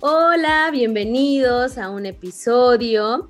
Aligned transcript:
Hola, 0.00 0.70
bienvenidos 0.70 1.76
a 1.76 1.90
un 1.90 2.06
episodio. 2.06 3.28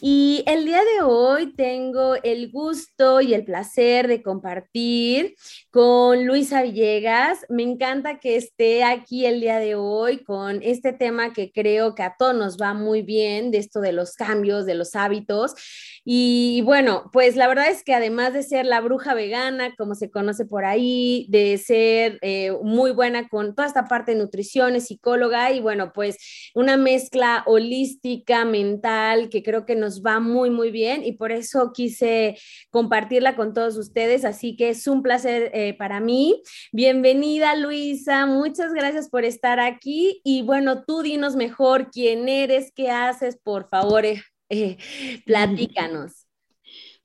Y 0.00 0.44
el 0.46 0.64
día 0.64 0.78
de 0.78 1.02
hoy 1.02 1.52
tengo 1.56 2.14
el 2.22 2.52
gusto 2.52 3.20
y 3.20 3.34
el 3.34 3.44
placer 3.44 4.06
de 4.06 4.22
compartir 4.22 5.34
con 5.74 6.24
Luisa 6.24 6.62
Villegas. 6.62 7.44
Me 7.48 7.64
encanta 7.64 8.20
que 8.20 8.36
esté 8.36 8.84
aquí 8.84 9.26
el 9.26 9.40
día 9.40 9.58
de 9.58 9.74
hoy 9.74 10.22
con 10.22 10.62
este 10.62 10.92
tema 10.92 11.32
que 11.32 11.50
creo 11.50 11.96
que 11.96 12.04
a 12.04 12.14
todos 12.16 12.32
nos 12.32 12.58
va 12.58 12.74
muy 12.74 13.02
bien, 13.02 13.50
de 13.50 13.58
esto 13.58 13.80
de 13.80 13.90
los 13.90 14.14
cambios, 14.14 14.66
de 14.66 14.76
los 14.76 14.94
hábitos. 14.94 15.56
Y 16.04 16.62
bueno, 16.62 17.10
pues 17.12 17.34
la 17.34 17.48
verdad 17.48 17.70
es 17.70 17.82
que 17.82 17.92
además 17.92 18.34
de 18.34 18.44
ser 18.44 18.66
la 18.66 18.80
bruja 18.82 19.14
vegana, 19.14 19.74
como 19.76 19.96
se 19.96 20.12
conoce 20.12 20.44
por 20.44 20.64
ahí, 20.64 21.26
de 21.28 21.58
ser 21.58 22.20
eh, 22.22 22.52
muy 22.62 22.92
buena 22.92 23.28
con 23.28 23.56
toda 23.56 23.66
esta 23.66 23.86
parte 23.86 24.12
de 24.12 24.18
nutrición, 24.18 24.76
es 24.76 24.86
psicóloga 24.86 25.50
y 25.50 25.58
bueno, 25.58 25.92
pues 25.92 26.18
una 26.54 26.76
mezcla 26.76 27.42
holística, 27.46 28.44
mental, 28.44 29.28
que 29.28 29.42
creo 29.42 29.66
que 29.66 29.74
nos 29.74 30.04
va 30.04 30.20
muy, 30.20 30.50
muy 30.50 30.70
bien 30.70 31.02
y 31.02 31.12
por 31.12 31.32
eso 31.32 31.72
quise 31.72 32.38
compartirla 32.70 33.34
con 33.34 33.54
todos 33.54 33.76
ustedes. 33.76 34.24
Así 34.24 34.54
que 34.54 34.68
es 34.68 34.86
un 34.86 35.02
placer 35.02 35.50
eh, 35.54 35.63
para 35.72 36.00
mí. 36.00 36.42
Bienvenida, 36.72 37.56
Luisa. 37.56 38.26
Muchas 38.26 38.72
gracias 38.74 39.08
por 39.08 39.24
estar 39.24 39.60
aquí 39.60 40.20
y 40.24 40.42
bueno, 40.42 40.84
tú 40.84 41.02
dinos 41.02 41.36
mejor 41.36 41.90
quién 41.90 42.28
eres, 42.28 42.72
qué 42.74 42.90
haces, 42.90 43.38
por 43.42 43.68
favor. 43.68 44.04
Eh, 44.04 44.22
eh, 44.50 44.76
platícanos. 45.24 46.23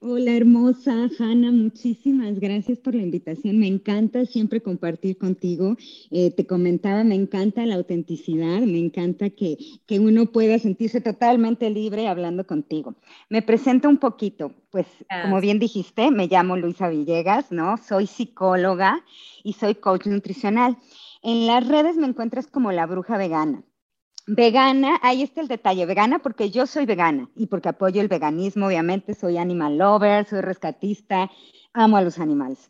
Hola 0.02 0.32
hermosa 0.32 1.10
Hanna, 1.20 1.52
muchísimas 1.52 2.40
gracias 2.40 2.80
por 2.80 2.96
la 2.96 3.02
invitación. 3.02 3.60
Me 3.60 3.68
encanta 3.68 4.26
siempre 4.26 4.62
compartir 4.62 5.18
contigo. 5.18 5.76
Eh, 6.10 6.32
te 6.32 6.48
comentaba, 6.48 7.04
me 7.04 7.16
encanta 7.16 7.66
la 7.66 7.76
autenticidad, 7.76 8.62
me 8.62 8.80
encanta 8.80 9.30
que, 9.30 9.58
que, 9.86 10.00
uno 10.00 10.28
pueda 10.28 10.58
sentirse 10.58 11.02
totalmente 11.02 11.70
libre 11.70 12.08
hablando 12.08 12.48
contigo. 12.48 12.96
Me 13.28 13.42
presento 13.42 13.90
un 13.90 13.98
poquito, 13.98 14.54
pues 14.72 14.88
como 15.22 15.42
bien 15.42 15.60
dijiste, 15.60 16.12
me 16.12 16.28
llamo 16.28 16.56
Luisa 16.56 16.88
Villegas, 16.88 17.52
¿no? 17.52 17.76
Soy 17.76 18.08
psicóloga 18.08 19.04
y 19.44 19.52
soy 19.52 19.76
coach 19.76 20.06
nutricional. 20.06 20.78
En 21.24 21.46
las 21.46 21.68
redes 21.68 21.98
me 21.98 22.08
encuentras 22.08 22.48
como 22.48 22.72
la 22.72 22.86
bruja 22.86 23.18
vegana. 23.18 23.66
Vegana, 24.32 25.00
ahí 25.02 25.24
está 25.24 25.42
el 25.42 25.48
detalle, 25.48 25.88
vegana 25.88 26.20
porque 26.20 26.52
yo 26.52 26.68
soy 26.68 26.86
vegana 26.86 27.32
y 27.36 27.48
porque 27.48 27.70
apoyo 27.70 28.00
el 28.00 28.08
veganismo, 28.08 28.68
obviamente, 28.68 29.16
soy 29.16 29.40
animal 29.40 29.80
lover, 29.80 30.26
soy 30.26 30.42
rescatista, 30.42 31.32
amo 31.74 31.98
a 31.98 32.04
los 32.04 32.20
animales. 32.20 32.70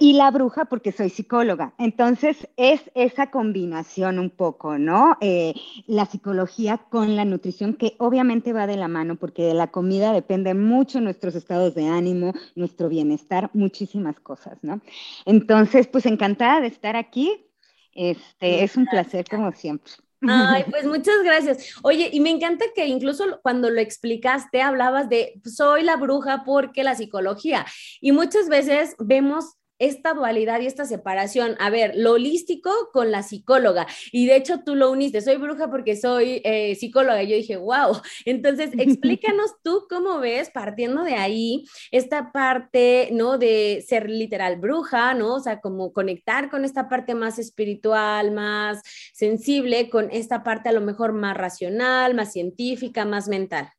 Y 0.00 0.14
la 0.14 0.30
bruja 0.30 0.64
porque 0.66 0.92
soy 0.92 1.10
psicóloga. 1.10 1.74
Entonces 1.76 2.48
es 2.56 2.80
esa 2.94 3.30
combinación 3.30 4.18
un 4.18 4.30
poco, 4.30 4.78
¿no? 4.78 5.18
Eh, 5.20 5.52
la 5.86 6.06
psicología 6.06 6.78
con 6.78 7.16
la 7.16 7.26
nutrición 7.26 7.74
que 7.74 7.96
obviamente 7.98 8.54
va 8.54 8.66
de 8.66 8.76
la 8.76 8.88
mano 8.88 9.16
porque 9.16 9.42
de 9.42 9.54
la 9.54 9.66
comida 9.72 10.12
depende 10.12 10.54
mucho 10.54 11.02
nuestros 11.02 11.34
estados 11.34 11.74
de 11.74 11.86
ánimo, 11.88 12.32
nuestro 12.54 12.88
bienestar, 12.88 13.50
muchísimas 13.52 14.20
cosas, 14.20 14.56
¿no? 14.62 14.80
Entonces, 15.26 15.86
pues 15.86 16.06
encantada 16.06 16.62
de 16.62 16.68
estar 16.68 16.96
aquí. 16.96 17.44
Este, 17.92 18.64
es 18.64 18.76
un 18.78 18.86
placer 18.86 19.26
como 19.28 19.52
siempre. 19.52 19.92
Ay, 20.28 20.64
pues 20.70 20.84
muchas 20.86 21.22
gracias. 21.22 21.74
Oye, 21.82 22.10
y 22.12 22.20
me 22.20 22.30
encanta 22.30 22.64
que 22.74 22.86
incluso 22.86 23.40
cuando 23.42 23.70
lo 23.70 23.80
explicaste 23.80 24.62
hablabas 24.62 25.08
de 25.08 25.40
soy 25.44 25.82
la 25.82 25.96
bruja 25.96 26.42
porque 26.44 26.84
la 26.84 26.94
psicología. 26.94 27.66
Y 28.00 28.12
muchas 28.12 28.48
veces 28.48 28.94
vemos 28.98 29.56
esta 29.82 30.14
dualidad 30.14 30.60
y 30.60 30.66
esta 30.66 30.84
separación. 30.84 31.56
A 31.58 31.68
ver, 31.68 31.92
lo 31.96 32.12
holístico 32.12 32.70
con 32.92 33.10
la 33.10 33.22
psicóloga. 33.22 33.86
Y 34.12 34.26
de 34.26 34.36
hecho 34.36 34.60
tú 34.64 34.76
lo 34.76 34.90
uniste, 34.90 35.20
soy 35.20 35.36
bruja 35.36 35.70
porque 35.70 35.96
soy 35.96 36.40
eh, 36.44 36.74
psicóloga. 36.76 37.22
Y 37.22 37.28
yo 37.28 37.36
dije, 37.36 37.56
wow. 37.56 38.00
Entonces, 38.24 38.70
explícanos 38.78 39.50
tú 39.62 39.86
cómo 39.88 40.20
ves, 40.20 40.50
partiendo 40.50 41.02
de 41.02 41.14
ahí, 41.14 41.64
esta 41.90 42.32
parte, 42.32 43.08
¿no? 43.12 43.38
De 43.38 43.84
ser 43.86 44.08
literal 44.08 44.56
bruja, 44.56 45.14
¿no? 45.14 45.34
O 45.34 45.40
sea, 45.40 45.60
como 45.60 45.92
conectar 45.92 46.48
con 46.48 46.64
esta 46.64 46.88
parte 46.88 47.14
más 47.14 47.38
espiritual, 47.38 48.30
más 48.30 48.82
sensible, 49.12 49.90
con 49.90 50.10
esta 50.12 50.44
parte 50.44 50.68
a 50.68 50.72
lo 50.72 50.80
mejor 50.80 51.12
más 51.12 51.36
racional, 51.36 52.14
más 52.14 52.32
científica, 52.32 53.04
más 53.04 53.28
mental. 53.28 53.72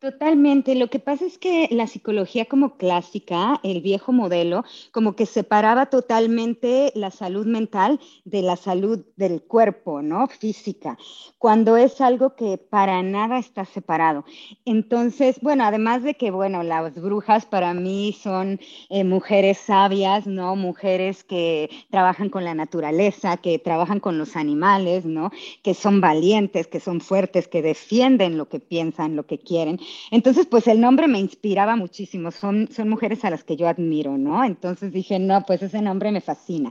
Totalmente. 0.00 0.76
Lo 0.76 0.86
que 0.90 1.00
pasa 1.00 1.26
es 1.26 1.38
que 1.38 1.66
la 1.72 1.88
psicología 1.88 2.44
como 2.44 2.76
clásica, 2.76 3.58
el 3.64 3.80
viejo 3.80 4.12
modelo, 4.12 4.62
como 4.92 5.16
que 5.16 5.26
separaba 5.26 5.86
totalmente 5.86 6.92
la 6.94 7.10
salud 7.10 7.46
mental 7.46 7.98
de 8.24 8.42
la 8.42 8.54
salud 8.54 9.04
del 9.16 9.42
cuerpo, 9.42 10.00
¿no? 10.00 10.28
Física, 10.28 10.96
cuando 11.38 11.76
es 11.76 12.00
algo 12.00 12.36
que 12.36 12.58
para 12.58 13.02
nada 13.02 13.40
está 13.40 13.64
separado. 13.64 14.24
Entonces, 14.64 15.40
bueno, 15.42 15.64
además 15.64 16.04
de 16.04 16.14
que, 16.14 16.30
bueno, 16.30 16.62
las 16.62 16.94
brujas 16.94 17.44
para 17.44 17.74
mí 17.74 18.16
son 18.22 18.60
eh, 18.90 19.02
mujeres 19.02 19.58
sabias, 19.58 20.28
¿no? 20.28 20.54
Mujeres 20.54 21.24
que 21.24 21.70
trabajan 21.90 22.30
con 22.30 22.44
la 22.44 22.54
naturaleza, 22.54 23.36
que 23.38 23.58
trabajan 23.58 23.98
con 23.98 24.16
los 24.16 24.36
animales, 24.36 25.04
¿no? 25.04 25.32
Que 25.64 25.74
son 25.74 26.00
valientes, 26.00 26.68
que 26.68 26.78
son 26.78 27.00
fuertes, 27.00 27.48
que 27.48 27.62
defienden 27.62 28.38
lo 28.38 28.48
que 28.48 28.60
piensan, 28.60 29.16
lo 29.16 29.26
que 29.26 29.38
quieren. 29.40 29.80
Entonces, 30.10 30.46
pues 30.46 30.66
el 30.66 30.80
nombre 30.80 31.08
me 31.08 31.18
inspiraba 31.18 31.76
muchísimo, 31.76 32.30
son, 32.30 32.68
son 32.70 32.88
mujeres 32.88 33.24
a 33.24 33.30
las 33.30 33.44
que 33.44 33.56
yo 33.56 33.68
admiro, 33.68 34.16
¿no? 34.16 34.44
Entonces 34.44 34.92
dije, 34.92 35.18
no, 35.18 35.44
pues 35.46 35.62
ese 35.62 35.82
nombre 35.82 36.12
me 36.12 36.20
fascina. 36.20 36.70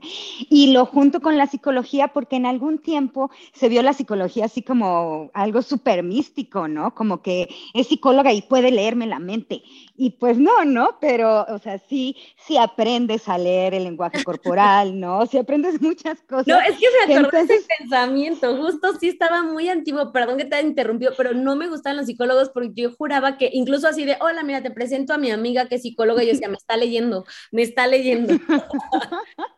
Y 0.50 0.72
lo 0.72 0.86
junto 0.86 1.22
con 1.22 1.38
la 1.38 1.48
psicología 1.48 2.10
porque 2.10 2.36
en 2.36 2.46
algún 2.46 2.80
tiempo 2.80 3.30
se 3.54 3.70
vio 3.70 3.82
la 3.82 3.94
psicología 3.94 4.46
así 4.46 4.62
como 4.62 5.30
algo 5.34 5.62
súper 5.62 6.04
místico, 6.04 6.68
¿no? 6.68 6.94
Como 6.94 7.22
que 7.22 7.50
es 7.74 7.88
psicóloga 7.88 8.34
y 8.34 8.42
puede 8.42 8.72
leerme 8.72 9.08
la 9.08 9.20
mente. 9.20 9.62
Y 10.00 10.12
pues 10.12 10.38
no, 10.38 10.64
¿no? 10.64 11.00
Pero, 11.02 11.44
o 11.50 11.58
sea, 11.58 11.80
sí, 11.80 12.16
sí 12.46 12.56
aprendes 12.56 13.28
a 13.28 13.38
leer 13.40 13.74
el 13.74 13.84
lenguaje 13.84 14.24
corporal, 14.24 15.00
¿no? 15.00 15.26
Sí 15.26 15.40
aprendes 15.40 15.82
muchas 15.82 16.22
cosas. 16.22 16.46
No, 16.46 16.60
es 16.60 16.78
que 16.78 16.86
se 16.86 17.14
acordó 17.14 17.38
ese 17.38 17.66
pensamiento, 17.80 18.58
justo 18.58 18.94
sí 19.00 19.10
estaba 19.10 19.42
muy 19.42 19.70
antiguo, 19.70 20.14
perdón 20.14 20.38
que 20.38 20.46
te 20.46 20.56
haya 20.56 20.68
interrumpido, 20.68 21.14
pero 21.18 21.34
no 21.34 21.56
me 21.56 21.68
gustaban 21.68 21.98
los 21.98 22.06
psicólogos 22.06 22.50
porque 22.50 22.70
yo 22.76 22.92
juraba 22.94 23.38
que 23.38 23.50
incluso 23.52 23.88
así 23.88 24.06
de, 24.06 24.18
hola, 24.20 24.44
mira, 24.44 24.62
te 24.62 24.70
presento 24.70 25.14
a 25.14 25.18
mi 25.18 25.32
amiga 25.32 25.68
que 25.68 25.76
es 25.76 25.82
psicóloga, 25.82 26.24
y 26.24 26.28
yo 26.28 26.34
decía, 26.34 26.48
me 26.50 26.58
está 26.58 26.78
leyendo, 26.78 27.26
me 27.52 27.64
está 27.64 27.88
leyendo. 27.88 28.36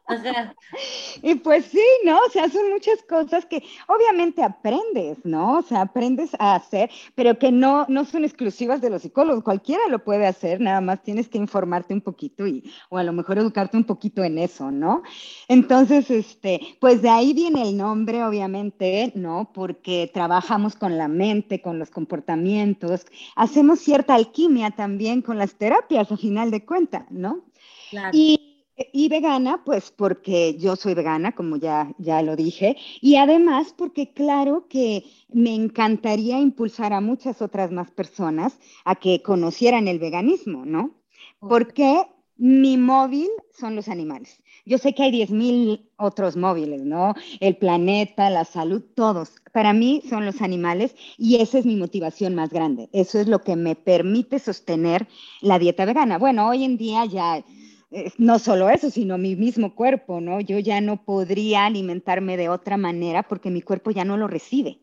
Y 1.22 1.36
pues 1.36 1.66
sí, 1.66 1.84
¿no? 2.06 2.18
O 2.18 2.30
sea, 2.32 2.50
son 2.50 2.70
muchas 2.72 3.02
cosas 3.04 3.46
que 3.46 3.64
obviamente 3.88 4.44
aprendes, 4.44 5.18
¿no? 5.24 5.60
O 5.60 5.62
sea, 5.62 5.82
aprendes 5.82 6.32
a 6.40 6.56
hacer, 6.56 6.90
pero 7.16 7.38
que 7.38 7.52
no, 7.52 7.86
no 7.90 8.06
son 8.06 8.24
exclusivas 8.24 8.82
de 8.82 8.90
los 8.90 9.02
psicólogos, 9.02 9.44
cualquiera 9.44 9.82
lo 9.90 10.04
puede 10.04 10.26
hacer, 10.26 10.62
nada 10.62 10.82
más 10.82 11.04
tienes 11.04 11.28
que 11.28 11.38
informarte 11.38 11.94
un 11.94 12.02
poquito 12.02 12.48
y, 12.48 12.72
o 12.90 12.98
a 12.98 13.04
lo 13.04 13.14
mejor 13.14 13.38
educarte 13.38 13.78
un 13.78 13.84
poquito 13.84 14.24
en 14.24 14.38
eso, 14.38 14.72
¿no? 14.72 15.04
Entonces, 15.48 16.10
este, 16.10 16.60
pues 16.80 17.02
de 17.02 17.10
ahí 17.10 17.34
viene 17.34 17.64
el 17.64 17.78
nombre, 17.78 18.24
obviamente, 18.24 19.12
¿no? 19.16 19.52
Porque 19.54 20.10
trabajamos 20.14 20.76
con 20.76 20.98
la 20.98 21.08
mente, 21.08 21.62
con 21.62 21.80
los 21.80 21.90
comportamientos, 21.90 23.06
hacemos 23.36 23.80
cierta 23.80 24.16
alquimia 24.16 24.72
también 24.72 25.22
con 25.22 25.38
las 25.38 25.56
terapias, 25.56 26.12
a 26.12 26.18
final 26.18 26.52
de 26.52 26.66
cuentas, 26.66 27.06
¿no? 27.10 27.42
Claro. 27.90 28.12
Y 28.14 28.49
y 28.94 29.10
vegana, 29.10 29.64
pues 29.64 29.92
porque 29.92 30.58
yo 30.58 30.76
soy 30.76 30.94
vegana, 30.94 31.34
como 31.34 31.58
ya, 31.58 31.94
ya 31.98 32.22
lo 32.22 32.36
dije, 32.36 32.78
y 33.02 33.16
además 33.16 33.74
porque 33.78 34.14
claro 34.14 34.68
que 34.68 35.04
me 35.30 35.54
encantaría 35.54 36.40
impulsar 36.40 36.94
a 36.94 37.02
muchas 37.02 37.42
otras 37.42 37.72
más 37.72 37.92
personas 37.92 38.60
a 38.86 38.96
que 38.96 39.22
conocieran 39.22 39.88
el 39.88 40.00
veganismo, 40.00 40.66
¿no? 40.66 40.96
Porque 41.40 42.06
mi 42.38 42.78
móvil 42.78 43.28
son 43.52 43.76
los 43.76 43.90
animales. 43.90 44.42
Yo 44.66 44.78
sé 44.78 44.94
que 44.94 45.04
hay 45.04 45.12
10.000 45.12 45.90
otros 45.98 46.38
móviles, 46.38 46.86
¿no? 46.86 47.14
El 47.42 47.58
planeta, 47.58 48.30
la 48.30 48.46
salud, 48.46 48.82
todos. 48.96 49.34
Para 49.52 49.74
mí 49.74 50.02
son 50.08 50.26
los 50.26 50.42
animales 50.42 50.96
y 51.18 51.38
esa 51.42 51.60
es 51.60 51.66
mi 51.66 51.76
motivación 51.76 52.36
más 52.36 52.50
grande. 52.52 52.90
Eso 52.94 53.20
es 53.20 53.28
lo 53.28 53.42
que 53.42 53.58
me 53.58 53.76
permite 53.76 54.40
sostener 54.40 55.08
la 55.42 55.60
dieta 55.60 55.84
vegana. 55.84 56.18
Bueno, 56.18 56.48
hoy 56.48 56.64
en 56.64 56.78
día 56.78 57.04
ya 57.06 57.44
eh, 57.92 58.12
no 58.18 58.40
solo 58.40 58.70
eso, 58.70 58.90
sino 58.90 59.18
mi 59.18 59.36
mismo 59.36 59.76
cuerpo, 59.76 60.22
¿no? 60.22 60.40
Yo 60.42 60.60
ya 60.60 60.82
no 60.82 61.04
podría 61.04 61.66
alimentarme 61.66 62.38
de 62.38 62.50
otra 62.50 62.78
manera 62.78 63.24
porque 63.24 63.50
mi 63.50 63.62
cuerpo 63.62 63.92
ya 63.92 64.06
no 64.06 64.18
lo 64.18 64.28
recibe. 64.28 64.82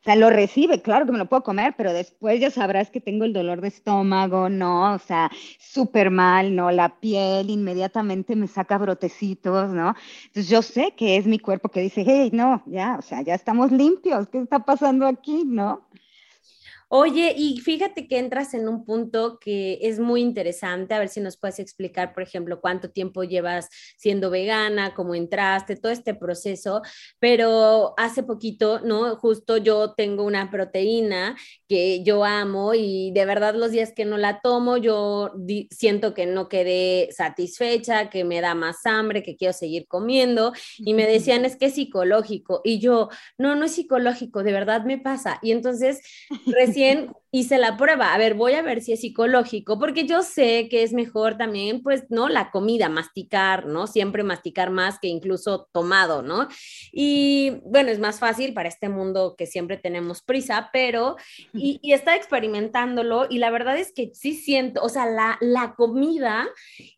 O 0.00 0.04
sea, 0.04 0.16
lo 0.16 0.30
recibe, 0.30 0.80
claro 0.80 1.06
que 1.06 1.12
me 1.12 1.18
lo 1.18 1.28
puedo 1.28 1.42
comer, 1.42 1.74
pero 1.76 1.92
después 1.92 2.40
ya 2.40 2.50
sabrás 2.50 2.90
que 2.90 3.00
tengo 3.00 3.24
el 3.24 3.32
dolor 3.32 3.60
de 3.60 3.68
estómago, 3.68 4.48
¿no? 4.48 4.94
O 4.94 4.98
sea, 4.98 5.30
súper 5.58 6.10
mal, 6.10 6.54
¿no? 6.54 6.70
La 6.70 7.00
piel 7.00 7.50
inmediatamente 7.50 8.36
me 8.36 8.46
saca 8.46 8.78
brotecitos, 8.78 9.70
¿no? 9.70 9.94
Entonces 10.26 10.48
yo 10.48 10.62
sé 10.62 10.94
que 10.96 11.16
es 11.16 11.26
mi 11.26 11.38
cuerpo 11.38 11.70
que 11.70 11.80
dice, 11.80 12.04
hey, 12.06 12.30
no, 12.32 12.62
ya, 12.66 12.96
o 12.98 13.02
sea, 13.02 13.22
ya 13.22 13.34
estamos 13.34 13.72
limpios, 13.72 14.28
¿qué 14.28 14.38
está 14.38 14.60
pasando 14.64 15.06
aquí, 15.06 15.44
¿no? 15.44 15.88
Oye, 16.90 17.34
y 17.36 17.58
fíjate 17.58 18.08
que 18.08 18.16
entras 18.18 18.54
en 18.54 18.66
un 18.66 18.82
punto 18.86 19.38
que 19.38 19.78
es 19.82 19.98
muy 19.98 20.22
interesante, 20.22 20.94
a 20.94 20.98
ver 20.98 21.10
si 21.10 21.20
nos 21.20 21.36
puedes 21.36 21.58
explicar, 21.58 22.14
por 22.14 22.22
ejemplo, 22.22 22.62
cuánto 22.62 22.90
tiempo 22.90 23.24
llevas 23.24 23.68
siendo 23.98 24.30
vegana, 24.30 24.94
cómo 24.94 25.14
entraste, 25.14 25.76
todo 25.76 25.92
este 25.92 26.14
proceso, 26.14 26.80
pero 27.18 27.92
hace 27.98 28.22
poquito, 28.22 28.80
¿no? 28.80 29.16
Justo 29.16 29.58
yo 29.58 29.92
tengo 29.96 30.24
una 30.24 30.50
proteína 30.50 31.36
que 31.68 32.02
yo 32.04 32.24
amo 32.24 32.72
y 32.72 33.10
de 33.12 33.26
verdad 33.26 33.54
los 33.54 33.70
días 33.70 33.92
que 33.94 34.06
no 34.06 34.16
la 34.16 34.40
tomo, 34.40 34.78
yo 34.78 35.32
siento 35.70 36.14
que 36.14 36.24
no 36.24 36.48
quedé 36.48 37.10
satisfecha, 37.12 38.08
que 38.08 38.24
me 38.24 38.40
da 38.40 38.54
más 38.54 38.86
hambre, 38.86 39.22
que 39.22 39.36
quiero 39.36 39.52
seguir 39.52 39.86
comiendo 39.88 40.54
y 40.78 40.94
me 40.94 41.06
decían 41.06 41.44
es 41.44 41.56
que 41.56 41.66
es 41.66 41.74
psicológico 41.74 42.62
y 42.64 42.78
yo, 42.78 43.10
no, 43.36 43.56
no 43.56 43.66
es 43.66 43.72
psicológico, 43.72 44.42
de 44.42 44.52
verdad 44.52 44.86
me 44.86 44.96
pasa. 44.96 45.38
Y 45.42 45.52
entonces 45.52 46.00
recién 46.46 46.77
100 46.78 47.12
hice 47.30 47.58
la 47.58 47.76
prueba. 47.76 48.14
A 48.14 48.18
ver, 48.18 48.34
voy 48.34 48.54
a 48.54 48.62
ver 48.62 48.80
si 48.80 48.92
es 48.92 49.00
psicológico, 49.00 49.78
porque 49.78 50.06
yo 50.06 50.22
sé 50.22 50.68
que 50.68 50.82
es 50.82 50.92
mejor 50.92 51.36
también, 51.36 51.82
pues, 51.82 52.04
¿no? 52.08 52.28
La 52.28 52.50
comida, 52.50 52.88
masticar, 52.88 53.66
¿no? 53.66 53.86
Siempre 53.86 54.22
masticar 54.22 54.70
más 54.70 54.98
que 54.98 55.08
incluso 55.08 55.68
tomado, 55.72 56.22
¿no? 56.22 56.48
Y 56.92 57.60
bueno, 57.64 57.90
es 57.90 57.98
más 57.98 58.18
fácil 58.18 58.54
para 58.54 58.68
este 58.68 58.88
mundo 58.88 59.34
que 59.36 59.46
siempre 59.46 59.76
tenemos 59.76 60.22
prisa, 60.22 60.70
pero, 60.72 61.16
y, 61.52 61.78
y 61.82 61.92
está 61.92 62.16
experimentándolo 62.16 63.26
y 63.28 63.38
la 63.38 63.50
verdad 63.50 63.76
es 63.76 63.92
que 63.92 64.10
sí 64.14 64.34
siento, 64.34 64.82
o 64.82 64.88
sea, 64.88 65.06
la, 65.06 65.36
la 65.40 65.74
comida 65.74 66.48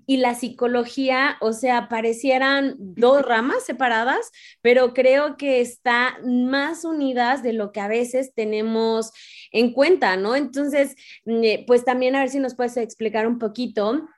y 0.07 0.17
la 0.17 0.35
psicología, 0.35 1.37
o 1.41 1.53
sea, 1.53 1.89
parecieran 1.89 2.75
dos 2.79 3.23
ramas 3.23 3.65
separadas, 3.65 4.31
pero 4.61 4.93
creo 4.93 5.37
que 5.37 5.61
están 5.61 6.47
más 6.49 6.85
unidas 6.85 7.43
de 7.43 7.53
lo 7.53 7.73
que 7.73 7.81
a 7.81 7.89
veces 7.89 8.35
tenemos 8.35 9.13
en 9.53 9.73
cuenta, 9.73 10.17
¿no? 10.21 10.37
Entonces, 10.37 10.95
eh, 11.27 11.65
pues 11.67 11.85
también 11.85 12.15
a 12.15 12.21
ver 12.21 12.31
si 12.31 12.39
nos 12.39 12.55
puedes 12.55 12.77
explicar 12.77 13.27
un 13.27 13.39
poquito. 13.39 14.09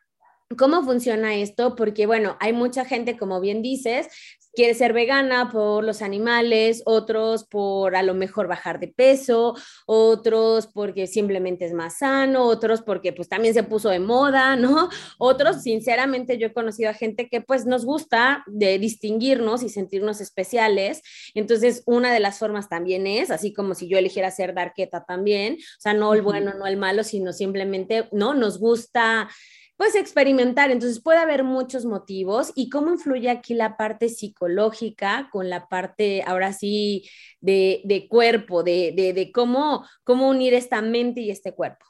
¿Cómo 0.59 0.83
funciona 0.83 1.35
esto? 1.35 1.75
Porque, 1.77 2.07
bueno, 2.07 2.37
hay 2.41 2.53
mucha 2.53 2.85
gente, 2.85 3.17
como 3.17 3.41
bien 3.41 3.63
dices, 3.63 4.09
quiere 4.55 4.75
ser 4.75 4.93
vegana 4.93 5.51
por 5.51 5.85
los 5.85 6.03
animales, 6.03 6.83
otros 6.85 7.45
por 7.45 7.97
a 7.97 8.03
lo 8.03 8.15
mejor 8.15 8.49
bajar 8.49 8.81
de 8.81 8.89
peso, 8.89 9.55
otros 9.87 10.67
porque 10.67 11.07
simplemente 11.07 11.65
es 11.65 11.73
más 11.73 11.99
sano, 11.99 12.45
otros 12.45 12.83
porque 12.83 13.13
pues 13.13 13.29
también 13.29 13.55
se 13.55 13.63
puso 13.63 13.89
de 13.89 13.99
moda, 13.99 14.57
¿no? 14.57 14.89
Otros, 15.19 15.63
sinceramente, 15.63 16.39
yo 16.39 16.49
he 16.49 16.53
conocido 16.53 16.91
a 16.91 16.95
gente 16.95 17.29
que 17.29 17.41
pues 17.41 17.67
nos 17.67 17.85
gusta 17.85 18.45
de 18.47 18.79
distinguirnos 18.79 19.63
y 19.63 19.69
sentirnos 19.69 20.21
especiales. 20.21 21.03
Entonces, 21.35 21.83
una 21.87 22.13
de 22.13 22.21
las 22.21 22.39
formas 22.39 22.69
también 22.69 23.07
es, 23.07 23.31
así 23.31 23.53
como 23.53 23.75
si 23.75 23.89
yo 23.89 23.99
eligiera 23.99 24.31
ser 24.31 24.55
darqueta 24.55 25.05
también, 25.05 25.55
o 25.55 25.81
sea, 25.81 25.95
no 25.95 26.15
el 26.15 26.23
bueno, 26.23 26.55
no 26.55 26.67
el 26.67 26.77
malo, 26.77 27.05
sino 27.05 27.33
simplemente, 27.33 28.09
¿no? 28.13 28.35
Nos 28.35 28.59
gusta 28.59 29.29
pues 29.77 29.95
experimentar. 29.95 30.71
Entonces 30.71 31.03
puede 31.03 31.19
haber 31.19 31.45
muchos 31.45 31.85
motivos 31.85 32.53
y 32.55 32.69
cómo 32.69 32.91
influye 32.91 33.31
aquí 33.31 33.55
la 33.55 33.77
parte 33.77 34.09
psicológica 34.09 35.29
con 35.33 35.51
la 35.51 35.69
parte, 35.69 36.23
ahora 36.27 36.53
sí, 36.53 37.09
de, 37.41 38.07
cuerpo, 38.09 38.63
de, 38.63 39.31
cómo, 39.35 39.85
cómo 40.05 40.29
unir 40.29 40.55
esta 40.55 40.83
mente 40.83 41.21
y 41.21 41.31
este 41.31 41.53
cuerpo. 41.53 41.85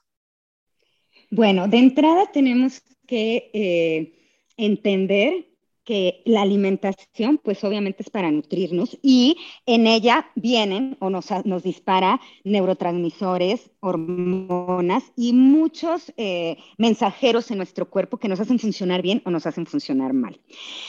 Bueno, 1.30 1.68
de 1.68 1.78
entrada 1.78 2.30
tenemos 2.32 2.82
que 3.06 3.50
eh, 3.52 4.12
entender 4.56 5.51
que 5.84 6.22
la 6.24 6.42
alimentación, 6.42 7.38
pues 7.38 7.64
obviamente 7.64 8.02
es 8.02 8.10
para 8.10 8.30
nutrirnos 8.30 8.98
y 9.02 9.36
en 9.66 9.86
ella 9.86 10.30
vienen 10.34 10.96
o 11.00 11.10
nos, 11.10 11.26
nos 11.44 11.62
dispara 11.62 12.20
neurotransmisores, 12.44 13.70
hormonas 13.80 15.12
y 15.16 15.32
muchos 15.32 16.12
eh, 16.16 16.56
mensajeros 16.78 17.50
en 17.50 17.58
nuestro 17.58 17.90
cuerpo 17.90 18.18
que 18.18 18.28
nos 18.28 18.40
hacen 18.40 18.58
funcionar 18.58 19.02
bien 19.02 19.22
o 19.24 19.30
nos 19.30 19.46
hacen 19.46 19.66
funcionar 19.66 20.12
mal. 20.12 20.40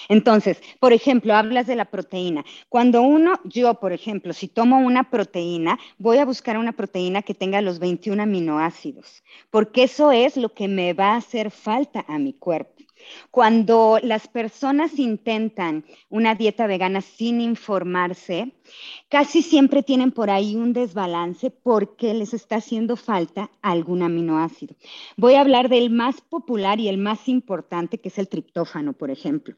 Entonces, 0.09 0.61
por 0.79 0.93
ejemplo, 0.93 1.33
hablas 1.33 1.67
de 1.67 1.75
la 1.75 1.85
proteína. 1.85 2.45
Cuando 2.69 3.01
uno, 3.01 3.39
yo, 3.45 3.75
por 3.75 3.93
ejemplo, 3.93 4.33
si 4.33 4.47
tomo 4.47 4.79
una 4.79 5.09
proteína, 5.09 5.79
voy 5.97 6.17
a 6.17 6.25
buscar 6.25 6.57
una 6.57 6.73
proteína 6.73 7.23
que 7.23 7.33
tenga 7.33 7.61
los 7.61 7.79
21 7.79 8.21
aminoácidos, 8.23 9.23
porque 9.49 9.83
eso 9.83 10.11
es 10.11 10.37
lo 10.37 10.53
que 10.53 10.67
me 10.67 10.93
va 10.93 11.13
a 11.13 11.17
hacer 11.17 11.49
falta 11.51 12.05
a 12.07 12.19
mi 12.19 12.33
cuerpo. 12.33 12.73
Cuando 13.31 14.00
las 14.01 14.27
personas 14.27 15.00
intentan 15.00 15.85
una 16.09 16.35
dieta 16.35 16.67
vegana 16.67 17.01
sin 17.01 17.41
informarse, 17.41 18.53
casi 19.09 19.41
siempre 19.41 19.83
tienen 19.83 20.11
por 20.11 20.29
ahí 20.29 20.55
un 20.55 20.73
desbalance 20.73 21.51
porque 21.51 22.13
les 22.13 22.33
está 22.33 22.57
haciendo 22.57 22.95
falta 22.95 23.51
algún 23.61 24.01
aminoácido. 24.01 24.75
Voy 25.17 25.35
a 25.35 25.41
hablar 25.41 25.69
del 25.69 25.89
más 25.89 26.21
popular 26.21 26.79
y 26.79 26.87
el 26.87 26.97
más 26.97 27.27
importante, 27.29 27.99
que 27.99 28.09
es 28.09 28.17
el 28.17 28.27
triptófano, 28.27 28.93
por 28.93 29.11
ejemplo. 29.11 29.55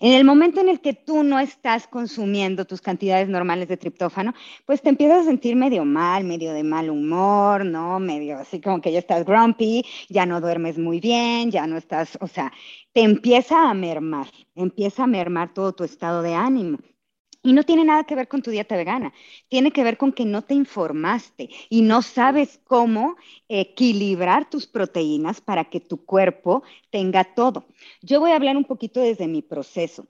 En 0.00 0.12
el 0.12 0.24
momento 0.24 0.60
en 0.60 0.68
el 0.68 0.80
que 0.80 0.94
tú 0.94 1.22
no 1.22 1.38
estás 1.38 1.86
consumiendo 1.86 2.64
tus 2.64 2.80
cantidades 2.80 3.28
normales 3.28 3.68
de 3.68 3.76
triptófano, 3.76 4.34
pues 4.66 4.82
te 4.82 4.90
empiezas 4.90 5.22
a 5.22 5.24
sentir 5.24 5.56
medio 5.56 5.84
mal, 5.84 6.24
medio 6.24 6.52
de 6.52 6.62
mal 6.62 6.90
humor, 6.90 7.64
¿no? 7.64 7.98
Medio 7.98 8.38
así 8.38 8.60
como 8.60 8.80
que 8.80 8.92
ya 8.92 8.98
estás 8.98 9.24
grumpy, 9.24 9.84
ya 10.08 10.26
no 10.26 10.40
duermes 10.40 10.78
muy 10.78 11.00
bien, 11.00 11.50
ya 11.50 11.66
no 11.66 11.76
estás, 11.76 12.18
o 12.20 12.26
sea, 12.26 12.52
te 12.92 13.02
empieza 13.02 13.70
a 13.70 13.74
mermar, 13.74 14.26
empieza 14.54 15.04
a 15.04 15.06
mermar 15.06 15.54
todo 15.54 15.72
tu 15.72 15.84
estado 15.84 16.22
de 16.22 16.34
ánimo. 16.34 16.78
Y 17.48 17.54
no 17.54 17.62
tiene 17.62 17.82
nada 17.82 18.04
que 18.04 18.14
ver 18.14 18.28
con 18.28 18.42
tu 18.42 18.50
dieta 18.50 18.76
vegana, 18.76 19.14
tiene 19.48 19.70
que 19.70 19.82
ver 19.82 19.96
con 19.96 20.12
que 20.12 20.26
no 20.26 20.42
te 20.42 20.52
informaste 20.52 21.48
y 21.70 21.80
no 21.80 22.02
sabes 22.02 22.60
cómo 22.64 23.16
equilibrar 23.48 24.50
tus 24.50 24.66
proteínas 24.66 25.40
para 25.40 25.64
que 25.64 25.80
tu 25.80 26.04
cuerpo 26.04 26.62
tenga 26.90 27.24
todo. 27.24 27.64
Yo 28.02 28.20
voy 28.20 28.32
a 28.32 28.36
hablar 28.36 28.58
un 28.58 28.64
poquito 28.64 29.00
desde 29.00 29.26
mi 29.28 29.40
proceso. 29.40 30.06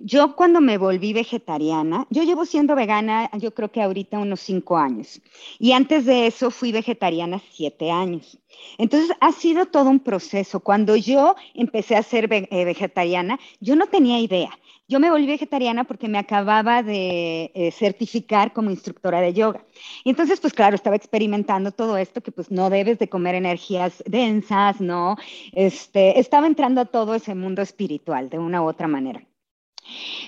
Yo 0.00 0.34
cuando 0.34 0.60
me 0.60 0.78
volví 0.78 1.12
vegetariana, 1.12 2.08
yo 2.10 2.24
llevo 2.24 2.44
siendo 2.44 2.74
vegana 2.74 3.30
yo 3.38 3.54
creo 3.54 3.70
que 3.70 3.82
ahorita 3.82 4.18
unos 4.18 4.40
cinco 4.40 4.76
años 4.76 5.20
y 5.60 5.70
antes 5.70 6.06
de 6.06 6.26
eso 6.26 6.50
fui 6.50 6.72
vegetariana 6.72 7.40
siete 7.52 7.92
años. 7.92 8.36
Entonces 8.78 9.16
ha 9.20 9.30
sido 9.30 9.66
todo 9.66 9.90
un 9.90 10.00
proceso. 10.00 10.58
Cuando 10.58 10.96
yo 10.96 11.36
empecé 11.54 11.94
a 11.94 12.02
ser 12.02 12.28
eh, 12.32 12.64
vegetariana, 12.64 13.38
yo 13.60 13.76
no 13.76 13.86
tenía 13.86 14.18
idea. 14.18 14.50
Yo 14.90 14.98
me 14.98 15.08
volví 15.08 15.26
vegetariana 15.26 15.84
porque 15.84 16.08
me 16.08 16.18
acababa 16.18 16.82
de 16.82 17.52
eh, 17.54 17.70
certificar 17.70 18.52
como 18.52 18.72
instructora 18.72 19.20
de 19.20 19.32
yoga. 19.32 19.64
Y 20.02 20.10
entonces, 20.10 20.40
pues 20.40 20.52
claro, 20.52 20.74
estaba 20.74 20.96
experimentando 20.96 21.70
todo 21.70 21.96
esto 21.96 22.20
que 22.22 22.32
pues 22.32 22.50
no 22.50 22.70
debes 22.70 22.98
de 22.98 23.08
comer 23.08 23.36
energías 23.36 24.02
densas, 24.04 24.80
¿no? 24.80 25.16
Este, 25.52 26.18
estaba 26.18 26.48
entrando 26.48 26.80
a 26.80 26.86
todo 26.86 27.14
ese 27.14 27.36
mundo 27.36 27.62
espiritual 27.62 28.30
de 28.30 28.40
una 28.40 28.62
u 28.62 28.66
otra 28.66 28.88
manera. 28.88 29.24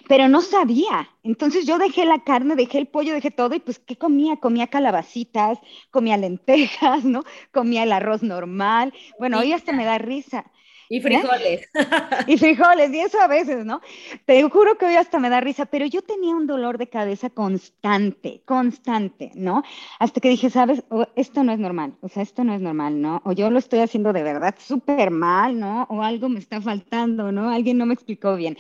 Pero 0.08 0.28
no 0.28 0.40
sabía. 0.40 1.10
Entonces 1.24 1.66
yo 1.66 1.78
dejé 1.78 2.04
la 2.04 2.22
carne, 2.22 2.54
dejé 2.54 2.78
el 2.78 2.86
pollo, 2.86 3.14
dejé 3.14 3.32
todo 3.32 3.56
y 3.56 3.60
pues 3.60 3.80
¿qué 3.80 3.96
comía? 3.96 4.36
Comía 4.36 4.68
calabacitas, 4.68 5.58
comía 5.90 6.16
lentejas, 6.16 7.04
¿no? 7.04 7.24
Comía 7.52 7.82
el 7.82 7.90
arroz 7.90 8.22
normal. 8.22 8.94
Bueno, 9.18 9.40
hoy 9.40 9.52
hasta 9.52 9.72
me 9.72 9.84
da 9.84 9.98
risa. 9.98 10.44
Y 10.92 11.00
frijoles. 11.00 11.70
y 12.26 12.36
frijoles, 12.36 12.92
y 12.92 13.00
eso 13.00 13.18
a 13.18 13.26
veces, 13.26 13.64
¿no? 13.64 13.80
Te 14.26 14.42
juro 14.42 14.76
que 14.76 14.84
hoy 14.84 14.96
hasta 14.96 15.18
me 15.18 15.30
da 15.30 15.40
risa, 15.40 15.64
pero 15.64 15.86
yo 15.86 16.02
tenía 16.02 16.34
un 16.34 16.46
dolor 16.46 16.76
de 16.76 16.86
cabeza 16.86 17.30
constante, 17.30 18.42
constante, 18.44 19.30
¿no? 19.34 19.62
Hasta 19.98 20.20
que 20.20 20.28
dije, 20.28 20.50
sabes, 20.50 20.84
esto 21.16 21.44
no 21.44 21.52
es 21.52 21.58
normal, 21.58 21.94
o 22.02 22.10
sea, 22.10 22.22
esto 22.22 22.44
no 22.44 22.52
es 22.52 22.60
normal, 22.60 23.00
¿no? 23.00 23.22
O 23.24 23.32
yo 23.32 23.48
lo 23.48 23.58
estoy 23.58 23.78
haciendo 23.78 24.12
de 24.12 24.22
verdad 24.22 24.54
súper 24.58 25.10
mal, 25.10 25.58
¿no? 25.58 25.84
O 25.88 26.02
algo 26.02 26.28
me 26.28 26.40
está 26.40 26.60
faltando, 26.60 27.32
¿no? 27.32 27.48
Alguien 27.48 27.78
no 27.78 27.86
me 27.86 27.94
explicó 27.94 28.36
bien. 28.36 28.58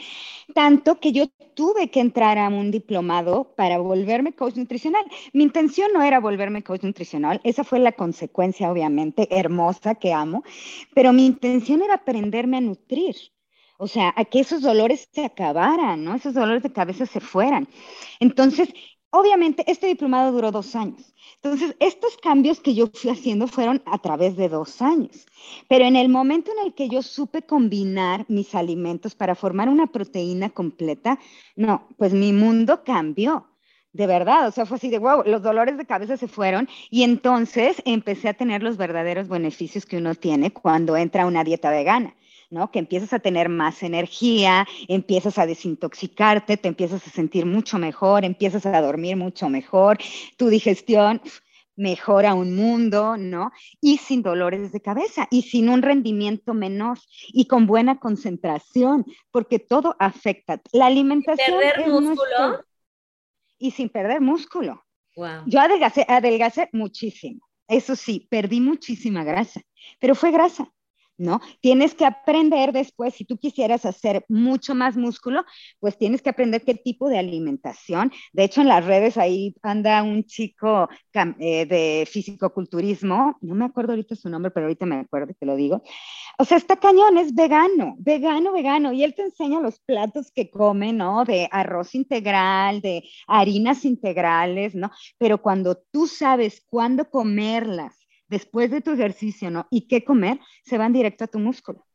Tanto 0.54 1.00
que 1.00 1.12
yo 1.12 1.26
tuve 1.54 1.90
que 1.90 2.00
entrar 2.00 2.38
a 2.38 2.48
un 2.48 2.70
diplomado 2.70 3.52
para 3.56 3.76
volverme 3.76 4.32
coach 4.32 4.56
nutricional. 4.56 5.04
Mi 5.34 5.42
intención 5.42 5.90
no 5.92 6.02
era 6.02 6.18
volverme 6.18 6.62
coach 6.62 6.82
nutricional, 6.82 7.42
esa 7.44 7.62
fue 7.62 7.78
la 7.78 7.92
consecuencia, 7.92 8.72
obviamente, 8.72 9.28
hermosa 9.30 9.96
que 9.96 10.14
amo, 10.14 10.44
pero 10.94 11.12
mi 11.12 11.26
intención 11.26 11.82
era 11.82 11.96
aprender 11.96 12.21
aprenderme 12.22 12.58
a 12.58 12.60
nutrir. 12.60 13.16
O 13.78 13.88
sea, 13.88 14.14
a 14.16 14.24
que 14.24 14.40
esos 14.40 14.62
dolores 14.62 15.08
se 15.12 15.24
acabaran, 15.24 16.04
¿no? 16.04 16.14
Esos 16.14 16.34
dolores 16.34 16.62
de 16.62 16.72
cabeza 16.72 17.04
se 17.04 17.20
fueran. 17.20 17.68
Entonces, 18.20 18.68
obviamente 19.10 19.64
este 19.66 19.88
diplomado 19.88 20.30
duró 20.30 20.52
dos 20.52 20.76
años. 20.76 21.14
Entonces, 21.42 21.74
estos 21.80 22.16
cambios 22.18 22.60
que 22.60 22.74
yo 22.74 22.86
fui 22.94 23.10
haciendo 23.10 23.48
fueron 23.48 23.82
a 23.86 23.98
través 23.98 24.36
de 24.36 24.48
dos 24.48 24.80
años. 24.80 25.26
Pero 25.68 25.84
en 25.84 25.96
el 25.96 26.08
momento 26.08 26.52
en 26.52 26.64
el 26.64 26.74
que 26.74 26.88
yo 26.88 27.02
supe 27.02 27.42
combinar 27.42 28.24
mis 28.28 28.54
alimentos 28.54 29.16
para 29.16 29.34
formar 29.34 29.68
una 29.68 29.88
proteína 29.88 30.50
completa, 30.50 31.18
no, 31.56 31.88
pues 31.96 32.12
mi 32.14 32.32
mundo 32.32 32.84
cambió. 32.84 33.51
De 33.92 34.06
verdad, 34.06 34.48
o 34.48 34.50
sea, 34.50 34.64
fue 34.64 34.78
así 34.78 34.88
de 34.88 34.98
wow, 34.98 35.22
los 35.26 35.42
dolores 35.42 35.76
de 35.76 35.84
cabeza 35.84 36.16
se 36.16 36.26
fueron 36.26 36.68
y 36.90 37.02
entonces 37.02 37.82
empecé 37.84 38.30
a 38.30 38.34
tener 38.34 38.62
los 38.62 38.78
verdaderos 38.78 39.28
beneficios 39.28 39.84
que 39.84 39.98
uno 39.98 40.14
tiene 40.14 40.50
cuando 40.50 40.96
entra 40.96 41.24
a 41.24 41.26
una 41.26 41.44
dieta 41.44 41.70
vegana. 41.70 42.14
¿no? 42.48 42.70
Que 42.70 42.80
empiezas 42.80 43.14
a 43.14 43.18
tener 43.18 43.48
más 43.48 43.82
energía, 43.82 44.66
empiezas 44.86 45.38
a 45.38 45.46
desintoxicarte, 45.46 46.58
te 46.58 46.68
empiezas 46.68 47.06
a 47.06 47.10
sentir 47.10 47.46
mucho 47.46 47.78
mejor, 47.78 48.26
empiezas 48.26 48.66
a 48.66 48.82
dormir 48.82 49.16
mucho 49.16 49.48
mejor, 49.48 49.96
tu 50.36 50.48
digestión 50.48 51.22
mejora 51.76 52.34
un 52.34 52.54
mundo, 52.54 53.16
¿no? 53.16 53.52
Y 53.80 53.98
sin 53.98 54.22
dolores 54.22 54.72
de 54.72 54.80
cabeza 54.80 55.26
y 55.30 55.42
sin 55.42 55.68
un 55.68 55.82
rendimiento 55.82 56.54
menor 56.54 56.98
y 57.28 57.46
con 57.46 57.66
buena 57.66 57.98
concentración, 57.98 59.06
porque 59.30 59.58
todo 59.58 59.96
afecta. 59.98 60.60
La 60.72 60.86
alimentación. 60.86 61.58
¿Perder 61.58 61.88
músculo? 61.88 62.64
Y 63.62 63.70
sin 63.70 63.88
perder 63.90 64.20
músculo. 64.20 64.84
Yo 65.46 65.60
adelgacé, 65.60 66.04
adelgacé 66.08 66.68
muchísimo. 66.72 67.46
Eso 67.68 67.94
sí, 67.94 68.26
perdí 68.28 68.60
muchísima 68.60 69.22
grasa, 69.22 69.60
pero 70.00 70.16
fue 70.16 70.32
grasa. 70.32 70.68
¿No? 71.22 71.40
Tienes 71.60 71.94
que 71.94 72.04
aprender 72.04 72.72
después, 72.72 73.14
si 73.14 73.24
tú 73.24 73.38
quisieras 73.38 73.86
hacer 73.86 74.24
mucho 74.28 74.74
más 74.74 74.96
músculo, 74.96 75.44
pues 75.80 75.96
tienes 75.96 76.20
que 76.20 76.30
aprender 76.30 76.62
qué 76.62 76.74
tipo 76.74 77.08
de 77.08 77.18
alimentación. 77.18 78.12
De 78.32 78.44
hecho, 78.44 78.60
en 78.60 78.68
las 78.68 78.84
redes 78.84 79.16
ahí 79.16 79.54
anda 79.62 80.02
un 80.02 80.24
chico 80.24 80.88
eh, 81.38 81.66
de 81.66 82.06
fisicoculturismo, 82.10 83.38
no 83.40 83.54
me 83.54 83.64
acuerdo 83.64 83.92
ahorita 83.92 84.16
su 84.16 84.28
nombre, 84.28 84.50
pero 84.50 84.66
ahorita 84.66 84.86
me 84.86 84.96
acuerdo, 84.96 85.32
te 85.38 85.46
lo 85.46 85.56
digo. 85.56 85.82
O 86.38 86.44
sea, 86.44 86.56
está 86.56 86.76
cañón, 86.76 87.18
es 87.18 87.34
vegano, 87.34 87.94
vegano, 87.98 88.52
vegano, 88.52 88.92
y 88.92 89.04
él 89.04 89.14
te 89.14 89.22
enseña 89.22 89.60
los 89.60 89.78
platos 89.80 90.30
que 90.32 90.50
come, 90.50 90.92
¿no? 90.92 91.24
De 91.24 91.48
arroz 91.50 91.94
integral, 91.94 92.80
de 92.80 93.04
harinas 93.26 93.84
integrales, 93.84 94.74
¿no? 94.74 94.90
Pero 95.18 95.40
cuando 95.40 95.76
tú 95.92 96.06
sabes 96.06 96.62
cuándo 96.68 97.08
comerlas, 97.10 98.01
después 98.32 98.70
de 98.70 98.80
tu 98.80 98.92
ejercicio, 98.92 99.50
¿no? 99.50 99.66
Y 99.70 99.86
qué 99.86 100.04
comer, 100.04 100.40
se 100.64 100.78
van 100.78 100.92
directo 100.92 101.24
a 101.24 101.28
tu 101.28 101.38
músculo. 101.38 101.86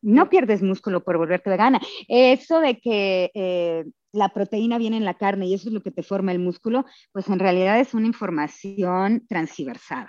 No 0.00 0.28
pierdes 0.28 0.62
músculo 0.62 1.02
por 1.02 1.18
volverte 1.18 1.50
vegana. 1.50 1.80
Eso 2.08 2.60
de 2.60 2.78
que 2.78 3.30
eh, 3.34 3.84
la 4.12 4.28
proteína 4.28 4.78
viene 4.78 4.96
en 4.96 5.04
la 5.04 5.14
carne 5.14 5.46
y 5.46 5.54
eso 5.54 5.68
es 5.68 5.74
lo 5.74 5.82
que 5.82 5.90
te 5.90 6.04
forma 6.04 6.30
el 6.30 6.38
músculo, 6.38 6.84
pues 7.12 7.28
en 7.28 7.40
realidad 7.40 7.80
es 7.80 7.94
una 7.94 8.06
información 8.06 9.26
transversal. 9.28 10.06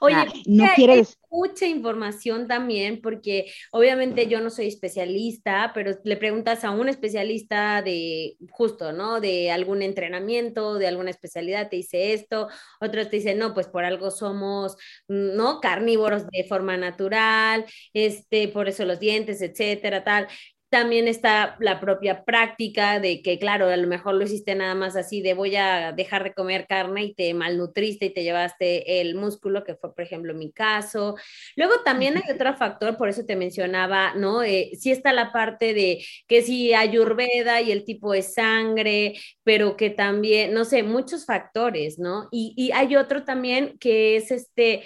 Oye, 0.00 0.16
no 0.46 0.64
quiere 0.74 1.04
mucha 1.30 1.66
información 1.66 2.48
también, 2.48 3.00
porque 3.00 3.52
obviamente 3.72 4.26
yo 4.26 4.40
no 4.40 4.50
soy 4.50 4.66
especialista, 4.66 5.70
pero 5.74 5.92
le 6.04 6.16
preguntas 6.16 6.64
a 6.64 6.70
un 6.70 6.88
especialista 6.88 7.82
de 7.82 8.36
justo, 8.50 8.92
¿no? 8.92 9.20
De 9.20 9.50
algún 9.50 9.82
entrenamiento, 9.82 10.74
de 10.74 10.88
alguna 10.88 11.10
especialidad, 11.10 11.68
te 11.68 11.76
dice 11.76 12.12
esto, 12.12 12.48
otros 12.80 13.10
te 13.10 13.16
dicen, 13.16 13.38
no, 13.38 13.54
pues 13.54 13.68
por 13.68 13.84
algo 13.84 14.10
somos, 14.10 14.76
¿no? 15.08 15.60
Carnívoros 15.60 16.26
de 16.28 16.44
forma 16.44 16.76
natural, 16.76 17.64
este, 17.92 18.48
por 18.48 18.68
eso 18.68 18.84
los 18.84 18.98
dientes, 19.00 19.40
etcétera, 19.42 20.04
tal. 20.04 20.28
También 20.70 21.08
está 21.08 21.56
la 21.58 21.80
propia 21.80 22.24
práctica 22.24 23.00
de 23.00 23.22
que, 23.22 23.40
claro, 23.40 23.66
a 23.66 23.76
lo 23.76 23.88
mejor 23.88 24.14
lo 24.14 24.22
hiciste 24.22 24.54
nada 24.54 24.76
más 24.76 24.94
así 24.94 25.20
de 25.20 25.34
voy 25.34 25.56
a 25.56 25.90
dejar 25.90 26.22
de 26.22 26.32
comer 26.32 26.66
carne 26.68 27.02
y 27.04 27.14
te 27.14 27.34
malnutriste 27.34 28.06
y 28.06 28.14
te 28.14 28.22
llevaste 28.22 29.00
el 29.00 29.16
músculo, 29.16 29.64
que 29.64 29.74
fue, 29.74 29.92
por 29.92 30.04
ejemplo, 30.04 30.32
mi 30.32 30.52
caso. 30.52 31.16
Luego 31.56 31.74
también 31.84 32.16
hay 32.16 32.32
otro 32.32 32.54
factor, 32.56 32.96
por 32.96 33.08
eso 33.08 33.26
te 33.26 33.34
mencionaba, 33.34 34.14
¿no? 34.14 34.44
Eh, 34.44 34.70
sí 34.78 34.92
está 34.92 35.12
la 35.12 35.32
parte 35.32 35.74
de 35.74 36.04
que 36.28 36.42
si 36.42 36.72
ayurveda 36.72 37.60
y 37.60 37.72
el 37.72 37.84
tipo 37.84 38.12
de 38.12 38.22
sangre, 38.22 39.14
pero 39.42 39.76
que 39.76 39.90
también, 39.90 40.54
no 40.54 40.64
sé, 40.64 40.84
muchos 40.84 41.26
factores, 41.26 41.98
¿no? 41.98 42.28
Y, 42.30 42.54
y 42.56 42.70
hay 42.72 42.94
otro 42.94 43.24
también 43.24 43.76
que 43.78 44.14
es 44.16 44.30
este, 44.30 44.84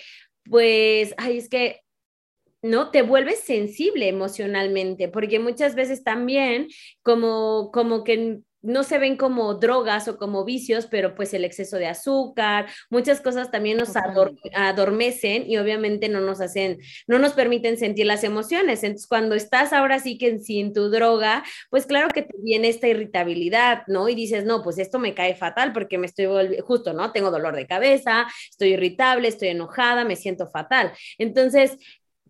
pues, 0.48 1.14
ay, 1.18 1.38
es 1.38 1.48
que 1.50 1.83
¿no? 2.64 2.90
Te 2.90 3.02
vuelves 3.02 3.40
sensible 3.40 4.08
emocionalmente, 4.08 5.08
porque 5.08 5.38
muchas 5.38 5.74
veces 5.74 6.02
también 6.02 6.68
como, 7.02 7.70
como 7.72 8.04
que 8.04 8.40
no 8.62 8.82
se 8.82 8.96
ven 8.96 9.18
como 9.18 9.52
drogas 9.56 10.08
o 10.08 10.16
como 10.16 10.46
vicios, 10.46 10.86
pero 10.86 11.14
pues 11.14 11.34
el 11.34 11.44
exceso 11.44 11.76
de 11.76 11.86
azúcar, 11.88 12.66
muchas 12.88 13.20
cosas 13.20 13.50
también 13.50 13.76
nos 13.76 13.92
adormecen 14.54 15.44
y 15.46 15.58
obviamente 15.58 16.08
no 16.08 16.22
nos 16.22 16.40
hacen, 16.40 16.78
no 17.06 17.18
nos 17.18 17.34
permiten 17.34 17.76
sentir 17.76 18.06
las 18.06 18.24
emociones. 18.24 18.82
Entonces, 18.82 19.06
cuando 19.06 19.34
estás 19.34 19.74
ahora 19.74 19.98
sí 19.98 20.16
que 20.16 20.38
sin 20.38 20.72
tu 20.72 20.88
droga, 20.88 21.44
pues 21.68 21.84
claro 21.84 22.08
que 22.08 22.22
te 22.22 22.34
viene 22.42 22.68
esta 22.68 22.88
irritabilidad, 22.88 23.82
¿no? 23.88 24.08
Y 24.08 24.14
dices, 24.14 24.46
no, 24.46 24.62
pues 24.62 24.78
esto 24.78 24.98
me 24.98 25.12
cae 25.12 25.34
fatal 25.34 25.74
porque 25.74 25.98
me 25.98 26.06
estoy 26.06 26.56
justo, 26.62 26.94
¿no? 26.94 27.12
Tengo 27.12 27.30
dolor 27.30 27.54
de 27.54 27.66
cabeza, 27.66 28.26
estoy 28.48 28.70
irritable, 28.70 29.28
estoy 29.28 29.48
enojada, 29.48 30.06
me 30.06 30.16
siento 30.16 30.46
fatal. 30.46 30.92
Entonces, 31.18 31.76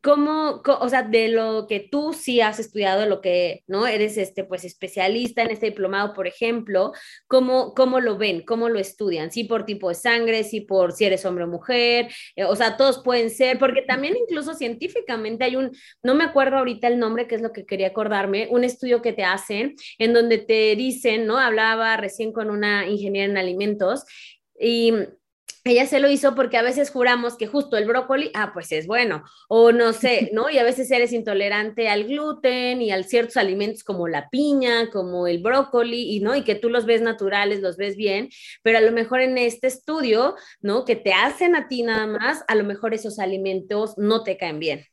¿Cómo, 0.04 0.60
o 0.66 0.88
sea, 0.90 1.02
de 1.02 1.28
lo 1.28 1.66
que 1.66 1.80
tú 1.80 2.12
sí 2.12 2.42
has 2.42 2.58
estudiado, 2.58 3.06
lo 3.06 3.22
que, 3.22 3.64
¿no? 3.66 3.86
Eres, 3.86 4.18
este, 4.18 4.44
pues, 4.44 4.62
especialista 4.64 5.40
en 5.40 5.50
este 5.50 5.64
diplomado, 5.70 6.12
por 6.12 6.26
ejemplo, 6.26 6.92
¿cómo, 7.26 7.72
cómo 7.72 8.00
lo 8.00 8.18
ven? 8.18 8.42
¿Cómo 8.42 8.68
lo 8.68 8.78
estudian? 8.78 9.32
¿Sí 9.32 9.44
por 9.44 9.64
tipo 9.64 9.88
de 9.88 9.94
sangre? 9.94 10.44
¿Sí 10.44 10.60
por 10.60 10.92
si 10.92 11.06
eres 11.06 11.24
hombre 11.24 11.44
o 11.44 11.46
mujer? 11.46 12.08
Eh, 12.36 12.44
o 12.44 12.54
sea, 12.54 12.76
todos 12.76 13.02
pueden 13.02 13.30
ser, 13.30 13.58
porque 13.58 13.80
también 13.80 14.14
incluso 14.14 14.52
científicamente 14.52 15.44
hay 15.44 15.56
un, 15.56 15.70
no 16.02 16.14
me 16.14 16.24
acuerdo 16.24 16.58
ahorita 16.58 16.86
el 16.86 16.98
nombre, 16.98 17.26
que 17.26 17.36
es 17.36 17.40
lo 17.40 17.52
que 17.52 17.64
quería 17.64 17.86
acordarme, 17.86 18.48
un 18.50 18.62
estudio 18.62 19.00
que 19.00 19.14
te 19.14 19.24
hacen 19.24 19.74
en 19.98 20.12
donde 20.12 20.36
te 20.36 20.76
dicen, 20.76 21.24
¿no? 21.24 21.38
Hablaba 21.38 21.96
recién 21.96 22.30
con 22.34 22.50
una 22.50 22.86
ingeniera 22.86 23.30
en 23.30 23.38
alimentos 23.38 24.04
y 24.60 24.92
ella 25.64 25.86
se 25.86 25.98
lo 25.98 26.10
hizo 26.10 26.34
porque 26.34 26.58
a 26.58 26.62
veces 26.62 26.90
juramos 26.90 27.36
que 27.36 27.46
justo 27.46 27.78
el 27.78 27.86
brócoli, 27.86 28.30
ah, 28.34 28.50
pues 28.52 28.70
es 28.70 28.86
bueno, 28.86 29.24
o 29.48 29.72
no 29.72 29.92
sé, 29.94 30.30
¿no? 30.34 30.50
Y 30.50 30.58
a 30.58 30.64
veces 30.64 30.90
eres 30.90 31.12
intolerante 31.12 31.88
al 31.88 32.04
gluten 32.04 32.82
y 32.82 32.90
a 32.90 33.02
ciertos 33.02 33.38
alimentos 33.38 33.82
como 33.82 34.06
la 34.06 34.28
piña, 34.28 34.90
como 34.90 35.26
el 35.26 35.42
brócoli, 35.42 36.14
y 36.14 36.20
no, 36.20 36.36
y 36.36 36.42
que 36.42 36.54
tú 36.54 36.68
los 36.68 36.84
ves 36.84 37.00
naturales, 37.00 37.60
los 37.60 37.76
ves 37.76 37.96
bien, 37.96 38.28
pero 38.62 38.78
a 38.78 38.82
lo 38.82 38.92
mejor 38.92 39.22
en 39.22 39.38
este 39.38 39.66
estudio, 39.66 40.36
¿no? 40.60 40.84
Que 40.84 40.96
te 40.96 41.12
hacen 41.12 41.56
a 41.56 41.66
ti 41.66 41.82
nada 41.82 42.06
más, 42.06 42.44
a 42.46 42.54
lo 42.54 42.64
mejor 42.64 42.92
esos 42.92 43.18
alimentos 43.18 43.96
no 43.96 44.22
te 44.22 44.36
caen 44.36 44.58
bien. 44.58 44.84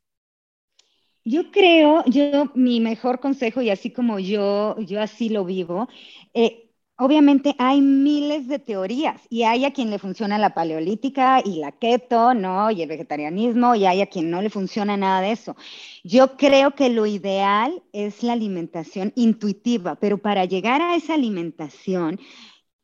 Yo 1.24 1.51
creo, 1.51 2.04
yo, 2.08 2.51
mi 2.56 2.80
mejor 2.80 3.20
consejo, 3.20 3.62
y 3.62 3.70
así 3.70 3.92
como 3.92 4.18
yo, 4.18 4.75
yo 4.80 5.00
así 5.01 5.30
lo 5.30 5.46
vivo, 5.46 5.88
eh, 6.34 6.71
Obviamente 7.03 7.55
hay 7.58 7.81
miles 7.81 8.48
de 8.48 8.60
teorías 8.60 9.24
y 9.27 9.41
hay 9.41 9.65
a 9.65 9.74
quien 9.74 9.89
le 9.89 9.98
funciona 9.98 10.38
la 10.38 10.53
paleolítica 10.53 11.41
y 11.43 11.55
la 11.55 11.72
keto, 11.72 12.36
¿no? 12.36 12.70
Y 12.70 12.84
el 12.84 12.89
vegetarianismo 12.89 13.74
y 13.74 13.88
hay 13.88 14.01
a 14.01 14.05
quien 14.05 14.29
no 14.29 14.39
le 14.39 14.51
funciona 14.51 14.96
nada 14.98 15.22
de 15.22 15.31
eso. 15.31 15.55
Yo 16.03 16.38
creo 16.38 16.75
que 16.75 16.91
lo 16.91 17.08
ideal 17.08 17.81
es 17.91 18.22
la 18.22 18.34
alimentación 18.34 19.13
intuitiva, 19.15 19.96
pero 19.96 20.20
para 20.20 20.46
llegar 20.46 20.84
a 20.84 20.96
esa 20.96 21.15
alimentación 21.15 22.20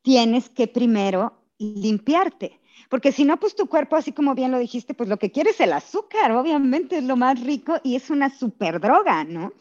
tienes 0.02 0.48
que 0.48 0.66
primero 0.66 1.34
limpiarte 1.58 2.58
porque 2.88 3.12
si 3.12 3.24
no, 3.24 3.38
pues 3.38 3.54
tu 3.54 3.66
cuerpo, 3.66 3.96
así 3.96 4.12
como 4.12 4.34
bien 4.34 4.50
lo 4.50 4.58
dijiste, 4.58 4.94
pues 4.94 5.08
lo 5.08 5.18
que 5.18 5.30
quiere 5.30 5.50
es 5.50 5.60
el 5.60 5.72
azúcar, 5.72 6.32
obviamente 6.32 6.98
es 6.98 7.04
lo 7.04 7.16
más 7.16 7.40
rico 7.40 7.78
y 7.84 7.96
es 7.96 8.10
una 8.10 8.30
super 8.30 8.80
droga, 8.80 9.24
¿no? 9.24 9.52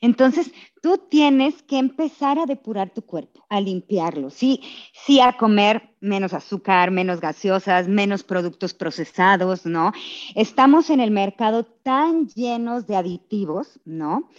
Entonces, 0.00 0.52
tú 0.82 0.98
tienes 0.98 1.62
que 1.62 1.78
empezar 1.78 2.38
a 2.38 2.46
depurar 2.46 2.90
tu 2.90 3.02
cuerpo, 3.02 3.44
a 3.48 3.60
limpiarlo, 3.60 4.30
sí, 4.30 4.60
sí 4.92 5.20
a 5.20 5.36
comer 5.36 5.96
menos 6.00 6.32
azúcar, 6.32 6.90
menos 6.90 7.20
gaseosas, 7.20 7.88
menos 7.88 8.22
productos 8.22 8.72
procesados, 8.72 9.66
¿no? 9.66 9.92
Estamos 10.34 10.90
en 10.90 11.00
el 11.00 11.10
mercado 11.10 11.64
tan 11.64 12.28
llenos 12.28 12.86
de 12.86 12.96
aditivos, 12.96 13.80
¿no? 13.84 14.30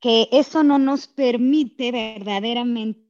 Que 0.00 0.28
eso 0.32 0.64
no 0.64 0.80
nos 0.80 1.06
permite 1.06 1.92
verdaderamente 1.92 3.01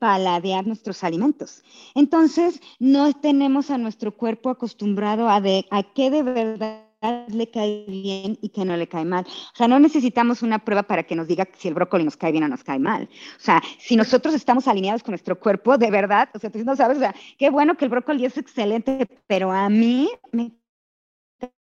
paladear 0.00 0.66
nuestros 0.66 1.04
alimentos. 1.04 1.62
Entonces, 1.94 2.60
no 2.78 3.12
tenemos 3.12 3.70
a 3.70 3.78
nuestro 3.78 4.12
cuerpo 4.16 4.50
acostumbrado 4.50 5.28
a, 5.28 5.40
de, 5.40 5.66
a 5.70 5.82
qué 5.82 6.10
de 6.10 6.22
verdad 6.22 6.92
le 7.28 7.50
cae 7.50 7.84
bien 7.88 8.38
y 8.40 8.50
qué 8.50 8.64
no 8.64 8.76
le 8.76 8.88
cae 8.88 9.04
mal. 9.04 9.24
O 9.26 9.56
sea, 9.56 9.68
no 9.68 9.78
necesitamos 9.78 10.42
una 10.42 10.64
prueba 10.64 10.84
para 10.84 11.02
que 11.02 11.16
nos 11.16 11.26
diga 11.26 11.48
si 11.56 11.68
el 11.68 11.74
brócoli 11.74 12.04
nos 12.04 12.16
cae 12.16 12.32
bien 12.32 12.44
o 12.44 12.48
nos 12.48 12.62
cae 12.64 12.78
mal. 12.78 13.08
O 13.36 13.40
sea, 13.40 13.62
si 13.78 13.96
nosotros 13.96 14.34
estamos 14.34 14.68
alineados 14.68 15.02
con 15.02 15.12
nuestro 15.12 15.38
cuerpo, 15.38 15.78
de 15.78 15.90
verdad, 15.90 16.28
o 16.34 16.38
sea, 16.38 16.50
tú 16.50 16.62
no 16.64 16.76
sabes, 16.76 16.98
o 16.98 17.00
sea, 17.00 17.14
qué 17.38 17.50
bueno 17.50 17.76
que 17.76 17.84
el 17.84 17.90
brócoli 17.90 18.24
es 18.24 18.36
excelente, 18.38 19.06
pero 19.26 19.50
a 19.50 19.68
mí 19.68 20.10
me 20.30 20.52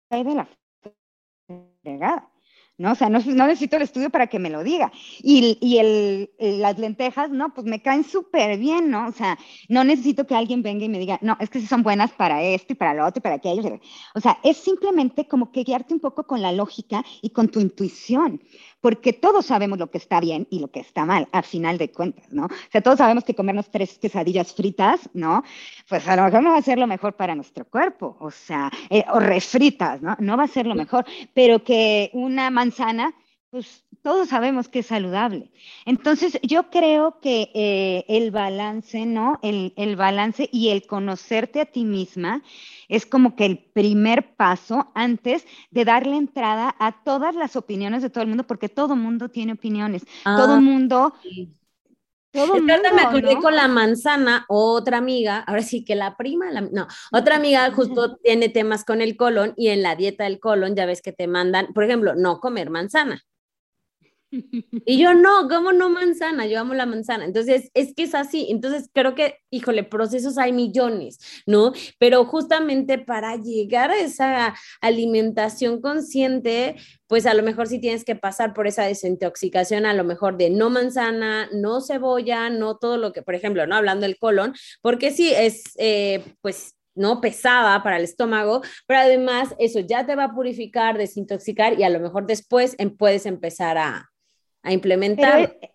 cae 0.10 0.24
de 0.24 0.36
la 0.36 0.48
fregada. 1.82 2.33
¿No? 2.84 2.92
O 2.92 2.96
sea, 2.96 3.08
no, 3.08 3.20
necesito 3.48 3.78
el 3.78 3.84
estudio 3.84 4.10
para 4.10 4.28
que 4.28 4.40
me 4.40 4.50
lo 4.50 4.62
diga. 4.62 4.92
Y, 5.22 5.58
y 5.62 5.78
el, 5.78 6.30
las 6.38 6.78
lentejas, 6.78 7.30
no, 7.30 7.54
pues 7.54 7.66
me 7.66 7.82
caen 7.82 8.04
súper 8.04 8.58
bien, 8.58 8.92
¿no? 8.92 9.08
O 9.08 9.14
sea, 9.14 9.40
no 9.70 9.86
necesito 9.86 10.28
que 10.28 10.36
alguien 10.36 10.62
venga 10.62 10.84
y 10.84 10.90
me 10.90 11.00
diga, 11.00 11.18
no, 11.22 11.38
es 11.40 11.50
que 11.50 11.62
sí 11.62 11.66
son 11.66 11.82
buenas 11.82 12.12
para 12.12 12.44
esto 12.44 12.74
y 12.74 12.76
para 12.76 12.94
lo 12.94 13.06
otro 13.06 13.20
y 13.20 13.22
para 13.22 13.36
aquello. 13.36 13.80
O 14.16 14.20
sea, 14.20 14.38
es 14.44 14.58
simplemente 14.58 15.30
como 15.30 15.50
que 15.54 15.64
guiarte 15.64 15.94
un 15.94 16.02
poco 16.02 16.28
con 16.28 16.42
la 16.42 16.52
lógica 16.52 17.06
y 17.22 17.30
con 17.30 17.48
tu 17.48 17.62
intuición, 17.62 18.42
porque 18.82 19.14
todos 19.14 19.46
sabemos 19.46 19.80
lo 19.80 19.90
que 19.90 19.98
está 19.98 20.20
bien 20.20 20.46
y 20.50 20.60
lo 20.60 20.68
que 20.68 20.82
está 20.82 21.06
mal, 21.06 21.30
a 21.32 21.42
final 21.42 21.78
de 21.78 21.90
cuentas, 21.90 22.26
¿no? 22.34 22.48
O 22.48 22.70
sea, 22.70 22.82
todos 22.82 22.98
sabemos 22.98 23.24
que 23.24 23.34
comernos 23.34 23.72
tres 23.72 23.98
quesadillas 23.98 24.54
fritas, 24.54 25.10
¿no? 25.14 25.42
Pues 25.88 26.06
a 26.06 26.18
lo 26.18 26.24
mejor 26.24 26.44
no 26.44 26.50
va 26.50 26.58
a 26.58 26.62
ser 26.62 26.78
lo 26.78 26.88
mejor 26.88 27.14
para 27.14 27.34
nuestro 27.34 27.64
cuerpo, 27.64 28.18
o 28.20 28.30
sea, 28.30 28.70
eh, 28.90 29.06
o 29.14 29.22
refritas, 29.22 30.02
¿no? 30.02 30.18
No 30.20 30.36
va 30.36 30.44
a 30.44 30.48
ser 30.50 30.68
lo 30.68 30.76
mejor, 30.76 31.06
pero 31.34 31.64
que 31.64 32.12
una 32.12 32.50
manzana, 32.50 32.73
pues 33.54 33.86
todos 34.02 34.30
sabemos 34.30 34.68
que 34.68 34.80
es 34.80 34.88
saludable. 34.88 35.52
Entonces, 35.86 36.40
yo 36.42 36.72
creo 36.72 37.20
que 37.22 37.52
eh, 37.54 38.04
el 38.08 38.32
balance, 38.32 39.06
¿no? 39.06 39.38
El, 39.44 39.74
el, 39.78 39.96
balance 39.96 40.50
y 40.52 40.70
el 40.70 40.88
conocerte 40.88 41.62
a 41.62 41.66
ti 41.66 41.86
misma 41.86 42.42
es 42.90 43.06
como 43.06 43.36
que 43.36 43.46
el 43.46 43.60
primer 43.60 44.36
paso 44.36 44.92
antes 44.96 45.46
de 45.70 45.86
darle 45.86 46.18
entrada 46.18 46.76
a 46.80 47.04
todas 47.04 47.36
las 47.36 47.56
opiniones 47.56 48.02
de 48.02 48.10
todo 48.10 48.24
el 48.24 48.30
mundo, 48.30 48.46
porque 48.46 48.70
todo 48.70 48.96
mundo 48.96 49.30
tiene 49.30 49.54
opiniones. 49.54 50.04
todo 50.24 50.56
el 50.56 50.60
ah, 50.60 50.62
Todo 52.34 52.56
mundo, 52.56 52.74
me 52.96 53.02
acordé 53.02 53.38
con 53.38 53.56
la 53.56 53.68
manzana, 53.68 54.46
otra 54.50 54.98
amiga, 54.98 55.40
ahora 55.40 55.62
sí 55.62 55.86
que 55.86 55.96
la 55.96 56.18
prima, 56.18 56.50
no, 56.52 56.88
otra 57.12 57.36
amiga 57.36 57.70
justo 57.72 58.18
tiene 58.18 58.50
temas 58.50 58.84
con 58.84 59.02
el 59.02 59.16
colon 59.16 59.54
y 59.56 59.68
en 59.68 59.84
la 59.84 59.96
dieta 59.96 60.24
del 60.24 60.40
colon 60.40 60.76
ya 60.76 60.88
ves 60.88 61.02
que 61.04 61.14
te 61.14 61.28
mandan, 61.28 61.74
por 61.74 61.84
ejemplo, 61.84 62.16
no 62.16 62.40
comer 62.40 62.72
manzana. 62.72 63.24
Y 64.86 64.98
yo 64.98 65.14
no, 65.14 65.48
¿cómo 65.48 65.72
no 65.72 65.90
manzana? 65.90 66.46
Yo 66.46 66.60
amo 66.60 66.74
la 66.74 66.86
manzana. 66.86 67.26
Entonces, 67.26 67.70
es 67.74 67.94
que 67.94 68.04
es 68.04 68.16
así. 68.16 68.48
Entonces, 68.50 68.90
creo 68.94 69.16
que, 69.16 69.38
híjole, 69.50 69.84
procesos 69.84 70.38
hay 70.38 70.52
millones, 70.52 71.20
¿no? 71.46 71.74
Pero 72.00 72.26
justamente 72.26 72.98
para 72.98 73.36
llegar 73.38 73.92
a 73.92 74.00
esa 74.00 74.56
alimentación 74.82 75.82
consciente, 75.82 76.76
pues 77.08 77.26
a 77.26 77.34
lo 77.34 77.44
mejor 77.44 77.68
sí 77.68 77.80
tienes 77.80 78.04
que 78.04 78.16
pasar 78.16 78.54
por 78.54 78.68
esa 78.68 78.84
desintoxicación, 78.84 79.86
a 79.86 79.94
lo 79.94 80.04
mejor 80.04 80.38
de 80.38 80.50
no 80.50 80.70
manzana, 80.70 81.50
no 81.54 81.82
cebolla, 81.82 82.50
no 82.50 82.78
todo 82.78 82.98
lo 82.98 83.14
que, 83.14 83.22
por 83.22 83.36
ejemplo, 83.36 83.66
¿no? 83.68 83.76
Hablando 83.76 84.06
del 84.06 84.18
colon, 84.18 84.54
porque 84.82 85.12
sí 85.12 85.32
es, 85.34 85.64
eh, 85.78 86.24
pues 86.42 86.76
¿no? 86.96 87.22
Pesada 87.22 87.82
para 87.82 87.98
el 87.98 88.04
estómago, 88.04 88.62
pero 88.86 89.00
además 89.00 89.56
eso 89.58 89.80
ya 89.80 90.06
te 90.06 90.16
va 90.16 90.26
a 90.26 90.34
purificar, 90.34 90.98
desintoxicar 90.98 91.80
y 91.80 91.84
a 91.84 91.90
lo 91.90 92.00
mejor 92.00 92.28
después 92.28 92.76
em, 92.78 92.96
puedes 92.96 93.26
empezar 93.26 93.80
a, 93.80 94.13
a 94.64 94.74
implementar. 94.74 95.58
E, 95.62 95.74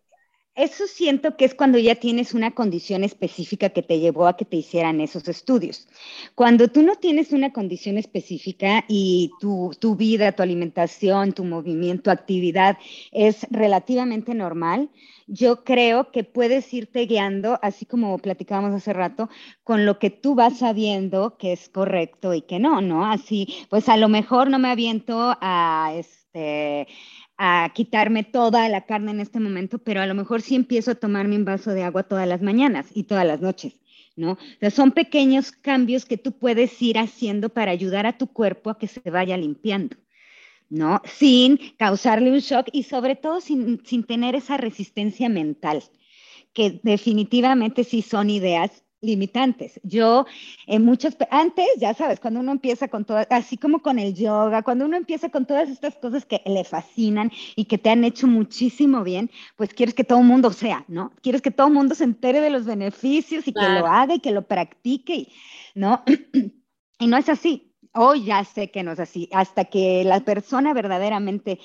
eso 0.58 0.88
siento 0.88 1.36
que 1.36 1.44
es 1.44 1.54
cuando 1.54 1.78
ya 1.78 1.94
tienes 1.94 2.34
una 2.34 2.50
condición 2.50 3.04
específica 3.04 3.68
que 3.68 3.84
te 3.84 4.00
llevó 4.00 4.26
a 4.26 4.36
que 4.36 4.44
te 4.44 4.56
hicieran 4.56 5.00
esos 5.00 5.28
estudios. 5.28 5.86
Cuando 6.34 6.66
tú 6.66 6.82
no 6.82 6.96
tienes 6.96 7.30
una 7.30 7.52
condición 7.52 7.96
específica 7.96 8.84
y 8.88 9.30
tu, 9.38 9.70
tu 9.78 9.94
vida, 9.94 10.32
tu 10.32 10.42
alimentación, 10.42 11.32
tu 11.32 11.44
movimiento, 11.44 12.02
tu 12.02 12.10
actividad 12.10 12.76
es 13.12 13.46
relativamente 13.50 14.34
normal, 14.34 14.90
yo 15.28 15.62
creo 15.62 16.10
que 16.10 16.24
puedes 16.24 16.74
irte 16.74 17.06
guiando, 17.06 17.60
así 17.62 17.86
como 17.86 18.18
platicábamos 18.18 18.74
hace 18.74 18.92
rato, 18.92 19.30
con 19.62 19.86
lo 19.86 20.00
que 20.00 20.10
tú 20.10 20.34
vas 20.34 20.58
sabiendo 20.58 21.36
que 21.38 21.52
es 21.52 21.68
correcto 21.68 22.34
y 22.34 22.42
que 22.42 22.58
no, 22.58 22.80
¿no? 22.80 23.06
Así, 23.06 23.64
pues 23.70 23.88
a 23.88 23.96
lo 23.96 24.08
mejor 24.08 24.50
no 24.50 24.58
me 24.58 24.70
aviento 24.70 25.36
a 25.40 25.92
este 25.94 26.88
a 27.38 27.70
quitarme 27.72 28.24
toda 28.24 28.68
la 28.68 28.84
carne 28.84 29.12
en 29.12 29.20
este 29.20 29.38
momento, 29.38 29.78
pero 29.78 30.00
a 30.00 30.06
lo 30.06 30.14
mejor 30.14 30.42
sí 30.42 30.56
empiezo 30.56 30.90
a 30.90 30.96
tomarme 30.96 31.36
un 31.36 31.44
vaso 31.44 31.70
de 31.70 31.84
agua 31.84 32.02
todas 32.02 32.26
las 32.26 32.42
mañanas 32.42 32.88
y 32.92 33.04
todas 33.04 33.24
las 33.24 33.40
noches, 33.40 33.80
¿no? 34.16 34.36
O 34.60 34.70
son 34.70 34.90
pequeños 34.90 35.52
cambios 35.52 36.04
que 36.04 36.18
tú 36.18 36.32
puedes 36.32 36.82
ir 36.82 36.98
haciendo 36.98 37.48
para 37.48 37.70
ayudar 37.70 38.06
a 38.06 38.18
tu 38.18 38.26
cuerpo 38.26 38.70
a 38.70 38.78
que 38.78 38.88
se 38.88 39.08
vaya 39.08 39.36
limpiando, 39.36 39.96
¿no? 40.68 41.00
Sin 41.04 41.58
causarle 41.78 42.32
un 42.32 42.40
shock 42.40 42.66
y 42.72 42.82
sobre 42.82 43.14
todo 43.14 43.40
sin, 43.40 43.86
sin 43.86 44.02
tener 44.02 44.34
esa 44.34 44.56
resistencia 44.56 45.28
mental, 45.28 45.84
que 46.52 46.80
definitivamente 46.82 47.84
sí 47.84 48.02
son 48.02 48.30
ideas 48.30 48.84
limitantes. 49.00 49.80
Yo, 49.82 50.26
en 50.66 50.84
muchos, 50.84 51.16
antes, 51.30 51.66
ya 51.78 51.94
sabes, 51.94 52.20
cuando 52.20 52.40
uno 52.40 52.52
empieza 52.52 52.88
con 52.88 53.04
todo, 53.04 53.18
así 53.30 53.56
como 53.56 53.80
con 53.80 53.98
el 53.98 54.14
yoga, 54.14 54.62
cuando 54.62 54.84
uno 54.84 54.96
empieza 54.96 55.28
con 55.28 55.46
todas 55.46 55.68
estas 55.68 55.96
cosas 55.96 56.24
que 56.24 56.42
le 56.46 56.64
fascinan 56.64 57.30
y 57.56 57.66
que 57.66 57.78
te 57.78 57.90
han 57.90 58.04
hecho 58.04 58.26
muchísimo 58.26 59.04
bien, 59.04 59.30
pues 59.56 59.74
quieres 59.74 59.94
que 59.94 60.04
todo 60.04 60.18
el 60.18 60.24
mundo 60.24 60.52
sea, 60.52 60.84
¿no? 60.88 61.12
Quieres 61.22 61.42
que 61.42 61.50
todo 61.50 61.68
el 61.68 61.74
mundo 61.74 61.94
se 61.94 62.04
entere 62.04 62.40
de 62.40 62.50
los 62.50 62.64
beneficios 62.64 63.46
y 63.46 63.52
que 63.52 63.68
lo 63.68 63.86
haga 63.86 64.14
y 64.14 64.20
que 64.20 64.32
lo 64.32 64.42
practique, 64.42 65.28
¿no? 65.74 66.02
y 66.98 67.06
no 67.06 67.16
es 67.16 67.28
así. 67.28 67.64
Hoy 67.94 68.24
ya 68.24 68.44
sé 68.44 68.70
que 68.70 68.82
no 68.82 68.92
es 68.92 69.00
así. 69.00 69.28
Hasta 69.32 69.64
que 69.64 70.04
la 70.04 70.20
persona 70.20 70.74
verdaderamente 70.74 71.58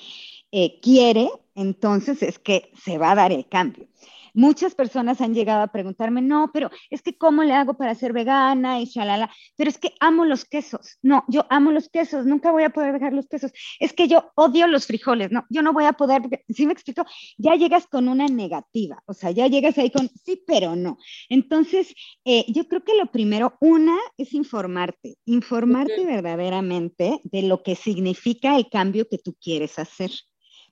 eh, 0.50 0.80
quiere, 0.80 1.28
entonces 1.54 2.22
es 2.22 2.38
que 2.38 2.72
se 2.82 2.98
va 2.98 3.12
a 3.12 3.14
dar 3.14 3.32
el 3.32 3.46
cambio. 3.48 3.88
Muchas 4.34 4.74
personas 4.74 5.20
han 5.20 5.32
llegado 5.32 5.62
a 5.62 5.68
preguntarme, 5.68 6.20
no, 6.20 6.50
pero 6.52 6.70
es 6.90 7.02
que 7.02 7.16
cómo 7.16 7.44
le 7.44 7.54
hago 7.54 7.74
para 7.74 7.94
ser 7.94 8.12
vegana 8.12 8.80
y 8.80 8.86
shalala, 8.86 9.30
pero 9.56 9.70
es 9.70 9.78
que 9.78 9.92
amo 10.00 10.24
los 10.24 10.44
quesos. 10.44 10.98
No, 11.02 11.24
yo 11.28 11.46
amo 11.50 11.70
los 11.70 11.88
quesos, 11.88 12.26
nunca 12.26 12.50
voy 12.50 12.64
a 12.64 12.70
poder 12.70 12.92
dejar 12.92 13.12
los 13.12 13.28
quesos. 13.28 13.52
Es 13.78 13.92
que 13.92 14.08
yo 14.08 14.32
odio 14.34 14.66
los 14.66 14.86
frijoles, 14.86 15.30
no, 15.30 15.46
yo 15.50 15.62
no 15.62 15.72
voy 15.72 15.84
a 15.84 15.92
poder, 15.92 16.22
¿sí 16.48 16.66
me 16.66 16.72
explico? 16.72 17.04
Ya 17.38 17.54
llegas 17.54 17.86
con 17.86 18.08
una 18.08 18.26
negativa, 18.26 19.02
o 19.06 19.14
sea, 19.14 19.30
ya 19.30 19.46
llegas 19.46 19.78
ahí 19.78 19.90
con 19.90 20.10
sí, 20.24 20.42
pero 20.44 20.74
no. 20.74 20.98
Entonces, 21.28 21.94
eh, 22.24 22.44
yo 22.48 22.66
creo 22.66 22.82
que 22.82 22.96
lo 22.96 23.06
primero, 23.12 23.56
una, 23.60 23.96
es 24.16 24.34
informarte, 24.34 25.16
informarte 25.26 26.04
verdaderamente 26.04 27.20
de 27.22 27.42
lo 27.42 27.62
que 27.62 27.76
significa 27.76 28.56
el 28.56 28.68
cambio 28.68 29.08
que 29.08 29.18
tú 29.18 29.34
quieres 29.40 29.78
hacer. 29.78 30.10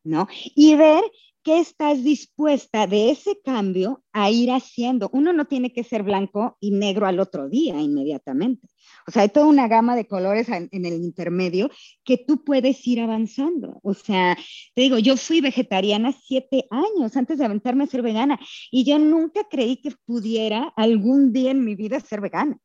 ¿no? 0.04 0.26
Y 0.56 0.74
ver 0.74 1.02
¿qué 1.42 1.58
estás 1.60 2.04
dispuesta 2.04 2.86
de 2.86 3.10
ese 3.10 3.40
cambio 3.42 4.02
a 4.12 4.30
ir 4.30 4.50
haciendo? 4.50 5.10
Uno 5.12 5.32
no 5.32 5.46
tiene 5.46 5.72
que 5.72 5.84
ser 5.84 6.02
blanco 6.02 6.56
y 6.60 6.70
negro 6.70 7.06
al 7.06 7.20
otro 7.20 7.48
día 7.48 7.80
inmediatamente. 7.80 8.68
O 9.06 9.10
sea, 9.10 9.22
hay 9.22 9.28
toda 9.28 9.46
una 9.46 9.68
gama 9.68 9.96
de 9.96 10.06
colores 10.06 10.48
en, 10.48 10.68
el 10.72 10.94
intermedio 10.94 11.70
que 12.04 12.18
tú 12.18 12.44
puedes 12.44 12.86
ir 12.86 13.00
avanzando. 13.00 13.80
O 13.82 13.94
sea, 13.94 14.36
te 14.74 14.82
digo, 14.82 14.98
yo 14.98 15.16
fui 15.16 15.40
vegetariana 15.40 16.12
siete 16.12 16.66
años 16.70 17.16
antes 17.16 17.38
de 17.38 17.44
aventarme 17.44 17.84
a 17.84 17.88
ser 17.88 18.02
vegana 18.02 18.38
y 18.70 18.84
yo 18.84 18.98
nunca 18.98 19.46
creí 19.50 19.76
que 19.76 19.92
pudiera 20.06 20.72
algún 20.76 21.32
día 21.32 21.50
en 21.50 21.64
mi 21.64 21.74
vida 21.74 22.00
ser 22.00 22.20
vegana 22.20 22.58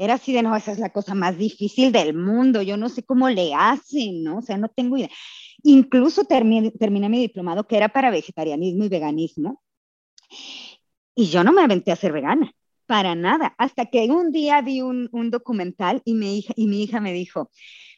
era 0.00 0.14
así 0.14 0.32
de, 0.32 0.42
no, 0.42 0.56
esa 0.56 0.72
es 0.72 0.78
la 0.78 0.88
cosa 0.88 1.14
más 1.14 1.36
difícil 1.36 1.92
del 1.92 2.14
mundo, 2.14 2.62
yo 2.62 2.78
no 2.78 2.88
sé 2.88 3.02
cómo 3.02 3.28
le 3.28 3.52
hacen, 3.54 4.24
¿no? 4.24 4.38
O 4.38 4.42
sea, 4.42 4.56
no 4.56 4.68
tengo 4.68 4.96
idea. 4.96 5.10
Incluso 5.62 6.24
terminé, 6.24 6.72
mi 7.08 7.18
diplomado 7.18 7.66
que 7.66 7.76
era 7.76 7.88
para 7.88 8.10
vegetarianismo 8.10 8.84
y 8.84 8.88
veganismo. 8.88 9.62
Y 11.14 11.26
yo 11.26 11.44
no 11.44 11.52
me 11.52 11.62
aventé 11.62 11.92
a 11.92 11.96
ser 11.96 12.12
vegana, 12.12 12.52
para 12.86 13.14
nada. 13.14 13.54
Hasta 13.58 13.86
que 13.86 14.04
un 14.10 14.32
día 14.32 14.60
vi 14.62 14.80
un, 14.82 15.08
documental 15.30 16.02
y 16.04 16.14
mi, 16.14 16.38
hija, 16.38 16.52
y 16.56 16.66
mi 16.66 16.82
hija 16.82 17.00
me 17.00 17.12
dijo, 17.12 17.50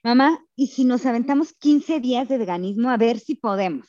mamá, 0.02 0.38
¿y 0.56 0.68
si 0.68 0.84
nos 0.84 1.06
aventamos 1.06 1.52
15 1.54 2.00
días 2.00 2.28
de 2.28 2.38
veganismo 2.38 2.90
a 2.90 2.96
ver 2.96 3.18
si 3.18 3.34
podemos? 3.34 3.86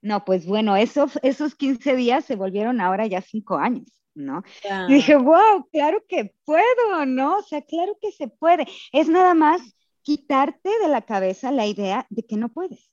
No, 0.00 0.24
pues 0.24 0.46
bueno, 0.46 0.76
esos, 0.76 1.18
esos 1.22 1.54
15 1.54 1.96
días 1.96 2.24
se 2.24 2.36
volvieron 2.36 2.80
ahora 2.80 3.06
ya 3.06 3.20
5 3.20 3.56
años. 3.56 4.02
¿no? 4.14 4.42
Y 4.88 4.94
dije, 4.94 5.16
wow, 5.16 5.68
claro 5.72 6.04
que 6.08 6.34
puedo, 6.44 7.06
¿no? 7.06 7.38
O 7.38 7.42
sea, 7.42 7.62
claro 7.62 7.96
que 8.00 8.12
se 8.12 8.28
puede. 8.28 8.66
Es 8.92 9.08
nada 9.08 9.34
más 9.34 9.62
quitarte 10.02 10.70
de 10.82 10.88
la 10.88 11.02
cabeza 11.02 11.50
la 11.50 11.66
idea 11.66 12.06
de 12.10 12.24
que 12.24 12.36
no 12.36 12.50
puedes. 12.50 12.91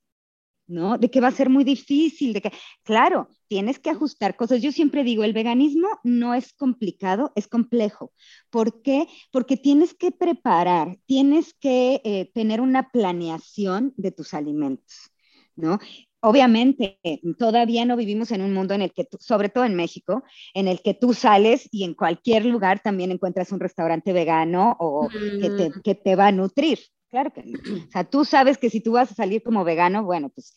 ¿No? 0.70 0.98
De 0.98 1.10
que 1.10 1.20
va 1.20 1.28
a 1.28 1.32
ser 1.32 1.50
muy 1.50 1.64
difícil, 1.64 2.32
de 2.34 2.42
que, 2.42 2.52
claro, 2.84 3.28
tienes 3.48 3.80
que 3.80 3.90
ajustar 3.90 4.36
cosas. 4.36 4.62
Yo 4.62 4.72
siempre 4.72 5.04
digo, 5.04 5.24
el 5.24 5.34
veganismo 5.34 5.90
no 6.04 6.34
es 6.34 6.54
complicado, 6.54 7.34
es 7.36 7.48
complejo. 7.48 8.14
¿Por 8.50 8.82
qué? 8.82 9.08
Porque 9.32 9.58
tienes 9.58 9.94
que 9.94 10.12
preparar, 10.12 10.98
tienes 11.06 11.54
que 11.56 12.02
eh, 12.04 12.32
tener 12.34 12.62
una 12.62 12.90
planeación 12.92 13.94
de 13.98 14.12
tus 14.12 14.34
alimentos, 14.34 15.12
¿no? 15.56 15.80
Obviamente, 16.22 17.00
todavía 17.38 17.86
no 17.86 17.96
vivimos 17.96 18.32
en 18.32 18.42
un 18.42 18.54
mundo 18.54 18.74
en 18.74 18.82
el 18.82 18.92
que, 18.92 19.08
sobre 19.20 19.48
todo 19.48 19.64
en 19.64 19.76
México, 19.76 20.24
en 20.54 20.68
el 20.68 20.82
que 20.82 20.94
tú 20.94 21.14
sales 21.14 21.70
y 21.72 21.86
en 21.86 21.94
cualquier 21.94 22.46
lugar 22.46 22.82
también 22.82 23.12
encuentras 23.12 23.54
un 23.54 23.62
restaurante 23.62 24.12
vegano 24.12 24.76
o 24.80 25.08
que, 25.08 25.50
te, 25.50 25.72
que 25.82 25.96
te 25.96 26.18
va 26.18 26.28
a 26.28 26.32
nutrir, 26.34 26.80
Claro 27.10 27.32
que 27.34 27.42
O 27.42 27.92
sea, 27.92 28.04
tú 28.04 28.24
sabes 28.26 28.58
que 28.58 28.70
si 28.70 28.82
tú 28.82 28.94
vas 28.94 29.12
a 29.12 29.16
salir 29.16 29.42
como 29.44 29.64
vegano, 29.64 30.04
bueno, 30.04 30.30
pues 30.30 30.54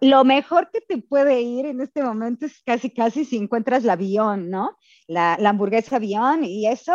lo 0.00 0.22
mejor 0.24 0.70
que 0.70 0.80
te 0.80 0.98
puede 0.98 1.40
ir 1.40 1.66
en 1.66 1.80
este 1.80 2.02
momento 2.02 2.46
es 2.46 2.62
casi, 2.64 2.90
casi 2.90 3.24
si 3.24 3.36
encuentras 3.36 3.84
la 3.84 3.94
avión, 3.94 4.50
¿no? 4.50 4.76
La, 5.06 5.36
la 5.40 5.50
hamburguesa 5.50 5.96
avión 5.96 6.44
y 6.44 6.66
eso 6.68 6.92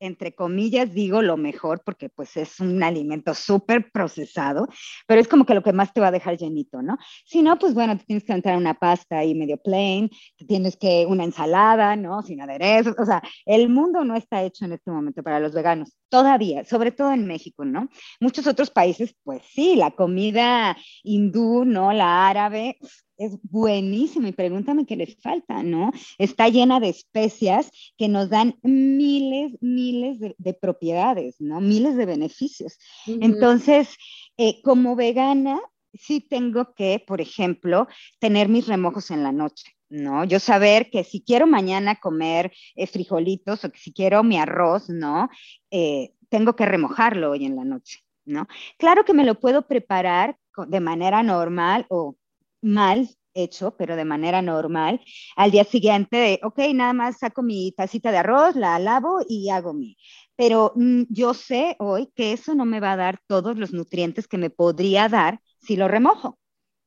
entre 0.00 0.34
comillas 0.34 0.92
digo 0.92 1.22
lo 1.22 1.36
mejor 1.36 1.82
porque 1.84 2.08
pues 2.08 2.36
es 2.36 2.60
un 2.60 2.82
alimento 2.82 3.34
súper 3.34 3.90
procesado, 3.90 4.68
pero 5.06 5.20
es 5.20 5.28
como 5.28 5.46
que 5.46 5.54
lo 5.54 5.62
que 5.62 5.72
más 5.72 5.92
te 5.92 6.00
va 6.00 6.08
a 6.08 6.12
dejar 6.12 6.36
llenito, 6.36 6.82
¿no? 6.82 6.98
Si 7.24 7.42
no, 7.42 7.58
pues 7.58 7.74
bueno, 7.74 7.96
te 7.96 8.04
tienes 8.04 8.24
que 8.24 8.32
entrar 8.32 8.56
una 8.56 8.74
pasta 8.74 9.18
ahí 9.18 9.34
medio 9.34 9.56
plain, 9.58 10.10
te 10.36 10.44
tienes 10.44 10.76
que 10.76 11.06
una 11.06 11.24
ensalada, 11.24 11.96
¿no? 11.96 12.22
Sin 12.22 12.40
aderezos, 12.40 12.94
o 12.98 13.04
sea, 13.04 13.22
el 13.44 13.68
mundo 13.68 14.04
no 14.04 14.16
está 14.16 14.42
hecho 14.42 14.64
en 14.64 14.72
este 14.72 14.90
momento 14.90 15.22
para 15.22 15.40
los 15.40 15.52
veganos, 15.52 15.96
todavía, 16.08 16.64
sobre 16.64 16.92
todo 16.92 17.12
en 17.12 17.26
México, 17.26 17.64
¿no? 17.64 17.88
Muchos 18.20 18.46
otros 18.46 18.70
países, 18.70 19.14
pues 19.24 19.42
sí, 19.50 19.76
la 19.76 19.90
comida 19.92 20.76
hindú, 21.02 21.64
¿no? 21.64 21.92
La 21.92 22.28
árabe, 22.28 22.78
es 23.18 23.38
buenísima 23.42 24.28
y 24.28 24.32
pregúntame 24.32 24.86
qué 24.86 24.96
les 24.96 25.16
falta, 25.20 25.62
¿no? 25.62 25.92
Está 26.18 26.48
llena 26.48 26.80
de 26.80 26.88
especias 26.88 27.70
que 27.96 28.08
nos 28.08 28.30
dan 28.30 28.58
miles, 28.62 29.56
miles 29.60 30.18
de, 30.20 30.54
propiedades, 30.54 31.36
¿no? 31.40 31.60
Miles 31.60 31.96
de 31.96 32.06
beneficios. 32.06 32.78
Entonces, 33.06 33.96
eh, 34.36 34.60
como 34.62 34.96
vegana, 34.96 35.60
sí 35.94 36.20
tengo 36.20 36.74
que, 36.74 37.02
por 37.06 37.20
ejemplo, 37.20 37.88
tener 38.18 38.48
mis 38.48 38.66
remojos 38.66 39.10
en 39.10 39.22
la 39.22 39.32
noche. 39.32 39.72
¿no? 39.88 40.24
Yo 40.24 40.40
saber 40.40 40.90
que 40.90 41.04
si 41.04 41.22
quiero 41.22 41.46
mañana 41.46 42.00
comer 42.00 42.52
eh, 42.74 42.86
frijolitos 42.88 43.64
o 43.64 43.70
que 43.70 43.78
si 43.78 43.92
quiero 43.92 44.24
mi 44.24 44.36
arroz, 44.36 44.88
¿no? 44.88 45.28
Eh, 45.70 46.12
tengo 46.28 46.56
que 46.56 46.66
remojarlo 46.66 47.30
hoy 47.30 47.44
en 47.44 47.54
la 47.54 47.64
noche, 47.64 48.00
¿no? 48.24 48.48
Claro 48.78 49.04
que 49.04 49.14
me 49.14 49.24
lo 49.24 49.38
puedo 49.38 49.68
preparar 49.68 50.36
de 50.66 50.80
manera 50.80 51.22
normal 51.22 51.86
o 51.88 52.16
mal 52.62 53.08
hecho, 53.34 53.76
pero 53.76 53.96
de 53.96 54.04
manera 54.04 54.40
normal, 54.42 55.00
al 55.36 55.50
día 55.50 55.64
siguiente 55.64 56.16
de, 56.16 56.40
ok, 56.42 56.58
nada 56.74 56.92
más 56.94 57.18
saco 57.18 57.42
mi 57.42 57.72
tacita 57.72 58.10
de 58.10 58.18
arroz, 58.18 58.56
la 58.56 58.78
lavo 58.78 59.18
y 59.28 59.50
hago 59.50 59.74
mi. 59.74 59.96
Pero 60.36 60.72
mm, 60.76 61.02
yo 61.10 61.34
sé 61.34 61.76
hoy 61.78 62.08
que 62.14 62.32
eso 62.32 62.54
no 62.54 62.64
me 62.64 62.80
va 62.80 62.92
a 62.92 62.96
dar 62.96 63.20
todos 63.26 63.56
los 63.58 63.72
nutrientes 63.72 64.26
que 64.28 64.38
me 64.38 64.50
podría 64.50 65.08
dar 65.08 65.40
si 65.60 65.76
lo 65.76 65.88
remojo, 65.88 66.38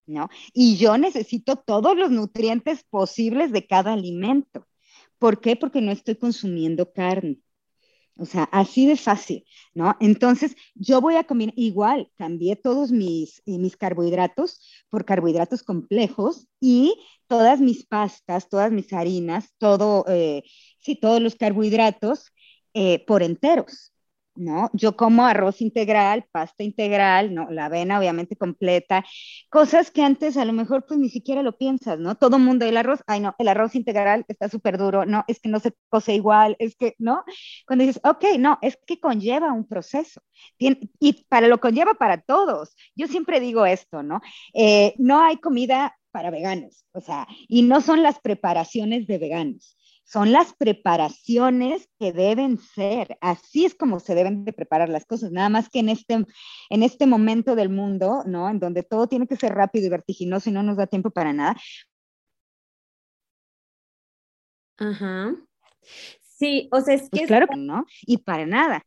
¿no? 0.07 0.29
Y 0.53 0.77
yo 0.77 0.97
necesito 0.97 1.57
todos 1.57 1.97
los 1.97 2.11
nutrientes 2.11 2.83
posibles 2.89 3.51
de 3.51 3.67
cada 3.67 3.93
alimento. 3.93 4.67
¿Por 5.19 5.41
qué? 5.41 5.55
Porque 5.55 5.81
no 5.81 5.91
estoy 5.91 6.15
consumiendo 6.17 6.91
carne. 6.93 7.39
O 8.19 8.25
sea, 8.25 8.43
así 8.51 8.85
de 8.85 8.97
fácil, 8.97 9.45
¿no? 9.73 9.95
Entonces, 10.01 10.55
yo 10.75 10.99
voy 10.99 11.15
a 11.15 11.23
comer 11.23 11.53
igual, 11.55 12.11
cambié 12.17 12.57
todos 12.57 12.91
mis, 12.91 13.41
mis 13.45 13.77
carbohidratos 13.77 14.61
por 14.89 15.05
carbohidratos 15.05 15.63
complejos 15.63 16.47
y 16.59 16.95
todas 17.27 17.61
mis 17.61 17.85
pastas, 17.85 18.49
todas 18.49 18.71
mis 18.73 18.91
harinas, 18.91 19.53
todo, 19.57 20.03
eh, 20.09 20.43
sí, 20.79 20.95
todos 20.95 21.21
los 21.21 21.35
carbohidratos 21.35 22.33
eh, 22.73 23.05
por 23.05 23.23
enteros. 23.23 23.93
¿No? 24.39 24.69
Yo 24.73 24.95
como 24.95 25.25
arroz 25.25 25.61
integral, 25.61 26.25
pasta 26.31 26.63
integral, 26.63 27.33
¿no? 27.33 27.49
La 27.51 27.65
avena 27.65 27.99
obviamente 27.99 28.35
completa, 28.35 29.05
cosas 29.49 29.91
que 29.91 30.01
antes 30.03 30.37
a 30.37 30.45
lo 30.45 30.53
mejor 30.53 30.85
pues 30.87 30.99
ni 30.99 31.09
siquiera 31.09 31.43
lo 31.43 31.57
piensas, 31.57 31.99
¿no? 31.99 32.15
Todo 32.15 32.39
mundo, 32.39 32.65
el 32.65 32.77
arroz, 32.77 33.01
ay 33.07 33.19
no, 33.19 33.35
el 33.37 33.47
arroz 33.47 33.75
integral 33.75 34.25
está 34.27 34.49
súper 34.49 34.77
duro, 34.77 35.05
no, 35.05 35.23
es 35.27 35.39
que 35.39 35.49
no 35.49 35.59
se 35.59 35.73
cose 35.89 36.13
igual, 36.15 36.55
es 36.59 36.75
que, 36.75 36.95
¿no? 36.97 37.23
Cuando 37.67 37.85
dices, 37.85 38.01
ok, 38.03 38.25
no, 38.39 38.57
es 38.61 38.77
que 38.87 38.99
conlleva 38.99 39.51
un 39.53 39.67
proceso, 39.67 40.21
y 40.57 41.25
para 41.29 41.47
lo 41.47 41.59
conlleva 41.59 41.93
para 41.95 42.21
todos. 42.21 42.75
Yo 42.95 43.07
siempre 43.07 43.39
digo 43.39 43.65
esto, 43.65 44.03
¿no? 44.03 44.21
Eh, 44.53 44.93
no 44.97 45.21
hay 45.21 45.37
comida 45.37 45.97
para 46.11 46.31
veganos, 46.31 46.85
o 46.93 47.01
sea, 47.01 47.27
y 47.47 47.61
no 47.63 47.81
son 47.81 48.03
las 48.03 48.19
preparaciones 48.19 49.05
de 49.07 49.17
veganos 49.19 49.77
son 50.09 50.31
las 50.31 50.53
preparaciones 50.55 51.87
que 51.99 52.11
deben 52.11 52.57
ser. 52.57 53.19
Así 53.21 53.65
es 53.65 53.75
como 53.75 53.99
se 53.99 54.15
deben 54.15 54.43
de 54.43 54.53
preparar 54.53 54.89
las 54.89 55.05
cosas. 55.05 55.31
Nada 55.31 55.49
más 55.49 55.69
que 55.69 55.79
en 55.79 55.89
este, 55.89 56.25
en 56.69 56.83
este 56.83 57.05
momento 57.05 57.55
del 57.55 57.69
mundo, 57.69 58.23
¿no? 58.25 58.49
En 58.49 58.59
donde 58.59 58.81
todo 58.81 59.07
tiene 59.07 59.27
que 59.27 59.35
ser 59.35 59.53
rápido 59.53 59.85
y 59.85 59.89
vertiginoso 59.89 60.49
y 60.49 60.53
no 60.53 60.63
nos 60.63 60.77
da 60.77 60.87
tiempo 60.87 61.11
para 61.11 61.31
nada. 61.31 61.55
Ajá. 64.77 65.35
Sí, 66.21 66.69
o 66.71 66.81
sea, 66.81 66.95
es 66.95 67.07
pues 67.11 67.21
que... 67.21 67.27
claro 67.27 67.47
que 67.47 67.57
no, 67.57 67.85
y 68.01 68.17
para 68.17 68.47
nada. 68.47 68.83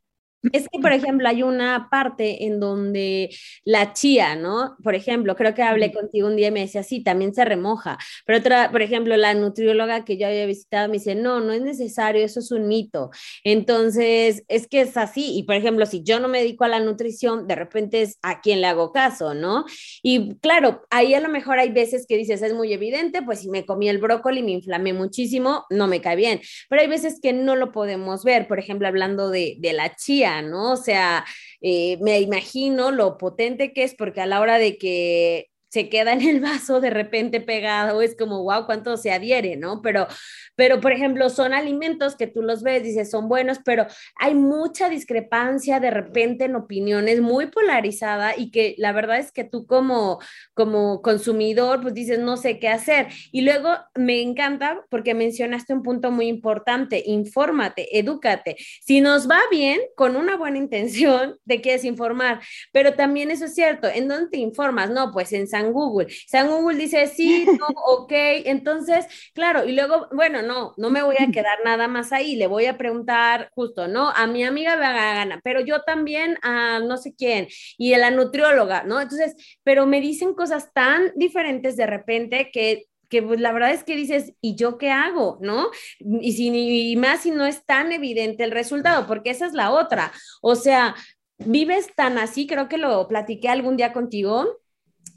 Es 0.50 0.68
que, 0.68 0.80
por 0.80 0.92
ejemplo, 0.92 1.28
hay 1.28 1.44
una 1.44 1.88
parte 1.88 2.44
en 2.46 2.58
donde 2.58 3.30
la 3.64 3.92
chía, 3.92 4.34
¿no? 4.34 4.76
Por 4.82 4.96
ejemplo, 4.96 5.36
creo 5.36 5.54
que 5.54 5.62
hablé 5.62 5.92
contigo 5.92 6.26
un 6.26 6.34
día 6.34 6.48
y 6.48 6.50
me 6.50 6.60
decía, 6.60 6.82
sí, 6.82 7.00
también 7.04 7.32
se 7.32 7.44
remoja. 7.44 7.96
Pero 8.26 8.40
otra, 8.40 8.72
por 8.72 8.82
ejemplo, 8.82 9.16
la 9.16 9.34
nutrióloga 9.34 10.04
que 10.04 10.16
yo 10.18 10.26
había 10.26 10.44
visitado 10.46 10.88
me 10.88 10.94
dice, 10.94 11.14
no, 11.14 11.38
no 11.40 11.52
es 11.52 11.62
necesario, 11.62 12.24
eso 12.24 12.40
es 12.40 12.50
un 12.50 12.66
mito. 12.66 13.10
Entonces, 13.44 14.42
es 14.48 14.66
que 14.66 14.80
es 14.80 14.96
así. 14.96 15.36
Y, 15.38 15.44
por 15.44 15.54
ejemplo, 15.54 15.86
si 15.86 16.02
yo 16.02 16.18
no 16.18 16.26
me 16.26 16.38
dedico 16.38 16.64
a 16.64 16.68
la 16.68 16.80
nutrición, 16.80 17.46
de 17.46 17.54
repente 17.54 18.02
es 18.02 18.18
a 18.22 18.40
quien 18.40 18.60
le 18.60 18.66
hago 18.66 18.92
caso, 18.92 19.34
¿no? 19.34 19.64
Y 20.02 20.34
claro, 20.40 20.82
ahí 20.90 21.14
a 21.14 21.20
lo 21.20 21.28
mejor 21.28 21.60
hay 21.60 21.70
veces 21.70 22.04
que 22.08 22.16
dices, 22.16 22.42
es 22.42 22.52
muy 22.54 22.72
evidente, 22.72 23.22
pues 23.22 23.40
si 23.40 23.48
me 23.48 23.64
comí 23.64 23.88
el 23.88 23.98
brócoli, 23.98 24.40
y 24.40 24.42
me 24.42 24.52
inflamé 24.52 24.92
muchísimo, 24.92 25.66
no 25.70 25.86
me 25.86 26.00
cae 26.00 26.16
bien. 26.16 26.40
Pero 26.68 26.82
hay 26.82 26.88
veces 26.88 27.20
que 27.22 27.32
no 27.32 27.54
lo 27.54 27.70
podemos 27.70 28.24
ver, 28.24 28.48
por 28.48 28.58
ejemplo, 28.58 28.88
hablando 28.88 29.30
de, 29.30 29.56
de 29.60 29.72
la 29.72 29.94
chía 29.94 30.31
¿no? 30.40 30.72
O 30.72 30.76
sea, 30.76 31.24
eh, 31.60 31.98
me 32.00 32.20
imagino 32.20 32.90
lo 32.90 33.18
potente 33.18 33.72
que 33.74 33.84
es 33.84 33.94
porque 33.94 34.22
a 34.22 34.26
la 34.26 34.40
hora 34.40 34.58
de 34.58 34.78
que 34.78 35.51
se 35.72 35.88
queda 35.88 36.12
en 36.12 36.20
el 36.20 36.40
vaso 36.40 36.82
de 36.82 36.90
repente 36.90 37.40
pegado, 37.40 38.02
es 38.02 38.14
como, 38.14 38.42
wow, 38.42 38.66
cuánto 38.66 38.98
se 38.98 39.10
adhiere, 39.10 39.56
¿no? 39.56 39.80
Pero, 39.80 40.06
pero, 40.54 40.80
por 40.82 40.92
ejemplo, 40.92 41.30
son 41.30 41.54
alimentos 41.54 42.14
que 42.14 42.26
tú 42.26 42.42
los 42.42 42.62
ves, 42.62 42.82
dices, 42.82 43.10
son 43.10 43.26
buenos, 43.26 43.58
pero 43.64 43.86
hay 44.16 44.34
mucha 44.34 44.90
discrepancia 44.90 45.80
de 45.80 45.90
repente 45.90 46.44
en 46.44 46.56
opiniones, 46.56 47.22
muy 47.22 47.46
polarizada 47.46 48.36
y 48.36 48.50
que 48.50 48.74
la 48.76 48.92
verdad 48.92 49.16
es 49.18 49.32
que 49.32 49.44
tú 49.44 49.66
como, 49.66 50.20
como 50.52 51.00
consumidor, 51.00 51.80
pues 51.80 51.94
dices, 51.94 52.18
no 52.18 52.36
sé 52.36 52.58
qué 52.58 52.68
hacer. 52.68 53.06
Y 53.30 53.40
luego 53.40 53.70
me 53.94 54.20
encanta 54.20 54.84
porque 54.90 55.14
mencionaste 55.14 55.72
un 55.72 55.82
punto 55.82 56.10
muy 56.10 56.26
importante, 56.26 57.02
infórmate, 57.06 57.98
edúcate. 57.98 58.56
Si 58.82 59.00
nos 59.00 59.26
va 59.26 59.40
bien, 59.50 59.80
con 59.96 60.16
una 60.16 60.36
buena 60.36 60.58
intención, 60.58 61.38
te 61.46 61.62
quieres 61.62 61.84
informar, 61.84 62.42
pero 62.72 62.92
también 62.92 63.30
eso 63.30 63.46
es 63.46 63.54
cierto, 63.54 63.88
¿en 63.88 64.06
dónde 64.06 64.28
te 64.28 64.36
informas? 64.36 64.90
No, 64.90 65.12
pues 65.12 65.32
en 65.32 65.48
San 65.48 65.61
Google. 65.70 66.08
San 66.26 66.48
Google 66.48 66.78
dice 66.78 67.06
sí, 67.06 67.46
no, 67.46 67.66
ok, 67.86 68.12
entonces, 68.46 69.06
claro, 69.34 69.64
y 69.64 69.72
luego, 69.72 70.08
bueno, 70.12 70.42
no, 70.42 70.72
no 70.76 70.90
me 70.90 71.02
voy 71.02 71.16
a 71.20 71.30
quedar 71.30 71.58
nada 71.64 71.86
más 71.86 72.12
ahí, 72.12 72.34
le 72.34 72.48
voy 72.48 72.66
a 72.66 72.78
preguntar 72.78 73.50
justo, 73.54 73.86
¿no? 73.86 74.08
A 74.10 74.26
mi 74.26 74.42
amiga 74.42 74.74
vegana, 74.74 75.40
pero 75.44 75.60
yo 75.60 75.82
también 75.82 76.38
a 76.42 76.80
no 76.80 76.96
sé 76.96 77.14
quién, 77.14 77.46
y 77.78 77.92
a 77.92 77.98
la 77.98 78.10
nutrióloga, 78.10 78.82
¿no? 78.82 79.00
Entonces, 79.00 79.36
pero 79.62 79.86
me 79.86 80.00
dicen 80.00 80.34
cosas 80.34 80.72
tan 80.72 81.12
diferentes 81.14 81.76
de 81.76 81.86
repente 81.86 82.50
que 82.50 82.86
que 83.12 83.22
pues, 83.22 83.40
la 83.40 83.52
verdad 83.52 83.72
es 83.72 83.84
que 83.84 83.94
dices, 83.94 84.32
¿y 84.40 84.56
yo 84.56 84.78
qué 84.78 84.90
hago? 84.90 85.36
¿No? 85.42 85.68
Y, 86.00 86.32
si, 86.32 86.48
y 86.92 86.96
más 86.96 87.20
si 87.20 87.30
no 87.30 87.44
es 87.44 87.62
tan 87.66 87.92
evidente 87.92 88.42
el 88.42 88.50
resultado, 88.50 89.06
porque 89.06 89.28
esa 89.28 89.44
es 89.44 89.52
la 89.52 89.70
otra. 89.70 90.12
O 90.40 90.54
sea, 90.54 90.94
vives 91.36 91.94
tan 91.94 92.16
así, 92.16 92.46
creo 92.46 92.70
que 92.70 92.78
lo 92.78 93.06
platiqué 93.08 93.50
algún 93.50 93.76
día 93.76 93.92
contigo, 93.92 94.61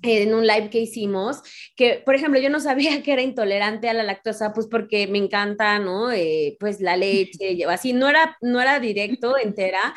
en 0.01 0.33
un 0.33 0.45
live 0.45 0.69
que 0.69 0.79
hicimos, 0.79 1.41
que 1.75 2.01
por 2.05 2.15
ejemplo 2.15 2.39
yo 2.39 2.49
no 2.49 2.59
sabía 2.59 3.01
que 3.03 3.13
era 3.13 3.21
intolerante 3.21 3.89
a 3.89 3.93
la 3.93 4.03
lactosa, 4.03 4.53
pues 4.53 4.67
porque 4.67 5.07
me 5.07 5.17
encanta, 5.17 5.79
¿no? 5.79 6.11
Eh, 6.11 6.57
pues 6.59 6.81
la 6.81 6.97
leche, 6.97 7.57
así, 7.69 7.93
no 7.93 8.09
era, 8.09 8.37
no 8.41 8.61
era 8.61 8.79
directo, 8.79 9.37
entera, 9.37 9.95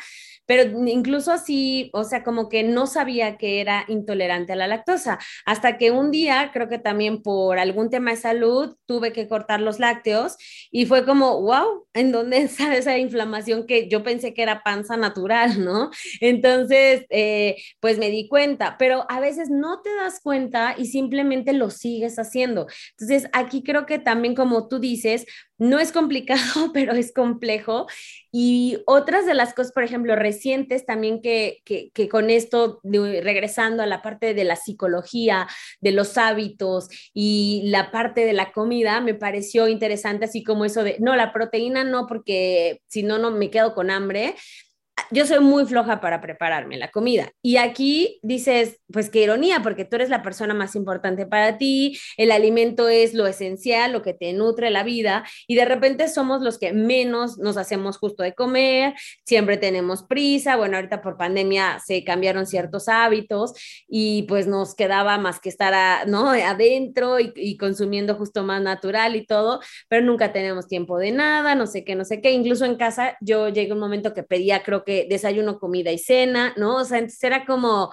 pero 0.49 0.63
incluso 0.87 1.31
así, 1.31 1.91
o 1.93 2.03
sea, 2.03 2.23
como 2.23 2.49
que 2.49 2.63
no 2.63 2.87
sabía 2.87 3.37
que 3.37 3.61
era 3.61 3.85
intolerante 3.87 4.53
a 4.53 4.55
la 4.55 4.65
lactosa, 4.65 5.19
hasta 5.45 5.77
que 5.77 5.91
un 5.91 6.09
día, 6.09 6.49
creo 6.51 6.67
que 6.67 6.79
también 6.79 7.21
por 7.21 7.59
algún 7.59 7.91
tema 7.91 8.09
de 8.09 8.17
salud, 8.17 8.75
tuve 8.87 9.13
que 9.13 9.27
cortar 9.27 9.61
los 9.61 9.77
lácteos 9.77 10.37
y 10.71 10.87
fue 10.87 11.05
como, 11.05 11.39
wow, 11.39 11.85
¿en 11.93 12.11
dónde 12.11 12.37
está 12.41 12.75
esa 12.75 12.97
inflamación 12.97 13.67
que 13.67 13.87
yo 13.89 14.01
pensé 14.01 14.33
que 14.33 14.41
era 14.41 14.63
panza 14.63 14.97
natural, 14.97 15.63
¿no? 15.63 15.91
Entonces, 16.19 17.05
eh, 17.11 17.57
pues 17.79 17.99
me 17.99 18.09
di 18.09 18.27
cuenta, 18.27 18.75
pero 18.79 19.05
a 19.07 19.19
veces 19.19 19.51
no 19.51 19.83
te 19.83 19.93
das 19.93 20.19
cuenta 20.19 20.73
y 20.75 20.87
simplemente 20.87 21.53
lo 21.53 21.69
sigues 21.69 22.17
haciendo. 22.17 22.65
Entonces, 22.97 23.29
aquí 23.33 23.61
creo 23.61 23.85
que 23.85 23.99
también, 23.99 24.33
como 24.33 24.67
tú 24.67 24.79
dices, 24.79 25.27
no 25.59 25.77
es 25.77 25.91
complicado, 25.91 26.39
pero 26.73 26.93
es 26.93 27.13
complejo. 27.13 27.85
Y 28.31 28.79
otras 28.87 29.25
de 29.25 29.33
las 29.35 29.53
cosas, 29.53 29.73
por 29.73 29.83
ejemplo, 29.83 30.15
recientes 30.39 30.85
también 30.85 31.21
que, 31.21 31.61
con 32.09 32.29
esto, 32.29 32.79
regresando 32.83 33.83
a 33.83 33.85
la 33.85 34.01
parte 34.01 34.33
de 34.33 34.45
la 34.45 34.55
psicología, 34.55 35.47
de 35.81 35.91
los 35.91 36.17
hábitos 36.17 36.87
y 37.13 37.63
la 37.65 37.91
parte 37.91 38.25
de 38.25 38.31
la 38.31 38.53
comida, 38.53 39.01
me 39.01 39.15
pareció 39.15 39.67
interesante, 39.67 40.25
así 40.25 40.41
como 40.41 40.63
eso 40.63 40.83
de, 40.83 40.95
no, 40.99 41.17
la 41.17 41.33
proteína 41.33 41.83
no, 41.83 42.07
porque 42.07 42.81
si 42.87 43.03
no, 43.03 43.17
no 43.17 43.31
me 43.31 43.49
quedo 43.49 43.75
con 43.75 43.91
hambre 43.91 44.35
yo 45.11 45.25
soy 45.25 45.39
muy 45.39 45.65
floja 45.65 45.99
para 46.01 46.21
prepararme 46.21 46.77
la 46.77 46.91
comida. 46.91 47.31
Y 47.41 47.57
aquí 47.57 48.19
dices, 48.23 48.79
pues 48.91 49.09
qué 49.09 49.23
ironía, 49.23 49.61
porque 49.61 49.85
tú 49.85 49.95
eres 49.95 50.09
la 50.09 50.21
persona 50.21 50.53
más 50.53 50.75
importante 50.75 51.25
para 51.25 51.57
ti, 51.57 51.97
el 52.17 52.31
alimento 52.31 52.87
es 52.89 53.13
lo 53.13 53.27
esencial, 53.27 53.91
lo 53.91 54.01
que 54.01 54.13
te 54.13 54.33
nutre 54.33 54.69
la 54.69 54.83
vida, 54.83 55.23
y 55.47 55.55
de 55.55 55.65
repente 55.65 56.07
somos 56.07 56.41
los 56.41 56.57
que 56.57 56.73
menos 56.73 57.37
nos 57.37 57.57
hacemos 57.57 57.97
justo 57.97 58.23
de 58.23 58.33
comer, 58.33 58.93
siempre 59.25 59.57
tenemos 59.57 60.03
prisa, 60.03 60.55
bueno, 60.55 60.77
ahorita 60.77 61.01
por 61.01 61.17
pandemia 61.17 61.79
se 61.85 62.03
cambiaron 62.03 62.45
ciertos 62.45 62.87
hábitos 62.87 63.53
y 63.87 64.23
pues 64.23 64.47
nos 64.47 64.75
quedaba 64.75 65.17
más 65.17 65.39
que 65.39 65.49
estar 65.49 66.07
¿no? 66.07 66.29
adentro 66.29 67.17
y, 67.19 67.57
consumiendo 67.57 68.15
justo 68.15 68.43
más 68.43 68.61
natural 68.61 69.15
y 69.15 69.25
todo, 69.25 69.59
pero 69.87 70.05
nunca 70.05 70.31
tenemos 70.31 70.67
tiempo 70.67 70.97
de 70.97 71.11
nada, 71.11 71.55
no 71.55 71.67
sé 71.67 71.83
qué, 71.83 71.95
no 71.95 72.05
sé 72.05 72.21
qué, 72.21 72.31
incluso 72.31 72.65
en 72.65 72.75
casa 72.75 73.17
yo 73.21 73.49
llegué 73.49 73.73
un 73.73 73.79
momento 73.79 74.13
que 74.13 74.23
pedía, 74.23 74.63
creo 74.63 74.83
que 74.83 74.88
desayuno, 75.09 75.59
comida 75.59 75.91
y 75.91 75.97
cena, 75.97 76.53
¿no? 76.57 76.77
O 76.77 76.85
sea, 76.85 76.99
entonces 76.99 77.23
era 77.23 77.45
como 77.45 77.91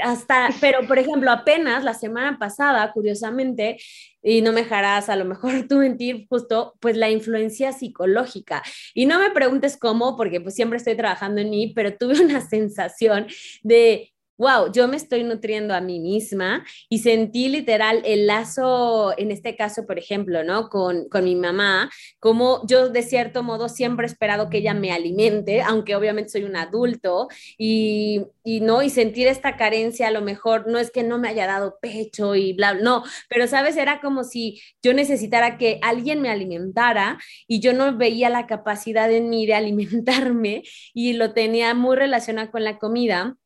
hasta, 0.00 0.48
pero 0.60 0.86
por 0.86 0.98
ejemplo, 0.98 1.30
apenas 1.30 1.84
la 1.84 1.94
semana 1.94 2.38
pasada, 2.38 2.92
curiosamente, 2.92 3.76
y 4.22 4.40
no 4.40 4.52
me 4.52 4.62
dejarás 4.62 5.08
a 5.08 5.16
lo 5.16 5.24
mejor 5.24 5.52
tú 5.68 5.76
mentir, 5.76 6.26
justo, 6.28 6.74
pues 6.80 6.96
la 6.96 7.10
influencia 7.10 7.72
psicológica. 7.72 8.62
Y 8.94 9.06
no 9.06 9.18
me 9.18 9.30
preguntes 9.30 9.76
cómo, 9.76 10.16
porque 10.16 10.40
pues 10.40 10.54
siempre 10.54 10.78
estoy 10.78 10.96
trabajando 10.96 11.40
en 11.40 11.50
mí, 11.50 11.72
pero 11.74 11.96
tuve 11.96 12.20
una 12.20 12.40
sensación 12.48 13.26
de 13.62 14.11
wow, 14.42 14.72
yo 14.72 14.88
me 14.88 14.96
estoy 14.96 15.22
nutriendo 15.22 15.72
a 15.72 15.80
mí 15.80 16.00
misma 16.00 16.64
y 16.88 16.98
sentí 16.98 17.48
literal 17.48 18.02
el 18.04 18.26
lazo, 18.26 19.14
en 19.16 19.30
este 19.30 19.54
caso, 19.54 19.86
por 19.86 20.00
ejemplo, 20.00 20.42
¿no? 20.42 20.68
Con, 20.68 21.08
con 21.08 21.22
mi 21.24 21.36
mamá, 21.36 21.90
como 22.18 22.66
yo 22.66 22.88
de 22.88 23.02
cierto 23.02 23.44
modo 23.44 23.68
siempre 23.68 24.04
he 24.04 24.10
esperado 24.10 24.50
que 24.50 24.58
ella 24.58 24.74
me 24.74 24.90
alimente, 24.90 25.62
aunque 25.62 25.94
obviamente 25.94 26.30
soy 26.30 26.42
un 26.42 26.56
adulto, 26.56 27.28
y, 27.56 28.22
y 28.42 28.60
no, 28.60 28.82
y 28.82 28.90
sentir 28.90 29.28
esta 29.28 29.56
carencia 29.56 30.08
a 30.08 30.10
lo 30.10 30.22
mejor 30.22 30.66
no 30.66 30.78
es 30.78 30.90
que 30.90 31.04
no 31.04 31.18
me 31.18 31.28
haya 31.28 31.46
dado 31.46 31.78
pecho 31.80 32.34
y 32.34 32.52
bla, 32.52 32.72
bla, 32.72 32.82
no, 32.82 33.04
pero 33.28 33.46
sabes, 33.46 33.76
era 33.76 34.00
como 34.00 34.24
si 34.24 34.60
yo 34.82 34.92
necesitara 34.92 35.56
que 35.56 35.78
alguien 35.82 36.20
me 36.20 36.30
alimentara 36.30 37.18
y 37.46 37.60
yo 37.60 37.72
no 37.74 37.96
veía 37.96 38.28
la 38.28 38.48
capacidad 38.48 39.10
en 39.12 39.28
mí 39.30 39.46
de 39.46 39.54
alimentarme 39.62 40.64
y 40.94 41.12
lo 41.12 41.32
tenía 41.32 41.74
muy 41.74 41.96
relacionado 41.96 42.50
con 42.50 42.64
la 42.64 42.78
comida 42.78 43.36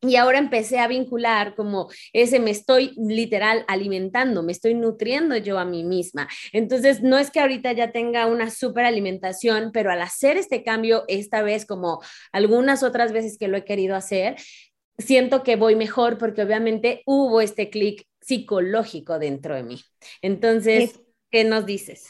y 0.00 0.16
ahora 0.16 0.38
empecé 0.38 0.78
a 0.78 0.86
vincular 0.86 1.54
como 1.54 1.88
ese 2.12 2.38
me 2.38 2.50
estoy 2.50 2.92
literal 2.96 3.64
alimentando, 3.66 4.42
me 4.42 4.52
estoy 4.52 4.74
nutriendo 4.74 5.36
yo 5.36 5.58
a 5.58 5.64
mí 5.64 5.84
misma. 5.84 6.28
Entonces, 6.52 7.02
no 7.02 7.18
es 7.18 7.30
que 7.30 7.40
ahorita 7.40 7.72
ya 7.72 7.90
tenga 7.90 8.26
una 8.26 8.50
super 8.50 8.84
alimentación, 8.84 9.70
pero 9.72 9.90
al 9.90 10.00
hacer 10.00 10.36
este 10.36 10.62
cambio, 10.62 11.04
esta 11.08 11.42
vez 11.42 11.66
como 11.66 12.00
algunas 12.32 12.82
otras 12.82 13.12
veces 13.12 13.38
que 13.38 13.48
lo 13.48 13.56
he 13.56 13.64
querido 13.64 13.96
hacer, 13.96 14.36
siento 14.98 15.42
que 15.42 15.56
voy 15.56 15.74
mejor 15.74 16.18
porque 16.18 16.42
obviamente 16.42 17.02
hubo 17.06 17.40
este 17.40 17.70
clic 17.70 18.04
psicológico 18.20 19.18
dentro 19.18 19.54
de 19.54 19.62
mí. 19.62 19.82
Entonces, 20.22 21.00
¿qué 21.30 21.44
nos 21.44 21.66
dices? 21.66 22.08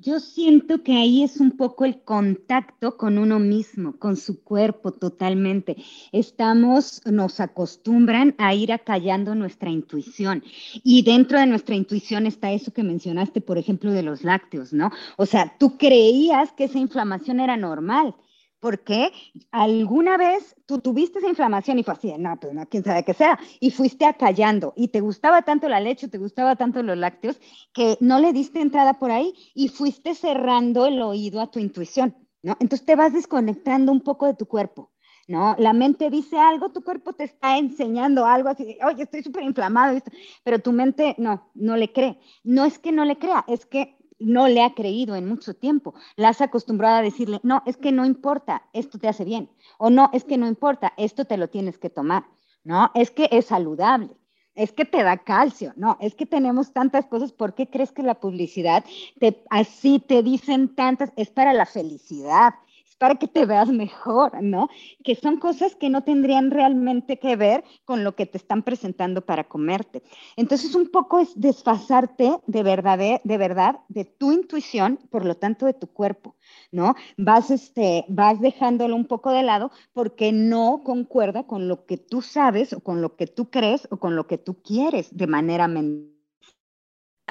Yo 0.00 0.20
siento 0.20 0.84
que 0.84 0.92
ahí 0.92 1.24
es 1.24 1.40
un 1.40 1.56
poco 1.56 1.84
el 1.84 2.02
contacto 2.02 2.96
con 2.96 3.18
uno 3.18 3.40
mismo, 3.40 3.98
con 3.98 4.16
su 4.16 4.44
cuerpo 4.44 4.92
totalmente. 4.92 5.76
Estamos, 6.12 7.02
nos 7.04 7.40
acostumbran 7.40 8.36
a 8.38 8.54
ir 8.54 8.72
acallando 8.72 9.34
nuestra 9.34 9.70
intuición 9.70 10.44
y 10.84 11.02
dentro 11.02 11.40
de 11.40 11.46
nuestra 11.46 11.74
intuición 11.74 12.26
está 12.26 12.52
eso 12.52 12.72
que 12.72 12.84
mencionaste, 12.84 13.40
por 13.40 13.58
ejemplo, 13.58 13.90
de 13.90 14.04
los 14.04 14.22
lácteos, 14.22 14.72
¿no? 14.72 14.92
O 15.16 15.26
sea, 15.26 15.56
tú 15.58 15.76
creías 15.76 16.52
que 16.52 16.64
esa 16.64 16.78
inflamación 16.78 17.40
era 17.40 17.56
normal 17.56 18.14
porque 18.60 19.12
alguna 19.50 20.16
vez 20.16 20.56
tú 20.66 20.80
tuviste 20.80 21.18
esa 21.18 21.28
inflamación 21.28 21.78
y 21.78 21.84
fue 21.84 21.94
así, 21.94 22.12
no, 22.18 22.38
pues 22.40 22.54
no, 22.54 22.66
quién 22.66 22.84
sabe 22.84 23.04
qué 23.04 23.14
sea, 23.14 23.38
y 23.60 23.70
fuiste 23.70 24.04
acallando, 24.04 24.72
y 24.76 24.88
te 24.88 25.00
gustaba 25.00 25.42
tanto 25.42 25.68
la 25.68 25.80
leche, 25.80 26.08
te 26.08 26.18
gustaba 26.18 26.56
tanto 26.56 26.82
los 26.82 26.96
lácteos, 26.96 27.40
que 27.72 27.96
no 28.00 28.18
le 28.18 28.32
diste 28.32 28.60
entrada 28.60 28.94
por 28.94 29.10
ahí 29.10 29.32
y 29.54 29.68
fuiste 29.68 30.14
cerrando 30.14 30.86
el 30.86 31.00
oído 31.02 31.40
a 31.40 31.50
tu 31.50 31.58
intuición, 31.58 32.16
¿no? 32.42 32.56
Entonces 32.60 32.86
te 32.86 32.96
vas 32.96 33.12
desconectando 33.12 33.92
un 33.92 34.00
poco 34.00 34.26
de 34.26 34.34
tu 34.34 34.46
cuerpo. 34.46 34.92
¿no? 35.28 35.54
La 35.58 35.74
mente 35.74 36.08
dice 36.08 36.38
algo, 36.38 36.70
tu 36.70 36.82
cuerpo 36.82 37.12
te 37.12 37.24
está 37.24 37.58
enseñando 37.58 38.24
algo 38.24 38.48
así, 38.48 38.78
oye, 38.82 39.02
estoy 39.02 39.22
súper 39.22 39.42
inflamado, 39.42 40.00
pero 40.42 40.58
tu 40.58 40.72
mente 40.72 41.14
no, 41.18 41.50
no 41.54 41.76
le 41.76 41.92
cree. 41.92 42.18
No 42.42 42.64
es 42.64 42.78
que 42.78 42.92
no 42.92 43.04
le 43.04 43.18
crea, 43.18 43.44
es 43.46 43.66
que 43.66 43.97
no 44.18 44.48
le 44.48 44.62
ha 44.62 44.74
creído 44.74 45.16
en 45.16 45.28
mucho 45.28 45.54
tiempo. 45.54 45.94
La 46.16 46.30
has 46.30 46.40
acostumbrado 46.40 46.96
a 46.96 47.02
decirle, 47.02 47.40
no, 47.42 47.62
es 47.66 47.76
que 47.76 47.92
no 47.92 48.04
importa, 48.04 48.62
esto 48.72 48.98
te 48.98 49.08
hace 49.08 49.24
bien. 49.24 49.50
O 49.78 49.90
no, 49.90 50.10
es 50.12 50.24
que 50.24 50.38
no 50.38 50.46
importa, 50.46 50.92
esto 50.96 51.24
te 51.24 51.36
lo 51.36 51.48
tienes 51.48 51.78
que 51.78 51.90
tomar. 51.90 52.26
No, 52.64 52.90
es 52.94 53.10
que 53.10 53.28
es 53.30 53.46
saludable. 53.46 54.16
Es 54.54 54.72
que 54.72 54.84
te 54.84 55.04
da 55.04 55.18
calcio, 55.18 55.72
no, 55.76 55.96
es 56.00 56.16
que 56.16 56.26
tenemos 56.26 56.72
tantas 56.72 57.06
cosas, 57.06 57.30
¿por 57.30 57.54
qué 57.54 57.70
crees 57.70 57.92
que 57.92 58.02
la 58.02 58.18
publicidad 58.18 58.84
te, 59.20 59.44
así 59.50 60.00
te 60.00 60.24
dicen 60.24 60.74
tantas? 60.74 61.12
Es 61.14 61.30
para 61.30 61.52
la 61.52 61.64
felicidad, 61.64 62.54
para 62.98 63.14
que 63.14 63.28
te 63.28 63.46
veas 63.46 63.68
mejor, 63.68 64.42
¿no? 64.42 64.68
Que 65.04 65.14
son 65.14 65.38
cosas 65.38 65.74
que 65.76 65.88
no 65.88 66.02
tendrían 66.02 66.50
realmente 66.50 67.18
que 67.18 67.36
ver 67.36 67.64
con 67.84 68.04
lo 68.04 68.14
que 68.14 68.26
te 68.26 68.38
están 68.38 68.62
presentando 68.62 69.24
para 69.24 69.44
comerte. 69.44 70.02
Entonces, 70.36 70.74
un 70.74 70.90
poco 70.90 71.20
es 71.20 71.30
desfasarte 71.34 72.38
de 72.46 72.62
verdad, 72.62 72.98
de, 72.98 73.38
verdad, 73.38 73.80
de 73.88 74.04
tu 74.04 74.32
intuición, 74.32 74.98
por 75.10 75.24
lo 75.24 75.36
tanto, 75.36 75.66
de 75.66 75.74
tu 75.74 75.86
cuerpo, 75.86 76.36
¿no? 76.72 76.94
Vas, 77.16 77.50
este, 77.50 78.04
vas 78.08 78.40
dejándolo 78.40 78.96
un 78.96 79.06
poco 79.06 79.30
de 79.30 79.42
lado 79.42 79.70
porque 79.92 80.32
no 80.32 80.82
concuerda 80.84 81.44
con 81.44 81.68
lo 81.68 81.86
que 81.86 81.96
tú 81.96 82.22
sabes 82.22 82.72
o 82.72 82.80
con 82.80 83.00
lo 83.00 83.16
que 83.16 83.26
tú 83.26 83.50
crees 83.50 83.86
o 83.90 83.98
con 83.98 84.16
lo 84.16 84.26
que 84.26 84.38
tú 84.38 84.62
quieres 84.62 85.16
de 85.16 85.26
manera 85.26 85.68
mental 85.68 86.18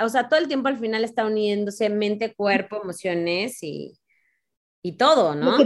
o 0.03 0.09
sea, 0.09 0.29
todo 0.29 0.39
el 0.39 0.47
tiempo 0.47 0.67
al 0.67 0.77
final 0.77 1.03
está 1.03 1.25
uniéndose 1.25 1.89
mente, 1.89 2.33
cuerpo, 2.35 2.81
emociones 2.81 3.63
y, 3.63 3.97
y 4.81 4.93
todo, 4.93 5.35
¿no? 5.35 5.57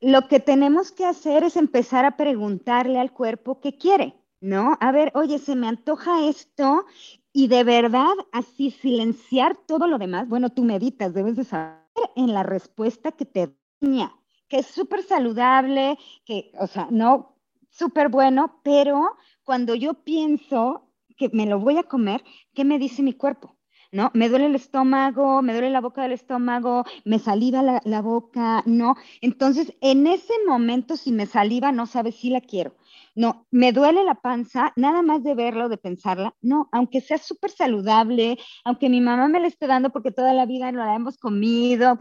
Lo 0.00 0.28
que, 0.28 0.40
tenemos 0.40 0.92
que 0.92 1.04
hacer 1.04 1.42
es 1.42 1.56
empezar 1.56 2.04
a 2.04 2.16
preguntarle 2.16 3.00
al 3.00 3.12
cuerpo 3.12 3.60
qué 3.60 3.78
quiere, 3.78 4.14
¿no? 4.40 4.76
A 4.80 4.92
ver, 4.92 5.10
oye, 5.14 5.38
se 5.38 5.56
me 5.56 5.68
antoja 5.68 6.28
esto 6.28 6.84
y 7.32 7.48
de 7.48 7.64
verdad 7.64 8.12
así 8.32 8.70
silenciar 8.70 9.56
todo 9.66 9.86
lo 9.86 9.98
demás. 9.98 10.28
Bueno, 10.28 10.50
tú 10.50 10.64
meditas, 10.64 11.14
debes 11.14 11.36
de 11.36 11.44
saber 11.44 11.80
en 12.14 12.34
la 12.34 12.42
respuesta 12.42 13.12
que 13.12 13.24
te 13.24 13.56
da, 13.80 14.14
que 14.48 14.58
es 14.58 14.66
súper 14.66 15.02
saludable, 15.02 15.98
que, 16.24 16.52
o 16.58 16.66
sea, 16.66 16.88
no 16.90 17.36
súper 17.70 18.08
bueno, 18.08 18.60
pero 18.62 19.16
cuando 19.44 19.74
yo 19.74 19.94
pienso 19.94 20.90
que 21.16 21.30
me 21.32 21.46
lo 21.46 21.58
voy 21.58 21.78
a 21.78 21.84
comer, 21.84 22.22
¿qué 22.54 22.64
me 22.64 22.78
dice 22.78 23.02
mi 23.02 23.14
cuerpo? 23.14 23.55
¿No? 23.92 24.10
Me 24.14 24.28
duele 24.28 24.46
el 24.46 24.54
estómago, 24.54 25.42
me 25.42 25.52
duele 25.52 25.70
la 25.70 25.80
boca 25.80 26.02
del 26.02 26.12
estómago, 26.12 26.84
me 27.04 27.18
saliva 27.18 27.62
la, 27.62 28.02
boca, 28.02 28.62
¿no? 28.66 28.96
Entonces, 29.20 29.74
en 29.80 30.06
ese 30.06 30.32
momento, 30.46 30.96
si 30.96 31.12
me 31.12 31.26
saliva, 31.26 31.72
no 31.72 31.86
sabes 31.86 32.16
si 32.16 32.30
la 32.30 32.40
quiero. 32.40 32.76
No, 33.14 33.46
me 33.50 33.72
duele 33.72 34.04
la 34.04 34.16
panza, 34.16 34.72
nada 34.76 35.02
más 35.02 35.22
de 35.24 35.34
verlo, 35.34 35.68
de 35.68 35.78
pensarla. 35.78 36.34
No, 36.42 36.68
aunque 36.72 37.00
sea 37.00 37.18
súper 37.18 37.50
saludable, 37.50 38.38
aunque 38.64 38.88
mi 38.88 39.00
mamá 39.00 39.28
me 39.28 39.40
la 39.40 39.46
esté 39.48 39.66
dando 39.66 39.90
porque 39.90 40.12
toda 40.12 40.34
la 40.34 40.46
vida 40.46 40.70
no 40.72 40.84
la 40.84 40.94
hemos 40.94 41.16
comido, 41.18 41.98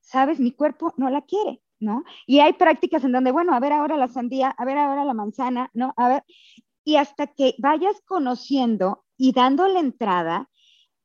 ¿sabes? 0.00 0.40
Mi 0.40 0.52
cuerpo 0.52 0.92
no 0.96 1.10
la 1.10 1.22
quiere, 1.22 1.62
¿no? 1.80 2.04
Y 2.26 2.40
hay 2.40 2.52
prácticas 2.54 3.04
en 3.04 3.12
donde, 3.12 3.32
bueno, 3.32 3.54
a 3.54 3.60
ver 3.60 3.72
ahora 3.72 3.96
la 3.96 4.08
sandía, 4.08 4.50
a 4.50 4.64
ver 4.64 4.78
ahora 4.78 5.04
la 5.04 5.14
manzana, 5.14 5.70
¿no? 5.74 5.94
A 5.96 6.08
ver, 6.08 6.24
y 6.84 6.96
hasta 6.96 7.26
que 7.26 7.54
vayas 7.58 8.00
conociendo 8.06 9.04
y 9.18 9.32
dando 9.32 9.68
la 9.68 9.80
entrada, 9.80 10.48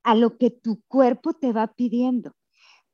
a 0.04 0.16
lo 0.16 0.38
que 0.38 0.52
tu 0.52 0.82
cuerpo 0.88 1.34
te 1.34 1.52
va 1.54 1.68
pidiendo. 1.68 2.34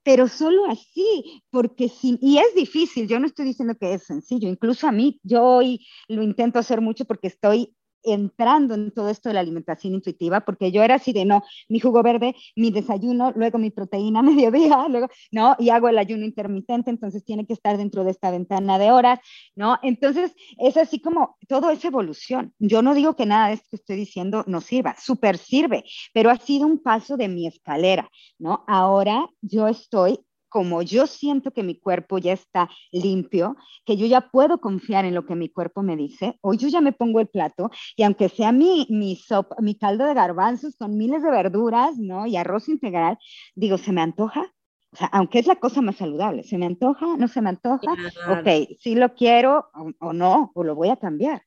Pero 0.04 0.28
solo 0.28 0.66
así, 0.66 1.44
porque 1.50 1.90
si, 1.90 2.18
y 2.22 2.38
es 2.38 2.56
difícil, 2.56 3.08
yo 3.08 3.20
no 3.20 3.28
estoy 3.28 3.46
diciendo 3.46 3.76
que 3.80 3.94
es 3.94 4.04
sencillo, 4.04 4.48
incluso 4.50 4.88
a 4.88 4.92
mí, 4.92 5.20
yo 5.24 5.44
hoy 5.44 5.86
lo 6.08 6.24
intento 6.24 6.58
hacer 6.58 6.82
mucho 6.82 7.06
porque 7.06 7.28
estoy 7.28 7.76
entrando 8.04 8.76
en 8.76 8.92
todo 8.92 9.10
esto 9.10 9.30
de 9.30 9.34
la 9.34 9.42
alimentación 9.42 9.94
intuitiva, 9.94 10.42
porque 10.42 10.72
yo 10.72 10.84
era 10.84 10.96
así 10.96 11.14
de 11.14 11.26
no, 11.26 11.44
mi 11.68 11.80
jugo 11.80 12.04
verde, 12.04 12.36
mi 12.56 12.72
desayuno, 12.72 13.32
luego 13.36 13.58
mi 13.58 13.72
proteína 13.72 14.22
mediodía, 14.24 14.88
luego, 14.88 15.08
¿no? 15.32 15.56
Y 15.60 15.70
hago 15.70 15.90
el 15.90 15.98
ayuno 15.98 16.26
intermitente, 16.26 16.90
entonces 16.90 17.24
tiene 17.24 17.46
que 17.46 17.54
estar 17.54 17.78
dentro 17.78 18.04
de 18.04 18.12
esta 18.12 18.32
ventana 18.32 18.78
de 18.80 18.92
horas, 18.92 19.20
¿no? 19.56 19.78
Entonces 19.84 20.34
es 20.58 20.78
así 20.78 21.00
como 21.00 21.38
todo 21.48 21.70
es 21.70 21.84
evolución. 21.86 22.54
Yo 22.60 22.82
no 22.82 22.94
digo 22.94 23.16
que 23.16 23.26
nada 23.26 23.48
de 23.48 23.54
esto 23.56 23.68
que 23.70 23.78
estoy 23.78 23.96
diciendo 23.96 24.44
no 24.48 24.62
sirva, 24.62 24.96
súper 25.00 25.38
sirve, 25.38 25.84
pero 26.14 26.30
ha 26.30 26.38
sido 26.38 26.66
un 26.66 26.82
paso 26.82 27.18
de 27.18 27.28
mi 27.28 27.48
escalera, 27.48 28.10
¿no? 28.38 28.64
Ahora 28.68 29.28
yo 29.42 29.68
estoy 29.68 30.20
como 30.50 30.82
yo 30.82 31.08
siento 31.08 31.52
que 31.52 31.64
mi 31.64 31.80
cuerpo 31.80 32.18
ya 32.18 32.34
está 32.34 32.70
limpio, 32.92 33.56
que 33.86 33.98
yo 33.98 34.06
ya 34.08 34.30
puedo 34.30 34.60
confiar 34.60 35.06
en 35.06 35.16
lo 35.16 35.26
que 35.26 35.36
mi 35.36 35.50
cuerpo 35.50 35.84
me 35.84 35.96
dice, 35.96 36.38
o 36.42 36.54
yo 36.54 36.68
ya 36.68 36.82
me 36.82 36.92
pongo 36.92 37.20
el 37.20 37.28
plato 37.28 37.72
y 37.96 38.04
aunque 38.04 38.30
sea 38.30 38.52
mi, 38.52 38.88
mi, 38.90 39.16
sopa, 39.16 39.56
mi 39.60 39.76
caldo 39.76 40.06
de 40.06 40.14
garbanzos 40.14 40.76
con 40.76 40.98
miles 40.98 41.24
de 41.24 41.32
verduras, 41.32 41.98
¿no? 41.98 42.26
Y 42.26 42.36
arroz 42.36 42.70
integral, 42.70 43.18
digo, 43.56 43.78
¿se 43.78 43.92
me 43.92 44.02
antoja? 44.02 44.54
O 44.92 44.96
sea, 44.96 45.08
aunque 45.08 45.40
es 45.40 45.46
la 45.46 45.56
cosa 45.56 45.82
más 45.82 45.98
saludable, 45.98 46.44
¿se 46.44 46.58
me 46.58 46.66
antoja? 46.66 47.06
¿No 47.18 47.28
se 47.28 47.42
me 47.42 47.50
antoja? 47.50 47.94
Ok, 48.32 48.78
si 48.80 48.96
lo 48.96 49.14
quiero 49.14 49.70
o 50.00 50.14
no, 50.14 50.52
o 50.56 50.64
lo 50.64 50.76
voy 50.76 50.90
a 50.90 50.98
cambiar. 50.98 51.44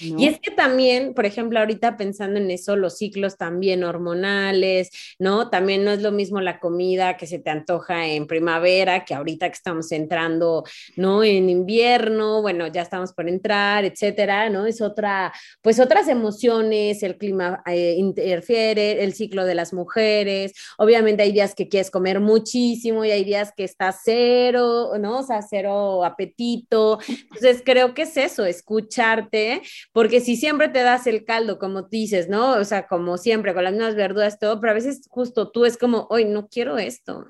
Y 0.00 0.26
es 0.26 0.38
que 0.40 0.50
también, 0.50 1.14
por 1.14 1.26
ejemplo, 1.26 1.58
ahorita 1.58 1.96
pensando 1.96 2.38
en 2.38 2.50
eso, 2.50 2.76
los 2.76 2.98
ciclos 2.98 3.36
también 3.36 3.84
hormonales, 3.84 4.90
¿no? 5.18 5.48
También 5.50 5.84
no 5.84 5.90
es 5.90 6.02
lo 6.02 6.12
mismo 6.12 6.40
la 6.40 6.60
comida 6.60 7.16
que 7.16 7.26
se 7.26 7.38
te 7.38 7.50
antoja 7.50 8.06
en 8.06 8.26
primavera 8.26 9.04
que 9.04 9.14
ahorita 9.14 9.48
que 9.48 9.54
estamos 9.54 9.90
entrando, 9.92 10.64
¿no? 10.96 11.24
En 11.24 11.48
invierno, 11.48 12.42
bueno, 12.42 12.66
ya 12.66 12.82
estamos 12.82 13.12
por 13.12 13.28
entrar, 13.28 13.84
etcétera, 13.84 14.50
¿no? 14.50 14.66
Es 14.66 14.80
otra, 14.80 15.32
pues 15.62 15.80
otras 15.80 16.08
emociones, 16.08 17.02
el 17.02 17.16
clima 17.16 17.62
eh, 17.66 17.94
interfiere, 17.96 19.02
el 19.04 19.14
ciclo 19.14 19.44
de 19.44 19.54
las 19.54 19.72
mujeres, 19.72 20.52
obviamente 20.78 21.22
hay 21.22 21.32
días 21.32 21.54
que 21.54 21.68
quieres 21.68 21.90
comer 21.90 22.20
muchísimo 22.20 23.04
y 23.04 23.10
hay 23.10 23.24
días 23.24 23.52
que 23.56 23.64
estás 23.64 24.00
cero, 24.04 24.92
¿no? 24.98 25.20
O 25.20 25.22
sea, 25.22 25.42
cero 25.42 26.04
apetito. 26.04 26.98
Entonces, 27.08 27.62
creo 27.64 27.94
que 27.94 28.02
es 28.02 28.16
eso, 28.16 28.44
escucharte 28.44 29.62
porque 29.92 30.20
si 30.20 30.36
siempre 30.36 30.68
te 30.68 30.82
das 30.82 31.06
el 31.06 31.24
caldo, 31.24 31.58
como 31.58 31.82
dices, 31.82 32.28
¿no? 32.28 32.52
O 32.52 32.64
sea, 32.64 32.86
como 32.86 33.18
siempre, 33.18 33.54
con 33.54 33.64
las 33.64 33.72
mismas 33.72 33.94
verduras, 33.94 34.38
todo, 34.38 34.60
pero 34.60 34.72
a 34.72 34.74
veces 34.74 35.06
justo 35.08 35.50
tú 35.50 35.64
es 35.64 35.76
como, 35.76 36.06
hoy 36.10 36.24
no 36.24 36.48
quiero 36.48 36.78
esto. 36.78 37.26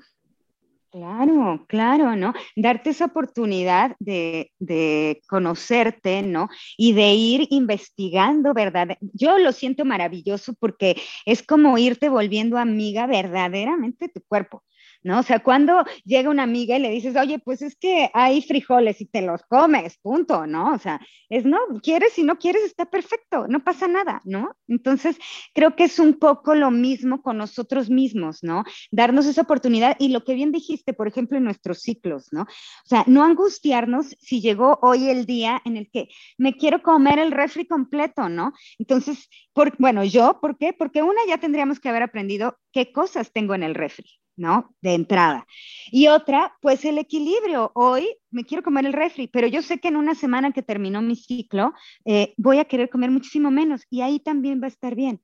Claro, 0.89 1.65
claro, 1.67 2.15
¿no? 2.15 2.33
Darte 2.55 2.91
esa 2.91 3.05
oportunidad 3.05 3.95
de, 3.99 4.51
de, 4.57 5.21
conocerte, 5.27 6.21
¿no? 6.23 6.49
Y 6.77 6.93
de 6.93 7.13
ir 7.13 7.47
investigando, 7.51 8.53
¿verdad? 8.53 8.97
Yo 9.13 9.37
lo 9.37 9.51
siento 9.51 9.83
maravilloso 9.85 10.53
porque 10.57 10.95
es 11.25 11.43
como 11.43 11.77
irte 11.77 12.09
volviendo 12.09 12.57
amiga 12.57 13.05
verdaderamente 13.05 14.05
de 14.07 14.13
tu 14.13 14.21
cuerpo. 14.27 14.63
¿No? 15.07 15.19
O 15.19 15.23
sea, 15.23 15.39
cuando 15.39 15.85
llega 16.03 16.29
una 16.29 16.43
amiga 16.43 16.75
y 16.75 16.81
le 16.81 16.89
dices, 16.91 17.15
oye, 17.15 17.39
pues 17.39 17.61
es 17.61 17.75
que 17.77 18.11
hay 18.13 18.41
frijoles 18.41 18.99
y 18.99 19.05
te 19.05 19.21
los 19.21 19.41
comes, 19.43 19.97
punto, 19.99 20.45
¿no? 20.45 20.73
O 20.73 20.77
sea, 20.77 20.99
es 21.29 21.45
no, 21.45 21.57
quieres 21.81 22.19
y 22.19 22.23
no 22.23 22.37
quieres, 22.37 22.63
está 22.63 22.85
perfecto, 22.85 23.47
no 23.47 23.63
pasa 23.63 23.87
nada, 23.87 24.21
¿no? 24.25 24.55
Entonces, 24.67 25.17
creo 25.53 25.75
que 25.77 25.85
es 25.85 25.97
un 25.97 26.15
poco 26.19 26.55
lo 26.55 26.71
mismo 26.71 27.21
con 27.21 27.37
nosotros 27.37 27.89
mismos, 27.89 28.43
¿no? 28.43 28.65
Darnos 28.91 29.25
esa 29.27 29.43
oportunidad 29.43 29.95
y 29.97 30.09
lo 30.09 30.25
que 30.25 30.33
bien 30.33 30.51
dijiste, 30.51 30.93
por 30.93 31.07
ejemplo, 31.07 31.37
en 31.37 31.45
nuestros 31.45 31.79
ciclos, 31.79 32.27
¿no? 32.31 32.41
O 32.41 32.87
sea, 32.87 33.05
no 33.07 33.23
angustiarnos 33.23 34.07
si 34.19 34.41
llegó 34.41 34.77
hoy 34.81 35.09
el 35.09 35.25
día 35.25 35.61
en 35.63 35.77
el 35.77 35.89
que 35.89 36.09
me 36.37 36.53
quiero 36.53 36.81
comer 36.81 37.17
el 37.17 37.31
refri 37.31 37.65
completo, 37.65 38.27
¿no? 38.27 38.51
Entonces, 38.77 39.29
por, 39.53 39.73
bueno, 39.77 40.03
yo, 40.03 40.39
¿por 40.41 40.57
qué? 40.57 40.73
Porque 40.73 41.01
una 41.01 41.21
ya 41.29 41.37
tendríamos 41.37 41.79
que 41.79 41.87
haber 41.87 42.03
aprendido 42.03 42.57
qué 42.73 42.91
cosas 42.91 43.31
tengo 43.31 43.55
en 43.55 43.63
el 43.63 43.73
refri. 43.73 44.19
¿No? 44.37 44.73
De 44.81 44.93
entrada. 44.93 45.45
Y 45.91 46.07
otra, 46.07 46.55
pues 46.61 46.85
el 46.85 46.97
equilibrio. 46.99 47.71
Hoy 47.75 48.15
me 48.31 48.45
quiero 48.45 48.63
comer 48.63 48.85
el 48.85 48.93
refri, 48.93 49.27
pero 49.27 49.47
yo 49.47 49.61
sé 49.61 49.79
que 49.79 49.89
en 49.89 49.97
una 49.97 50.15
semana 50.15 50.53
que 50.53 50.61
terminó 50.63 51.01
mi 51.01 51.15
ciclo, 51.15 51.73
eh, 52.05 52.33
voy 52.37 52.59
a 52.59 52.65
querer 52.65 52.89
comer 52.89 53.11
muchísimo 53.11 53.51
menos 53.51 53.81
y 53.89 54.01
ahí 54.01 54.19
también 54.19 54.61
va 54.61 54.65
a 54.65 54.69
estar 54.69 54.95
bien. 54.95 55.21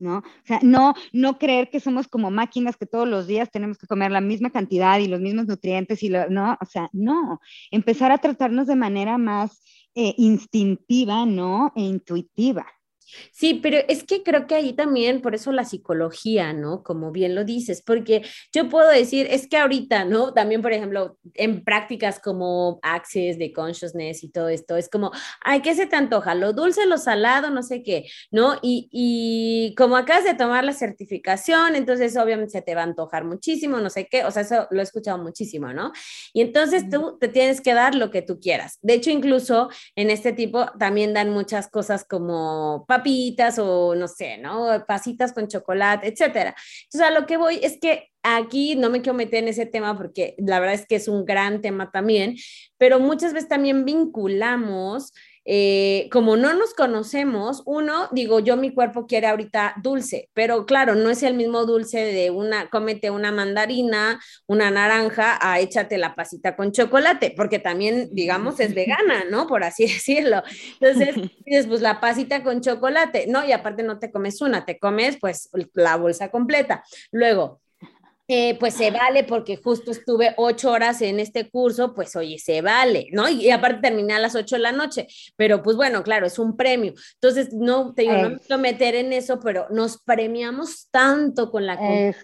¿No? 0.00 0.18
O 0.18 0.46
sea, 0.46 0.60
no, 0.62 0.94
no 1.12 1.38
creer 1.38 1.70
que 1.70 1.80
somos 1.80 2.06
como 2.06 2.30
máquinas 2.30 2.76
que 2.76 2.86
todos 2.86 3.08
los 3.08 3.26
días 3.26 3.50
tenemos 3.50 3.78
que 3.78 3.88
comer 3.88 4.12
la 4.12 4.20
misma 4.20 4.50
cantidad 4.50 5.00
y 5.00 5.08
los 5.08 5.20
mismos 5.20 5.48
nutrientes 5.48 6.04
y 6.04 6.08
lo, 6.08 6.30
no, 6.30 6.56
o 6.60 6.66
sea, 6.66 6.88
no, 6.92 7.40
empezar 7.72 8.12
a 8.12 8.18
tratarnos 8.18 8.68
de 8.68 8.76
manera 8.76 9.18
más 9.18 9.60
eh, 9.96 10.14
instintiva, 10.16 11.26
¿no? 11.26 11.72
E 11.74 11.80
intuitiva. 11.80 12.64
Sí, 13.32 13.54
pero 13.62 13.78
es 13.88 14.04
que 14.04 14.22
creo 14.22 14.46
que 14.46 14.54
ahí 14.54 14.72
también, 14.72 15.20
por 15.20 15.34
eso 15.34 15.52
la 15.52 15.64
psicología, 15.64 16.52
¿no? 16.52 16.82
Como 16.82 17.12
bien 17.12 17.34
lo 17.34 17.44
dices, 17.44 17.82
porque 17.82 18.22
yo 18.52 18.68
puedo 18.68 18.88
decir, 18.88 19.26
es 19.30 19.48
que 19.48 19.56
ahorita, 19.56 20.04
¿no? 20.04 20.32
También, 20.34 20.62
por 20.62 20.72
ejemplo, 20.72 21.18
en 21.34 21.64
prácticas 21.64 22.20
como 22.20 22.78
Access 22.82 23.38
de 23.38 23.52
Consciousness 23.52 24.24
y 24.24 24.30
todo 24.30 24.48
esto, 24.48 24.76
es 24.76 24.88
como, 24.88 25.10
ay, 25.42 25.60
¿qué 25.60 25.74
se 25.74 25.86
te 25.86 25.96
antoja? 25.96 26.34
Lo 26.34 26.52
dulce, 26.52 26.86
lo 26.86 26.98
salado, 26.98 27.50
no 27.50 27.62
sé 27.62 27.82
qué, 27.82 28.06
¿no? 28.30 28.58
Y, 28.62 28.88
y 28.90 29.74
como 29.76 29.96
acabas 29.96 30.24
de 30.24 30.34
tomar 30.34 30.64
la 30.64 30.72
certificación, 30.72 31.76
entonces 31.76 32.16
obviamente 32.16 32.52
se 32.52 32.62
te 32.62 32.74
va 32.74 32.82
a 32.82 32.84
antojar 32.84 33.24
muchísimo, 33.24 33.78
no 33.78 33.90
sé 33.90 34.06
qué, 34.10 34.24
o 34.24 34.30
sea, 34.30 34.42
eso 34.42 34.66
lo 34.70 34.80
he 34.80 34.82
escuchado 34.82 35.18
muchísimo, 35.18 35.72
¿no? 35.72 35.92
Y 36.32 36.40
entonces 36.40 36.88
tú 36.90 37.16
te 37.18 37.28
tienes 37.28 37.60
que 37.60 37.74
dar 37.74 37.94
lo 37.94 38.10
que 38.10 38.22
tú 38.22 38.38
quieras. 38.40 38.78
De 38.82 38.94
hecho, 38.94 39.10
incluso 39.10 39.68
en 39.96 40.10
este 40.10 40.32
tipo 40.32 40.66
también 40.78 41.14
dan 41.14 41.30
muchas 41.30 41.68
cosas 41.68 42.04
como 42.04 42.84
papitas 42.98 43.58
o 43.58 43.94
no 43.94 44.08
sé, 44.08 44.38
¿no? 44.38 44.84
Pasitas 44.86 45.32
con 45.32 45.48
chocolate, 45.48 46.08
etcétera. 46.08 46.54
Entonces, 46.84 47.08
a 47.08 47.10
lo 47.10 47.26
que 47.26 47.36
voy 47.36 47.60
es 47.62 47.78
que 47.80 48.10
aquí 48.22 48.76
no 48.76 48.90
me 48.90 49.00
quiero 49.00 49.16
meter 49.16 49.42
en 49.42 49.48
ese 49.48 49.66
tema 49.66 49.96
porque 49.96 50.34
la 50.38 50.60
verdad 50.60 50.74
es 50.74 50.86
que 50.86 50.96
es 50.96 51.08
un 51.08 51.24
gran 51.24 51.60
tema 51.60 51.90
también, 51.90 52.36
pero 52.76 53.00
muchas 53.00 53.32
veces 53.32 53.48
también 53.48 53.84
vinculamos 53.84 55.12
eh, 55.50 56.10
como 56.12 56.36
no 56.36 56.52
nos 56.52 56.74
conocemos, 56.74 57.62
uno, 57.64 58.08
digo, 58.12 58.38
yo 58.38 58.58
mi 58.58 58.74
cuerpo 58.74 59.06
quiere 59.06 59.28
ahorita 59.28 59.76
dulce, 59.82 60.28
pero 60.34 60.66
claro, 60.66 60.94
no 60.94 61.08
es 61.08 61.22
el 61.22 61.32
mismo 61.32 61.64
dulce 61.64 62.00
de 62.00 62.28
una, 62.30 62.68
cómete 62.68 63.10
una 63.10 63.32
mandarina, 63.32 64.20
una 64.46 64.70
naranja, 64.70 65.38
a 65.40 65.58
échate 65.58 65.96
la 65.96 66.14
pasita 66.14 66.54
con 66.54 66.72
chocolate, 66.72 67.32
porque 67.34 67.58
también, 67.58 68.10
digamos, 68.12 68.60
es 68.60 68.74
vegana, 68.74 69.24
¿no? 69.30 69.46
Por 69.46 69.64
así 69.64 69.84
decirlo. 69.86 70.42
Entonces, 70.80 71.14
dices, 71.46 71.66
pues 71.66 71.80
la 71.80 71.98
pasita 71.98 72.42
con 72.42 72.60
chocolate, 72.60 73.24
¿no? 73.26 73.42
Y 73.46 73.52
aparte 73.52 73.82
no 73.82 73.98
te 73.98 74.10
comes 74.10 74.42
una, 74.42 74.66
te 74.66 74.78
comes 74.78 75.16
pues 75.18 75.48
la 75.72 75.96
bolsa 75.96 76.30
completa. 76.30 76.84
Luego, 77.10 77.62
eh, 78.28 78.56
pues 78.60 78.74
se 78.74 78.90
vale 78.90 79.24
porque 79.24 79.56
justo 79.56 79.90
estuve 79.90 80.34
ocho 80.36 80.70
horas 80.70 81.00
en 81.02 81.18
este 81.18 81.48
curso, 81.48 81.94
pues 81.94 82.14
oye, 82.14 82.38
se 82.38 82.60
vale, 82.60 83.08
¿no? 83.12 83.28
Y, 83.28 83.50
aparte 83.50 83.80
terminé 83.88 84.12
a 84.12 84.18
las 84.18 84.34
ocho 84.34 84.56
de 84.56 84.62
la 84.62 84.72
noche, 84.72 85.06
pero 85.36 85.62
pues 85.62 85.76
bueno, 85.76 86.02
claro, 86.02 86.26
es 86.26 86.38
un 86.38 86.56
premio. 86.56 86.92
Entonces, 87.14 87.52
no 87.52 87.94
te 87.94 88.02
digo, 88.02 88.14
no 88.14 88.30
me 88.30 88.38
quiero 88.38 88.58
meter 88.58 88.94
en 88.94 89.12
eso, 89.12 89.40
pero 89.40 89.66
nos 89.70 89.98
premiamos 89.98 90.88
tanto 90.90 91.50
con 91.50 91.66
la 91.66 91.76
comida 91.76 92.14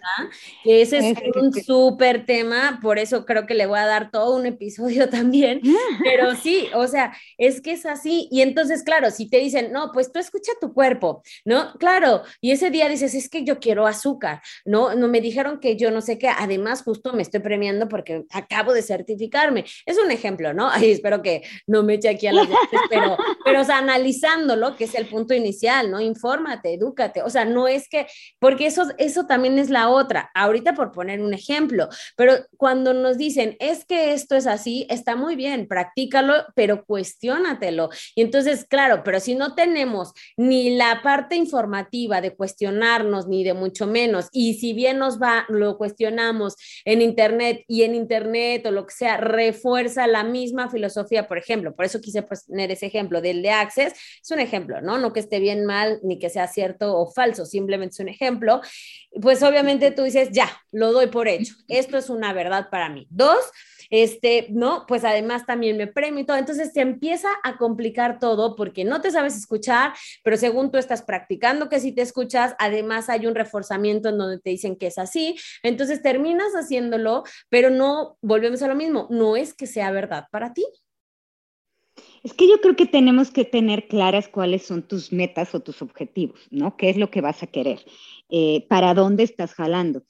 que 0.63 0.83
ese 0.83 0.99
es, 0.99 1.17
un 1.37 1.53
súper 1.53 2.27
tema, 2.27 2.79
por 2.83 2.99
eso 2.99 3.25
creo 3.25 3.47
que 3.47 3.55
le 3.55 3.67
voy 3.67 3.79
a 3.79 3.87
dar 3.87 4.11
todo 4.11 4.37
un 4.37 4.47
episodio 4.47 5.09
también, 5.11 5.61
pero 6.03 6.35
sí, 6.43 6.69
o 6.75 6.87
sea, 6.87 7.15
es 7.39 7.61
que 7.61 7.73
es 7.73 7.87
así. 7.87 8.29
Y 8.31 8.43
entonces, 8.43 8.83
claro, 8.83 9.11
si 9.11 9.29
te 9.29 9.39
dicen, 9.39 9.73
no, 9.73 9.91
pues 9.93 10.13
tú 10.13 10.19
escucha 10.19 10.53
tu 10.61 10.73
cuerpo, 10.73 11.23
¿no? 11.45 11.73
Claro, 11.79 12.23
y 12.41 12.53
ese 12.53 12.71
día 12.71 12.89
dices, 12.89 13.15
es 13.15 13.29
que 13.29 13.45
yo 13.45 13.59
quiero 13.59 13.87
azúcar, 13.87 14.43
¿no? 14.65 14.95
No 14.95 15.09
me 15.09 15.21
dijeron 15.21 15.61
que 15.61 15.77
yo 15.77 15.91
no 15.95 16.03
sé 16.03 16.19
qué, 16.19 16.29
además 16.29 16.83
justo 16.83 17.13
me 17.13 17.23
estoy 17.23 17.41
premiando 17.41 17.89
porque 17.89 18.25
acabo 18.31 18.73
de 18.73 18.83
certificarme. 18.83 19.65
Es 19.87 19.97
un 19.99 20.11
ejemplo, 20.11 20.53
¿no? 20.53 20.69
Ay, 20.69 20.91
espero 20.91 21.23
que 21.23 21.43
no 21.67 21.83
me 21.83 21.95
eche 21.95 22.09
aquí 22.09 22.27
a 22.27 22.33
las 22.33 22.49
veces, 22.49 22.81
pero, 22.91 23.17
pero 23.45 23.61
o 23.61 23.65
sea, 23.65 23.79
analizándolo, 23.79 24.77
que 24.77 24.85
es 24.85 24.95
el 24.95 25.07
punto 25.07 25.35
inicial, 25.35 25.91
¿no? 25.91 26.01
Infórmate, 26.01 26.75
edúcate, 26.75 27.23
o 27.23 27.31
sea, 27.31 27.45
no 27.45 27.69
es 27.69 27.89
que, 27.89 28.07
porque 28.39 28.67
eso, 28.67 28.89
eso 28.99 29.27
también 29.27 29.59
es 29.59 29.71
la 29.71 29.89
otra, 29.89 30.31
ahorita 30.35 30.75
por 30.75 30.93
poner 30.93 31.21
un 31.21 31.33
ejemplo, 31.33 31.89
pero 32.17 32.35
cuando 32.57 32.93
nos 32.93 33.17
dicen, 33.17 33.57
es 33.61 33.85
que 33.85 34.13
esto 34.13 34.37
es 34.37 34.47
así, 34.47 34.87
está 34.91 35.17
muy 35.17 35.37
bien, 35.37 35.69
practícalo, 35.69 36.35
pero 36.55 36.85
cuestiónatelo. 36.85 37.91
Y 38.15 38.23
entonces, 38.23 38.65
claro, 38.65 39.03
pero 39.05 39.21
si 39.21 39.35
no 39.35 39.55
tenemos 39.55 40.13
ni 40.37 40.77
la 40.77 41.03
parte 41.03 41.37
informativa 41.37 42.21
de 42.21 42.35
cuestionarnos, 42.35 43.29
ni 43.29 43.45
de 43.45 43.55
mucho 43.55 43.87
menos, 43.87 44.29
y 44.33 44.55
si 44.55 44.73
bien 44.73 44.99
nos 44.99 45.21
va, 45.21 45.45
lo 45.49 45.77
cuestionamos 45.85 46.57
en 46.87 47.03
Internet 47.03 47.63
y 47.69 47.83
en 47.83 47.95
Internet 47.95 48.65
o 48.65 48.71
lo 48.71 48.87
que 48.87 48.95
sea, 48.95 49.19
refuerza 49.19 50.07
la 50.07 50.25
misma 50.25 50.71
filosofía, 50.71 51.29
por 51.29 51.37
ejemplo, 51.37 51.77
por 51.77 51.85
eso 51.85 52.01
quise 52.01 52.23
poner 52.23 52.71
ese 52.71 52.87
ejemplo 52.87 53.21
del 53.21 53.43
de 53.43 53.51
Access, 53.51 53.93
es 54.23 54.31
un 54.31 54.41
ejemplo, 54.41 54.81
¿no? 54.81 54.97
No 54.97 55.13
que 55.13 55.21
esté 55.21 55.41
bien, 55.41 55.67
mal, 55.67 56.01
ni 56.03 56.19
que 56.19 56.31
sea 56.31 56.49
cierto 56.49 56.97
o 56.97 57.13
falso, 57.13 57.45
simplemente 57.45 57.93
es 57.93 58.01
un 58.01 58.09
ejemplo. 58.09 58.63
Pues 59.21 59.43
obviamente 59.43 59.91
tú 59.91 60.05
dices, 60.05 60.31
ya, 60.33 60.51
lo 60.73 60.91
doy 60.93 61.09
por 61.09 61.29
hecho, 61.29 61.55
esto 61.69 61.99
es 61.99 62.09
una 62.09 62.33
verdad 62.33 62.69
para 62.71 62.89
mí. 62.89 63.07
Dos, 63.11 63.45
este, 63.95 64.49
¿no? 64.51 64.87
Pues 64.89 65.05
además 65.05 65.47
también 65.47 65.77
me 65.77 65.87
premio 65.87 66.21
y 66.21 66.27
todo. 66.27 66.37
Entonces 66.37 66.73
se 66.73 66.81
empieza 66.81 67.29
a 67.45 67.57
complicar 67.59 68.19
todo 68.19 68.57
porque 68.57 68.85
no 68.85 69.01
te 69.01 69.13
sabes 69.13 69.37
escuchar, 69.37 69.93
pero 70.25 70.37
según 70.37 70.73
tú 70.73 70.79
estás 70.79 71.03
practicando 71.03 71.69
que 71.69 71.79
si 71.79 71.93
te 71.93 72.03
escuchas, 72.03 72.57
además 72.59 73.09
hay 73.09 73.29
un 73.29 73.37
reforzamiento 73.37 74.09
en 74.09 74.19
donde 74.19 74.41
te 74.41 74.51
dicen 74.51 74.75
que 74.75 74.89
es 74.89 74.99
así. 74.99 75.37
Entonces 75.63 76.03
terminas 76.03 76.55
haciéndolo, 76.55 77.23
pero 77.49 77.71
no, 77.71 78.19
volvemos 78.21 78.63
a 78.63 78.69
lo 78.69 78.75
mismo, 78.75 79.07
no 79.11 79.37
es 79.37 79.55
que 79.55 79.69
sea 79.69 79.93
verdad 79.93 80.25
para 80.33 80.53
ti. 80.53 80.65
Es 82.25 82.33
que 82.33 82.49
yo 82.49 82.61
creo 82.61 82.75
que 82.75 82.87
tenemos 82.87 83.31
que 83.31 83.45
tener 83.45 83.87
claras 83.87 84.29
cuáles 84.29 84.67
son 84.67 84.83
tus 84.83 85.13
metas 85.13 85.55
o 85.55 85.61
tus 85.61 85.83
objetivos, 85.83 86.41
¿no? 86.51 86.77
¿Qué 86.77 86.91
es 86.91 86.97
lo 86.97 87.11
que 87.11 87.21
vas 87.21 87.43
a 87.43 87.47
querer? 87.47 87.85
Eh, 88.31 88.67
¿Para 88.69 88.95
dónde 88.95 89.23
estás 89.23 89.55
jalando? 89.55 90.03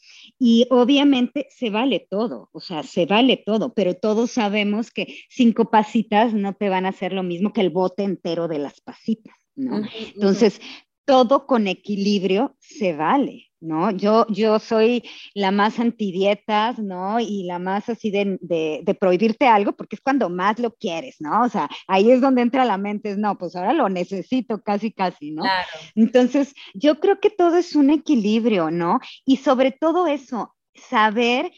Y 0.47 0.67
obviamente 0.69 1.47
se 1.49 1.71
vale 1.71 2.07
todo, 2.11 2.51
o 2.53 2.61
sea, 2.61 2.83
se 2.83 3.07
vale 3.07 3.43
todo, 3.47 3.73
pero 3.73 3.95
todos 3.95 4.33
sabemos 4.33 4.91
que 4.91 5.17
cinco 5.31 5.71
pasitas 5.71 6.35
no 6.35 6.53
te 6.53 6.69
van 6.69 6.85
a 6.85 6.91
hacer 6.91 7.15
lo 7.15 7.23
mismo 7.23 7.55
que 7.55 7.63
el 7.63 7.71
bote 7.71 8.03
entero 8.03 8.47
de 8.47 8.59
las 8.59 8.83
pasitas, 8.83 9.35
¿no? 9.57 9.81
Entonces, 10.15 10.61
todo 11.07 11.47
con 11.47 11.67
equilibrio 11.67 12.59
se 12.59 12.93
vale, 12.93 13.53
¿no? 13.65 13.91
Yo, 13.91 14.27
yo 14.29 14.59
soy 14.59 15.03
la 15.35 15.51
más 15.51 15.79
antidietas, 15.79 16.79
¿no? 16.79 17.19
Y 17.19 17.45
la 17.45 17.59
más 17.59 17.89
así 17.89 18.11
de, 18.11 18.39
de, 18.41 18.95
prohibirte 18.95 19.47
algo, 19.47 19.73
porque 19.73 19.97
es 19.97 20.03
cuando 20.03 20.29
más 20.29 20.59
lo 20.59 20.75
quieres, 20.75 21.17
¿no? 21.21 21.43
O 21.43 21.49
sea, 21.49 21.69
ahí 21.89 22.11
es 22.11 22.21
donde 22.21 22.43
entra 22.43 22.65
la 22.65 22.79
mente, 22.79 23.11
es, 23.11 23.19
no, 23.19 23.37
pues 23.37 23.57
ahora 23.57 23.73
lo 23.73 23.89
necesito 23.89 24.63
casi, 24.63 24.93
casi, 24.93 25.33
¿no? 25.33 25.43
Claro. 25.43 25.69
Entonces, 25.95 26.55
yo 26.75 27.01
creo 27.01 27.19
que 27.21 27.31
todo 27.31 27.57
es 27.57 27.75
un 27.75 27.91
equilibrio, 27.91 28.71
¿no? 28.71 29.01
Y 29.25 29.39
sobre 29.39 29.73
todo 29.73 30.07
eso, 30.07 30.55
saber 30.75 31.51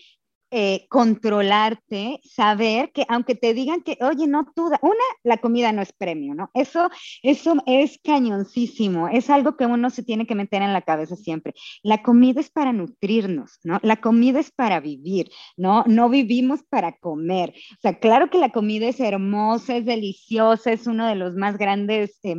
eh, 0.52 0.86
controlarte, 0.88 2.20
saber 2.22 2.92
que 2.92 3.04
aunque 3.08 3.34
te 3.34 3.52
digan 3.52 3.82
que, 3.82 3.98
oye, 4.00 4.28
no, 4.28 4.46
tú, 4.54 4.66
una, 4.66 5.04
la 5.24 5.38
comida 5.38 5.72
no 5.72 5.82
es 5.82 5.92
premio, 5.92 6.34
¿no? 6.36 6.50
Eso, 6.54 6.88
eso 7.24 7.56
es 7.66 7.98
cañoncísimo, 8.04 9.08
es 9.08 9.28
algo 9.28 9.56
que 9.56 9.66
uno 9.66 9.90
se 9.90 10.04
tiene 10.04 10.24
que 10.24 10.36
meter 10.36 10.62
en 10.62 10.72
la 10.72 10.82
cabeza 10.82 11.16
siempre. 11.16 11.52
La 11.82 12.00
comida 12.00 12.40
es 12.40 12.48
para 12.50 12.72
nutrirnos, 12.72 13.58
¿no? 13.64 13.80
La 13.82 13.96
comida 13.96 14.38
es 14.38 14.52
para 14.52 14.78
vivir, 14.78 15.30
¿no? 15.56 15.82
No 15.88 16.08
vivimos 16.08 16.60
para 16.68 16.92
comer. 16.96 17.52
O 17.72 17.80
sea, 17.82 17.98
claro 17.98 18.30
que 18.30 18.38
la 18.38 18.50
comida 18.50 18.86
es 18.86 19.00
hermosa, 19.00 19.76
es 19.76 19.84
deliciosa, 19.84 20.70
es 20.70 20.86
uno 20.86 21.08
de 21.08 21.16
los 21.16 21.34
más 21.34 21.58
grandes 21.58 22.20
eh, 22.22 22.36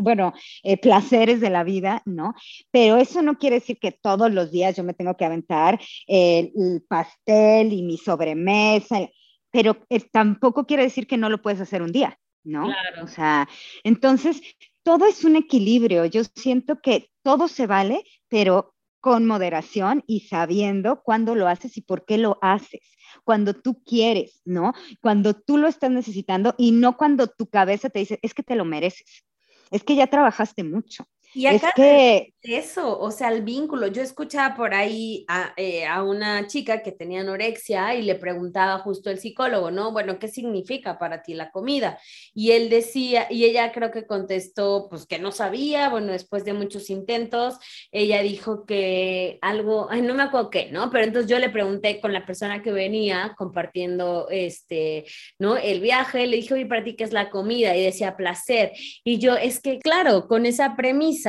bueno, 0.00 0.32
eh, 0.62 0.76
placeres 0.76 1.40
de 1.40 1.50
la 1.50 1.64
vida, 1.64 2.02
¿no? 2.04 2.34
Pero 2.70 2.98
eso 2.98 3.20
no 3.20 3.36
quiere 3.36 3.56
decir 3.56 3.78
que 3.80 3.90
todos 3.90 4.30
los 4.32 4.52
días 4.52 4.76
yo 4.76 4.84
me 4.84 4.94
tengo 4.94 5.16
que 5.16 5.24
aventar 5.24 5.80
el 6.06 6.84
pastel 6.88 7.31
y 7.72 7.82
mi 7.82 7.98
sobremesa, 7.98 9.08
pero 9.50 9.76
tampoco 10.10 10.66
quiere 10.66 10.84
decir 10.84 11.06
que 11.06 11.16
no 11.16 11.28
lo 11.28 11.42
puedes 11.42 11.60
hacer 11.60 11.82
un 11.82 11.92
día, 11.92 12.18
¿no? 12.44 12.64
Claro. 12.64 13.04
O 13.04 13.06
sea, 13.06 13.48
entonces, 13.84 14.40
todo 14.82 15.06
es 15.06 15.24
un 15.24 15.36
equilibrio. 15.36 16.04
Yo 16.06 16.22
siento 16.34 16.80
que 16.80 17.10
todo 17.22 17.48
se 17.48 17.66
vale, 17.66 18.04
pero 18.28 18.74
con 19.00 19.26
moderación 19.26 20.04
y 20.06 20.20
sabiendo 20.20 21.02
cuándo 21.02 21.34
lo 21.34 21.48
haces 21.48 21.76
y 21.76 21.82
por 21.82 22.04
qué 22.04 22.18
lo 22.18 22.38
haces. 22.40 22.80
Cuando 23.24 23.52
tú 23.52 23.82
quieres, 23.82 24.40
¿no? 24.44 24.72
Cuando 25.00 25.34
tú 25.34 25.58
lo 25.58 25.68
estás 25.68 25.90
necesitando 25.90 26.54
y 26.56 26.70
no 26.70 26.96
cuando 26.96 27.26
tu 27.26 27.46
cabeza 27.48 27.90
te 27.90 27.98
dice, 27.98 28.18
es 28.22 28.32
que 28.32 28.42
te 28.42 28.54
lo 28.54 28.64
mereces, 28.64 29.24
es 29.70 29.82
que 29.82 29.96
ya 29.96 30.06
trabajaste 30.06 30.64
mucho, 30.64 31.04
y 31.34 31.46
acá 31.46 31.68
es 31.68 31.74
que... 31.74 32.34
eso, 32.42 32.98
o 32.98 33.10
sea, 33.10 33.28
el 33.30 33.42
vínculo. 33.42 33.86
Yo 33.86 34.02
escuchaba 34.02 34.54
por 34.54 34.74
ahí 34.74 35.24
eh, 35.56 35.86
a, 35.86 36.02
una 36.02 36.46
chica 36.46 36.82
que 36.82 36.92
tenía 36.92 37.20
anorexia 37.20 37.94
y 37.94 38.02
le 38.02 38.16
preguntaba 38.16 38.78
justo 38.78 39.10
el 39.10 39.18
psicólogo, 39.18 39.70
¿no? 39.70 39.92
Bueno, 39.92 40.18
¿qué 40.18 40.28
significa 40.28 40.98
para 40.98 41.22
ti 41.22 41.34
la 41.34 41.50
comida? 41.50 41.98
Y 42.34 42.50
él 42.50 42.68
decía, 42.68 43.26
y 43.30 43.44
ella 43.44 43.72
creo 43.72 43.90
que 43.90 44.06
contestó, 44.06 44.88
pues 44.90 45.06
que 45.06 45.18
no 45.18 45.32
sabía, 45.32 45.88
bueno, 45.88 46.12
después 46.12 46.44
de 46.44 46.52
muchos 46.52 46.90
intentos, 46.90 47.56
ella 47.90 48.20
dijo 48.22 48.66
que 48.66 49.38
algo, 49.40 49.88
ay, 49.90 50.02
no 50.02 50.14
me 50.14 50.24
acuerdo 50.24 50.50
qué, 50.50 50.70
¿no? 50.70 50.90
Pero 50.90 51.04
entonces 51.04 51.30
yo 51.30 51.38
le 51.38 51.48
pregunté 51.48 52.00
con 52.00 52.12
la 52.12 52.26
persona 52.26 52.62
que 52.62 52.72
venía 52.72 53.34
compartiendo, 53.38 54.28
este, 54.30 55.06
¿no? 55.38 55.56
El 55.56 55.80
viaje, 55.80 56.26
le 56.26 56.36
dije, 56.36 56.54
oye, 56.54 56.66
para 56.66 56.84
ti, 56.84 56.94
¿qué 56.94 57.04
es 57.04 57.12
la 57.12 57.30
comida? 57.30 57.76
Y 57.76 57.84
decía, 57.84 58.16
placer. 58.16 58.72
Y 59.04 59.18
yo, 59.18 59.36
es 59.36 59.60
que, 59.60 59.78
claro, 59.78 60.28
con 60.28 60.46
esa 60.46 60.76
premisa, 60.76 61.21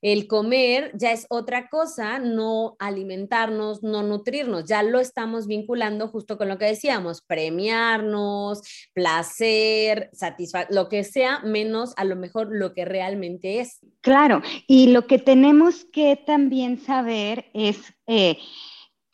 el 0.00 0.26
comer 0.26 0.92
ya 0.94 1.12
es 1.12 1.26
otra 1.28 1.68
cosa, 1.68 2.18
no 2.18 2.76
alimentarnos, 2.78 3.82
no 3.82 4.02
nutrirnos, 4.02 4.64
ya 4.64 4.82
lo 4.82 5.00
estamos 5.00 5.46
vinculando 5.46 6.08
justo 6.08 6.38
con 6.38 6.48
lo 6.48 6.58
que 6.58 6.66
decíamos, 6.66 7.22
premiarnos, 7.22 8.62
placer, 8.92 10.10
satisfacer, 10.12 10.74
lo 10.74 10.88
que 10.88 11.04
sea, 11.04 11.40
menos 11.40 11.92
a 11.96 12.04
lo 12.04 12.16
mejor 12.16 12.48
lo 12.50 12.74
que 12.74 12.84
realmente 12.84 13.60
es. 13.60 13.80
Claro, 14.00 14.42
y 14.66 14.88
lo 14.88 15.06
que 15.06 15.18
tenemos 15.18 15.84
que 15.84 16.16
también 16.16 16.80
saber 16.80 17.46
es... 17.52 17.78
Eh, 18.06 18.38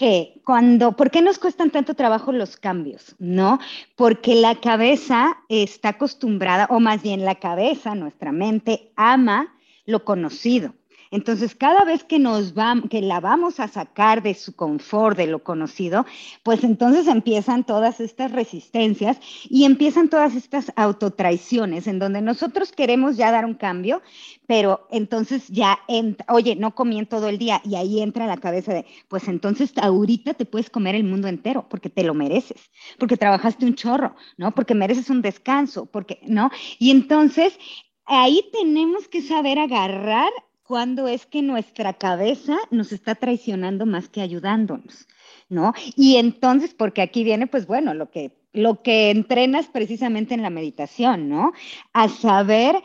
que 0.03 0.41
cuando, 0.45 0.97
¿por 0.97 1.13
qué 1.13 1.23
nos 1.23 1.39
cuestan 1.39 1.71
tanto 1.71 1.95
trabajo 1.95 2.33
los 2.33 2.57
cambios? 2.57 3.15
¿No? 3.21 3.61
Porque 3.95 4.35
la 4.35 4.57
cabeza 4.57 5.39
está 5.49 5.91
acostumbrada, 5.91 6.67
o 6.71 6.81
más 6.81 7.03
bien 7.03 7.25
la 7.25 7.37
cabeza, 7.37 7.95
nuestra 7.95 8.33
mente, 8.33 8.91
ama 8.97 9.55
lo 9.87 10.05
conocido. 10.05 10.75
Entonces, 11.13 11.55
cada 11.55 11.85
vez 11.85 12.05
que 12.05 12.19
nos 12.19 12.55
vamos, 12.55 12.89
que 12.89 13.03
la 13.03 13.21
vamos 13.21 13.61
a 13.61 13.69
sacar 13.69 14.23
de 14.23 14.33
su 14.33 14.57
confort, 14.57 15.15
de 15.15 15.27
lo 15.27 15.45
conocido, 15.45 16.07
pues 16.43 16.65
entonces 16.65 17.07
empiezan 17.07 17.65
todas 17.65 18.01
estas 18.01 18.33
resistencias 18.33 19.21
y 19.45 19.67
empiezan 19.67 20.09
todas 20.09 20.35
estas 20.35 20.73
autotraiciones 20.75 21.87
en 21.87 21.99
donde 21.99 22.23
nosotros 22.23 22.73
queremos 22.73 23.19
ya 23.19 23.31
dar 23.31 23.45
un 23.45 23.53
cambio, 23.53 24.01
pero 24.47 24.89
entonces 24.91 25.49
ya, 25.49 25.81
oye, 26.29 26.57
no 26.57 26.75
comí 26.75 26.99
en 26.99 27.07
todo 27.07 27.29
el 27.29 27.37
día 27.37 27.61
y 27.63 27.75
ahí 27.75 28.01
entra 28.01 28.27
la 28.27 28.39
cabeza 28.39 28.73
de, 28.73 28.87
pues 29.09 29.29
entonces 29.29 29.75
ahorita 29.77 30.33
te 30.33 30.47
puedes 30.47 30.71
comer 30.71 30.95
el 30.95 31.05
mundo 31.05 31.29
entero 31.29 31.67
porque 31.69 31.91
te 31.91 32.05
lo 32.05 32.15
mereces, 32.15 32.71
porque 32.99 33.19
trabajaste 33.19 33.67
un 33.67 33.75
chorro, 33.75 34.17
¿no? 34.39 34.55
Porque 34.55 34.75
mereces 34.75 35.11
un 35.11 35.21
descanso, 35.21 35.85
porque, 35.85 36.21
¿no? 36.23 36.51
Y 36.79 36.91
entonces 36.91 37.59
ahí 38.07 38.45
tenemos 38.53 39.09
que 39.09 39.23
saber 39.23 39.59
agarrar 39.59 40.31
cuando 40.63 41.09
es 41.09 41.27
que 41.27 41.43
nuestra 41.43 41.93
cabeza 41.93 42.57
nos 42.71 42.93
está 42.93 43.15
traicionando 43.15 43.85
más 43.85 44.09
que 44.09 44.21
ayudándonos, 44.21 45.07
¿no? 45.49 45.75
Y 45.97 46.17
entonces, 46.17 46.73
porque 46.75 47.03
aquí 47.03 47.25
viene, 47.25 47.47
pues 47.47 47.67
bueno, 47.67 47.95
lo 47.95 48.11
que, 48.11 48.39
lo 48.53 48.83
que 48.83 49.11
entrenas 49.11 49.67
precisamente 49.67 50.35
en 50.35 50.43
la 50.43 50.51
meditación, 50.51 51.29
¿no? 51.29 51.53
A 51.93 52.09
saber 52.09 52.77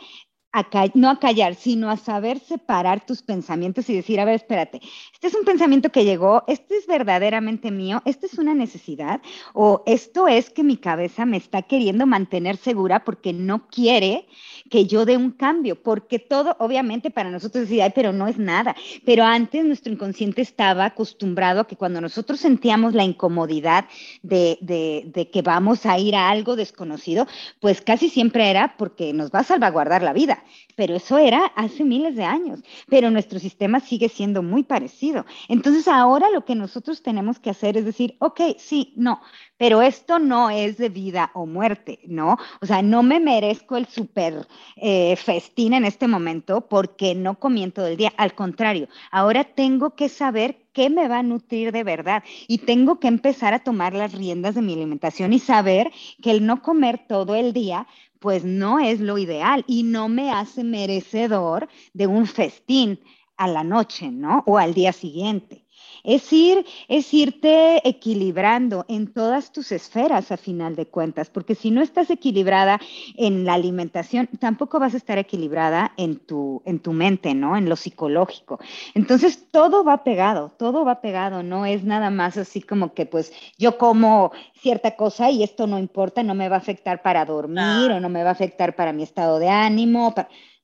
no 0.94 1.10
a 1.10 1.18
callar, 1.20 1.54
sino 1.54 1.90
a 1.90 1.96
saber 1.96 2.40
separar 2.40 3.04
tus 3.04 3.22
pensamientos 3.22 3.88
y 3.88 3.94
decir, 3.94 4.18
a 4.18 4.24
ver, 4.24 4.34
espérate, 4.34 4.80
este 5.12 5.26
es 5.26 5.34
un 5.34 5.44
pensamiento 5.44 5.90
que 5.90 6.04
llegó, 6.04 6.44
este 6.48 6.76
es 6.76 6.86
verdaderamente 6.86 7.70
mío, 7.70 8.02
esta 8.04 8.26
es 8.26 8.38
una 8.38 8.54
necesidad, 8.54 9.20
o 9.52 9.82
esto 9.86 10.26
es 10.26 10.50
que 10.50 10.64
mi 10.64 10.76
cabeza 10.76 11.26
me 11.26 11.36
está 11.36 11.62
queriendo 11.62 12.06
mantener 12.06 12.56
segura 12.56 13.04
porque 13.04 13.32
no 13.32 13.68
quiere 13.68 14.26
que 14.70 14.86
yo 14.86 15.04
dé 15.04 15.16
un 15.16 15.30
cambio, 15.30 15.82
porque 15.82 16.18
todo, 16.18 16.56
obviamente, 16.58 17.10
para 17.10 17.30
nosotros 17.30 17.68
decía, 17.68 17.84
ay, 17.84 17.92
pero 17.94 18.12
no 18.12 18.26
es 18.26 18.38
nada, 18.38 18.74
pero 19.04 19.24
antes 19.24 19.64
nuestro 19.64 19.92
inconsciente 19.92 20.42
estaba 20.42 20.86
acostumbrado 20.86 21.60
a 21.60 21.66
que 21.66 21.76
cuando 21.76 22.00
nosotros 22.00 22.40
sentíamos 22.40 22.94
la 22.94 23.04
incomodidad 23.04 23.86
de, 24.22 24.58
de 24.60 25.30
que 25.30 25.42
vamos 25.42 25.86
a 25.86 25.98
ir 25.98 26.16
a 26.16 26.30
algo 26.30 26.56
desconocido, 26.56 27.26
pues 27.60 27.80
casi 27.80 28.08
siempre 28.08 28.50
era 28.50 28.76
porque 28.76 29.12
nos 29.12 29.30
va 29.30 29.40
a 29.40 29.44
salvaguardar 29.44 30.02
la 30.02 30.12
vida 30.12 30.37
pero 30.74 30.94
eso 30.96 31.18
era 31.18 31.46
hace 31.56 31.84
miles 31.84 32.16
de 32.16 32.24
años, 32.24 32.60
pero 32.88 33.10
nuestro 33.10 33.38
sistema 33.38 33.80
sigue 33.80 34.08
siendo 34.08 34.42
muy 34.42 34.62
parecido. 34.62 35.26
Entonces 35.48 35.88
ahora 35.88 36.30
lo 36.30 36.44
que 36.44 36.54
nosotros 36.54 37.02
tenemos 37.02 37.38
que 37.38 37.50
hacer 37.50 37.76
es 37.76 37.84
decir, 37.84 38.16
ok, 38.20 38.40
sí, 38.58 38.92
no, 38.96 39.20
pero 39.56 39.82
esto 39.82 40.18
no 40.18 40.50
es 40.50 40.78
de 40.78 40.88
vida 40.88 41.30
o 41.34 41.46
muerte, 41.46 41.98
¿no? 42.06 42.38
O 42.60 42.66
sea, 42.66 42.80
no 42.80 43.02
me 43.02 43.20
merezco 43.20 43.76
el 43.76 43.86
super 43.86 44.46
eh, 44.76 45.16
festín 45.16 45.74
en 45.74 45.84
este 45.84 46.06
momento 46.06 46.62
porque 46.62 47.14
no 47.14 47.38
comí 47.38 47.58
todo 47.70 47.86
el 47.86 47.96
día. 47.96 48.12
Al 48.16 48.34
contrario, 48.34 48.88
ahora 49.10 49.44
tengo 49.44 49.94
que 49.94 50.08
saber 50.08 50.68
qué 50.72 50.90
me 50.90 51.08
va 51.08 51.18
a 51.18 51.22
nutrir 51.22 51.72
de 51.72 51.82
verdad 51.82 52.22
y 52.46 52.58
tengo 52.58 53.00
que 53.00 53.08
empezar 53.08 53.52
a 53.52 53.58
tomar 53.58 53.94
las 53.94 54.12
riendas 54.12 54.54
de 54.54 54.62
mi 54.62 54.74
alimentación 54.74 55.32
y 55.32 55.40
saber 55.40 55.90
que 56.22 56.30
el 56.30 56.46
no 56.46 56.62
comer 56.62 57.00
todo 57.08 57.34
el 57.34 57.52
día 57.52 57.88
pues 58.20 58.44
no 58.44 58.78
es 58.78 59.00
lo 59.00 59.18
ideal 59.18 59.64
y 59.66 59.82
no 59.82 60.08
me 60.08 60.32
hace 60.32 60.64
merecedor 60.64 61.68
de 61.92 62.06
un 62.06 62.26
festín 62.26 63.00
a 63.36 63.48
la 63.48 63.64
noche, 63.64 64.10
¿no? 64.10 64.42
O 64.46 64.58
al 64.58 64.74
día 64.74 64.92
siguiente. 64.92 65.67
Es 66.08 66.32
ir, 66.32 66.64
es 66.88 67.12
irte 67.12 67.86
equilibrando 67.86 68.86
en 68.88 69.12
todas 69.12 69.52
tus 69.52 69.72
esferas 69.72 70.32
a 70.32 70.38
final 70.38 70.74
de 70.74 70.86
cuentas, 70.86 71.28
porque 71.28 71.54
si 71.54 71.70
no 71.70 71.82
estás 71.82 72.08
equilibrada 72.08 72.80
en 73.18 73.44
la 73.44 73.52
alimentación, 73.52 74.26
tampoco 74.40 74.80
vas 74.80 74.94
a 74.94 74.96
estar 74.96 75.18
equilibrada 75.18 75.92
en 75.98 76.16
tu, 76.16 76.62
en 76.64 76.80
tu 76.80 76.94
mente, 76.94 77.34
¿no? 77.34 77.58
En 77.58 77.68
lo 77.68 77.76
psicológico. 77.76 78.58
Entonces, 78.94 79.50
todo 79.50 79.84
va 79.84 80.02
pegado, 80.02 80.50
todo 80.58 80.82
va 80.82 81.02
pegado, 81.02 81.42
no 81.42 81.66
es 81.66 81.84
nada 81.84 82.08
más 82.08 82.38
así 82.38 82.62
como 82.62 82.94
que 82.94 83.04
pues 83.04 83.30
yo 83.58 83.76
como 83.76 84.32
cierta 84.54 84.96
cosa 84.96 85.30
y 85.30 85.42
esto 85.42 85.66
no 85.66 85.78
importa, 85.78 86.22
no 86.22 86.34
me 86.34 86.48
va 86.48 86.56
a 86.56 86.60
afectar 86.60 87.02
para 87.02 87.26
dormir 87.26 87.92
o 87.92 88.00
no 88.00 88.08
me 88.08 88.22
va 88.22 88.30
a 88.30 88.32
afectar 88.32 88.74
para 88.74 88.94
mi 88.94 89.02
estado 89.02 89.38
de 89.38 89.50
ánimo. 89.50 90.14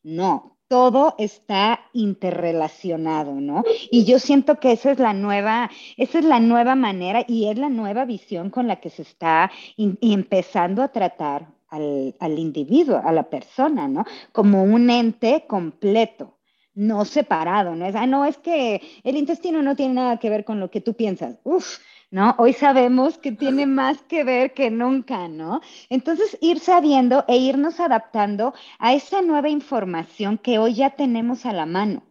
No, 0.02 0.53
todo 0.68 1.14
está 1.18 1.80
interrelacionado, 1.92 3.34
¿no? 3.34 3.64
Y 3.90 4.04
yo 4.04 4.18
siento 4.18 4.58
que 4.58 4.72
esa 4.72 4.92
es 4.92 4.98
la 4.98 5.12
nueva, 5.12 5.70
esa 5.96 6.18
es 6.18 6.24
la 6.24 6.40
nueva 6.40 6.74
manera 6.74 7.24
y 7.26 7.48
es 7.48 7.58
la 7.58 7.68
nueva 7.68 8.04
visión 8.04 8.50
con 8.50 8.66
la 8.66 8.80
que 8.80 8.90
se 8.90 9.02
está 9.02 9.50
empezando 9.76 10.82
a 10.82 10.88
tratar 10.88 11.48
al, 11.68 12.38
individuo, 12.38 13.00
a 13.04 13.12
la 13.12 13.24
persona, 13.24 13.88
¿no? 13.88 14.04
Como 14.32 14.62
un 14.62 14.90
ente 14.90 15.44
completo 15.46 16.38
no 16.74 17.04
separado, 17.04 17.76
¿no? 17.76 17.86
Es, 17.86 17.94
ah, 17.94 18.06
no, 18.06 18.24
es 18.24 18.36
que 18.38 18.80
el 19.04 19.16
intestino 19.16 19.62
no 19.62 19.76
tiene 19.76 19.94
nada 19.94 20.18
que 20.18 20.30
ver 20.30 20.44
con 20.44 20.58
lo 20.58 20.70
que 20.70 20.80
tú 20.80 20.94
piensas. 20.94 21.38
Uf, 21.44 21.78
¿no? 22.10 22.34
Hoy 22.38 22.52
sabemos 22.52 23.18
que 23.18 23.32
tiene 23.32 23.66
más 23.66 24.02
que 24.02 24.24
ver 24.24 24.54
que 24.54 24.70
nunca, 24.70 25.28
¿no? 25.28 25.60
Entonces, 25.90 26.38
ir 26.40 26.60
sabiendo 26.60 27.24
e 27.28 27.36
irnos 27.36 27.80
adaptando 27.80 28.54
a 28.78 28.94
esa 28.94 29.22
nueva 29.22 29.48
información 29.48 30.38
que 30.38 30.58
hoy 30.58 30.74
ya 30.74 30.90
tenemos 30.90 31.46
a 31.46 31.52
la 31.52 31.66
mano. 31.66 32.02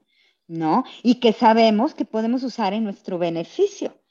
¿no? 0.48 0.84
Y 1.04 1.20
que 1.20 1.34
sabemos 1.34 1.96
que 1.96 2.06
podemos 2.06 2.44
usar 2.44 2.74
en 2.74 2.84
nuestro 2.84 3.18
beneficio. 3.18 4.03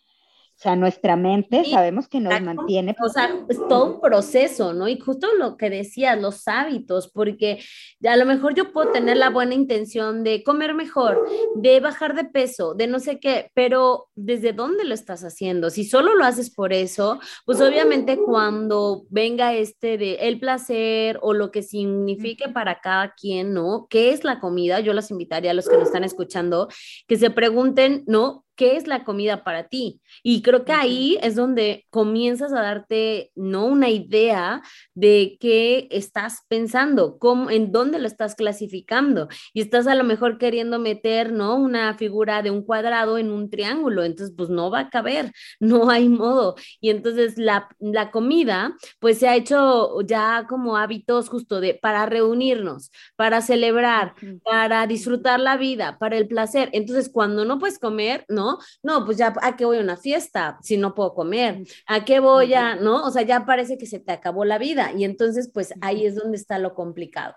O 0.62 0.68
sea, 0.70 0.76
nuestra 0.76 1.16
mente 1.16 1.64
sabemos 1.64 2.06
que 2.06 2.20
nos 2.20 2.40
mantiene. 2.40 2.94
O 3.02 3.08
sea, 3.08 3.34
es 3.48 3.58
todo 3.68 3.94
un 3.94 4.00
proceso, 4.00 4.72
¿no? 4.72 4.86
Y 4.86 4.96
justo 4.96 5.26
lo 5.36 5.56
que 5.56 5.68
decías, 5.70 6.20
los 6.20 6.46
hábitos, 6.46 7.10
porque 7.10 7.58
a 8.06 8.16
lo 8.16 8.24
mejor 8.26 8.54
yo 8.54 8.72
puedo 8.72 8.92
tener 8.92 9.16
la 9.16 9.30
buena 9.30 9.54
intención 9.54 10.22
de 10.22 10.44
comer 10.44 10.74
mejor, 10.74 11.26
de 11.56 11.80
bajar 11.80 12.14
de 12.14 12.26
peso, 12.26 12.74
de 12.74 12.86
no 12.86 13.00
sé 13.00 13.18
qué, 13.18 13.50
pero 13.54 14.06
¿desde 14.14 14.52
dónde 14.52 14.84
lo 14.84 14.94
estás 14.94 15.24
haciendo? 15.24 15.68
Si 15.68 15.82
solo 15.82 16.14
lo 16.14 16.24
haces 16.24 16.54
por 16.54 16.72
eso, 16.72 17.18
pues 17.44 17.60
obviamente 17.60 18.16
cuando 18.16 19.02
venga 19.10 19.54
este 19.54 19.98
de 19.98 20.14
el 20.20 20.38
placer 20.38 21.18
o 21.22 21.32
lo 21.32 21.50
que 21.50 21.64
signifique 21.64 22.48
para 22.50 22.80
cada 22.80 23.14
quien, 23.14 23.52
¿no? 23.52 23.88
¿Qué 23.90 24.12
es 24.12 24.22
la 24.22 24.38
comida? 24.38 24.78
Yo 24.78 24.92
los 24.92 25.10
invitaría 25.10 25.50
a 25.50 25.54
los 25.54 25.68
que 25.68 25.76
nos 25.76 25.88
están 25.88 26.04
escuchando 26.04 26.68
que 27.08 27.16
se 27.16 27.30
pregunten, 27.30 28.04
¿no? 28.06 28.44
¿Qué 28.56 28.76
es 28.76 28.86
la 28.86 29.04
comida 29.04 29.44
para 29.44 29.68
ti? 29.68 30.00
Y 30.22 30.42
creo 30.42 30.64
que 30.64 30.72
ahí 30.72 31.18
es 31.22 31.34
donde 31.34 31.86
comienzas 31.90 32.52
a 32.52 32.62
darte, 32.62 33.30
¿no? 33.34 33.66
Una 33.66 33.88
idea 33.88 34.62
de 34.94 35.36
qué 35.40 35.88
estás 35.90 36.42
pensando, 36.48 37.18
cómo, 37.18 37.50
en 37.50 37.72
dónde 37.72 37.98
lo 37.98 38.06
estás 38.06 38.34
clasificando. 38.34 39.28
Y 39.52 39.62
estás 39.62 39.86
a 39.86 39.94
lo 39.94 40.04
mejor 40.04 40.38
queriendo 40.38 40.78
meter, 40.78 41.32
¿no? 41.32 41.56
Una 41.56 41.94
figura 41.94 42.42
de 42.42 42.50
un 42.50 42.62
cuadrado 42.62 43.18
en 43.18 43.30
un 43.30 43.50
triángulo. 43.50 44.04
Entonces, 44.04 44.34
pues 44.36 44.50
no 44.50 44.70
va 44.70 44.80
a 44.80 44.90
caber, 44.90 45.32
no 45.60 45.90
hay 45.90 46.08
modo. 46.08 46.56
Y 46.80 46.90
entonces 46.90 47.38
la, 47.38 47.68
la 47.78 48.10
comida, 48.10 48.76
pues 48.98 49.18
se 49.18 49.28
ha 49.28 49.36
hecho 49.36 50.00
ya 50.02 50.46
como 50.48 50.76
hábitos 50.76 51.28
justo 51.28 51.60
de, 51.60 51.74
para 51.74 52.06
reunirnos, 52.06 52.90
para 53.16 53.40
celebrar, 53.40 54.14
para 54.44 54.86
disfrutar 54.86 55.40
la 55.40 55.56
vida, 55.56 55.98
para 55.98 56.16
el 56.16 56.28
placer. 56.28 56.68
Entonces, 56.72 57.10
cuando 57.10 57.44
no 57.44 57.58
puedes 57.58 57.78
comer, 57.78 58.24
¿no? 58.28 58.41
¿No? 58.82 59.04
pues 59.04 59.18
ya, 59.18 59.34
¿a 59.42 59.56
qué 59.56 59.64
voy 59.64 59.78
a 59.78 59.82
una 59.82 59.96
fiesta 59.96 60.58
si 60.62 60.76
no 60.76 60.94
puedo 60.94 61.14
comer? 61.14 61.64
¿A 61.86 62.04
qué 62.04 62.20
voy 62.20 62.54
a, 62.54 62.76
no? 62.76 63.04
O 63.04 63.10
sea, 63.10 63.22
ya 63.22 63.44
parece 63.44 63.78
que 63.78 63.86
se 63.86 64.00
te 64.00 64.12
acabó 64.12 64.44
la 64.44 64.58
vida 64.58 64.92
y 64.96 65.04
entonces, 65.04 65.50
pues 65.52 65.72
ahí 65.80 66.06
es 66.06 66.14
donde 66.14 66.36
está 66.36 66.58
lo 66.58 66.74
complicado. 66.74 67.34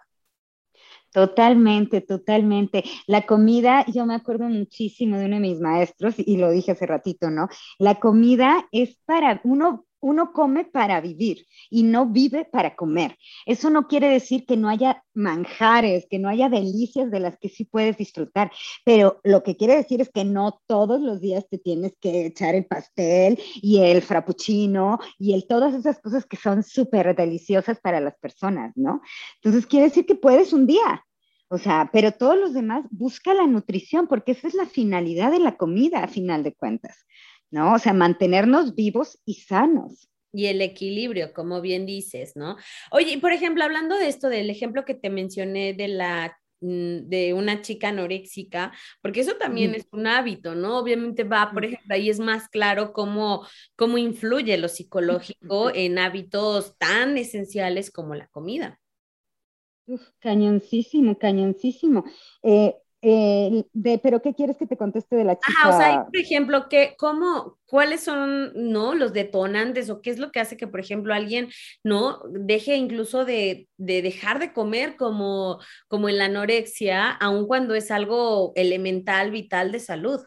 Totalmente, 1.15 2.01
totalmente. 2.01 2.83
La 3.07 3.25
comida, 3.25 3.85
yo 3.87 4.05
me 4.05 4.15
acuerdo 4.15 4.49
muchísimo 4.49 5.17
de 5.17 5.27
uno 5.27 5.35
de 5.35 5.41
mis 5.41 5.61
maestros, 5.61 6.15
y 6.17 6.35
lo 6.35 6.51
dije 6.51 6.73
hace 6.73 6.85
ratito, 6.85 7.29
¿no? 7.29 7.47
La 7.79 8.01
comida 8.01 8.67
es 8.73 8.97
para 9.05 9.39
uno 9.45 9.85
uno 10.05 10.31
come 10.33 10.65
para 10.65 11.01
vivir 11.01 11.47
y 11.71 11.81
no 11.81 12.05
vive 12.05 12.45
para 12.45 12.75
comer. 12.75 13.17
Eso 13.47 13.71
no 13.71 13.87
quiere 13.87 14.07
decir 14.07 14.45
que 14.45 14.55
no 14.55 14.69
haya 14.69 15.03
manjares, 15.15 16.05
que 16.07 16.19
no 16.19 16.29
haya 16.29 16.47
delicias 16.47 17.09
de 17.09 17.19
las 17.19 17.39
que 17.39 17.49
sí 17.49 17.65
puedes 17.65 17.97
disfrutar, 17.97 18.51
pero 18.83 19.19
lo 19.23 19.41
que 19.41 19.57
quiere 19.57 19.75
decir 19.75 20.01
es 20.01 20.11
que 20.11 20.23
no 20.23 20.61
todos 20.67 21.01
los 21.01 21.21
días 21.21 21.47
te 21.49 21.57
tienes 21.57 21.93
que 21.99 22.27
echar 22.27 22.53
el 22.53 22.67
pastel 22.67 23.39
y 23.55 23.79
el 23.79 24.03
frappuccino 24.03 24.99
y 25.17 25.33
el 25.33 25.47
todas 25.47 25.73
esas 25.73 25.99
cosas 25.99 26.27
que 26.27 26.37
son 26.37 26.61
súper 26.61 27.15
deliciosas 27.15 27.79
para 27.79 27.99
las 27.99 28.15
personas, 28.19 28.73
¿no? 28.75 29.01
Entonces 29.41 29.65
quiere 29.65 29.85
decir 29.85 30.05
que 30.05 30.13
puedes 30.13 30.53
un 30.53 30.67
día, 30.67 31.03
o 31.47 31.57
sea, 31.57 31.89
pero 31.91 32.11
todos 32.11 32.37
los 32.37 32.53
demás 32.53 32.85
busca 32.91 33.33
la 33.33 33.47
nutrición 33.47 34.07
porque 34.07 34.33
esa 34.33 34.47
es 34.47 34.53
la 34.53 34.67
finalidad 34.67 35.31
de 35.31 35.39
la 35.39 35.57
comida 35.57 36.03
a 36.03 36.07
final 36.07 36.43
de 36.43 36.53
cuentas. 36.53 37.05
¿No? 37.55 37.73
O 37.73 37.79
sea, 37.79 37.93
mantenernos 37.93 38.75
vivos 38.75 39.17
y 39.23 39.35
sanos. 39.35 40.09
Y 40.33 40.47
el 40.47 40.61
equilibrio, 40.61 41.31
como 41.31 41.61
bien 41.61 41.85
dices, 41.85 42.33
¿no? 42.35 42.57
Oye, 42.91 43.17
por 43.19 43.31
ejemplo, 43.31 43.63
hablando 43.63 43.97
de 43.97 44.09
esto, 44.09 44.27
del 44.27 44.49
ejemplo 44.49 44.83
que 44.83 44.93
te 44.93 45.09
mencioné 45.09 45.73
de 45.73 45.87
la 45.87 46.37
mm, 46.59 47.07
de 47.07 47.33
una 47.33 47.61
chica 47.61 47.87
anoréxica, 47.87 48.73
porque 49.01 49.21
eso 49.21 49.37
también 49.37 49.73
es 49.73 49.87
un 49.93 50.05
hábito, 50.05 50.53
¿no? 50.53 50.77
Obviamente 50.79 51.23
va, 51.23 51.51
por 51.53 51.63
ejemplo, 51.63 51.95
ahí 51.95 52.09
es 52.09 52.19
más 52.19 52.49
claro 52.49 52.91
cómo, 52.91 53.47
cómo 53.77 53.97
influye 53.97 54.57
lo 54.57 54.67
psicológico 54.67 55.73
en 55.73 55.97
hábitos 55.97 56.77
tan 56.77 57.17
esenciales 57.17 57.89
como 57.89 58.15
la 58.15 58.27
comida. 58.27 58.81
Uf, 59.87 60.01
cañoncísimo, 60.19 61.17
cañoncísimo. 61.17 62.03
Eh, 62.43 62.75
eh, 63.07 63.65
de, 63.71 63.99
pero 63.99 64.19
¿qué 64.19 64.33
quieres 64.33 64.57
que 64.57 64.65
te 64.65 64.77
conteste 64.77 65.15
de 65.15 65.23
la 65.23 65.35
chica? 65.35 65.53
Ajá, 65.59 65.69
o 65.69 65.77
sea, 65.77 66.05
por 66.05 66.17
ejemplo, 66.17 66.67
¿qué, 66.67 66.95
cómo, 66.97 67.59
¿cuáles 67.67 68.01
son, 68.01 68.51
no, 68.55 68.95
los 68.95 69.13
detonantes 69.13 69.91
o 69.91 70.01
qué 70.01 70.09
es 70.09 70.17
lo 70.17 70.31
que 70.31 70.39
hace 70.39 70.57
que, 70.57 70.65
por 70.65 70.79
ejemplo, 70.79 71.13
alguien, 71.13 71.49
no, 71.83 72.23
deje 72.31 72.77
incluso 72.77 73.23
de, 73.23 73.67
de 73.77 74.01
dejar 74.01 74.39
de 74.39 74.53
comer 74.53 74.95
como, 74.97 75.59
como 75.87 76.09
en 76.09 76.17
la 76.17 76.25
anorexia, 76.25 77.11
aun 77.11 77.45
cuando 77.45 77.75
es 77.75 77.91
algo 77.91 78.53
elemental, 78.55 79.29
vital 79.29 79.71
de 79.71 79.81
salud? 79.81 80.21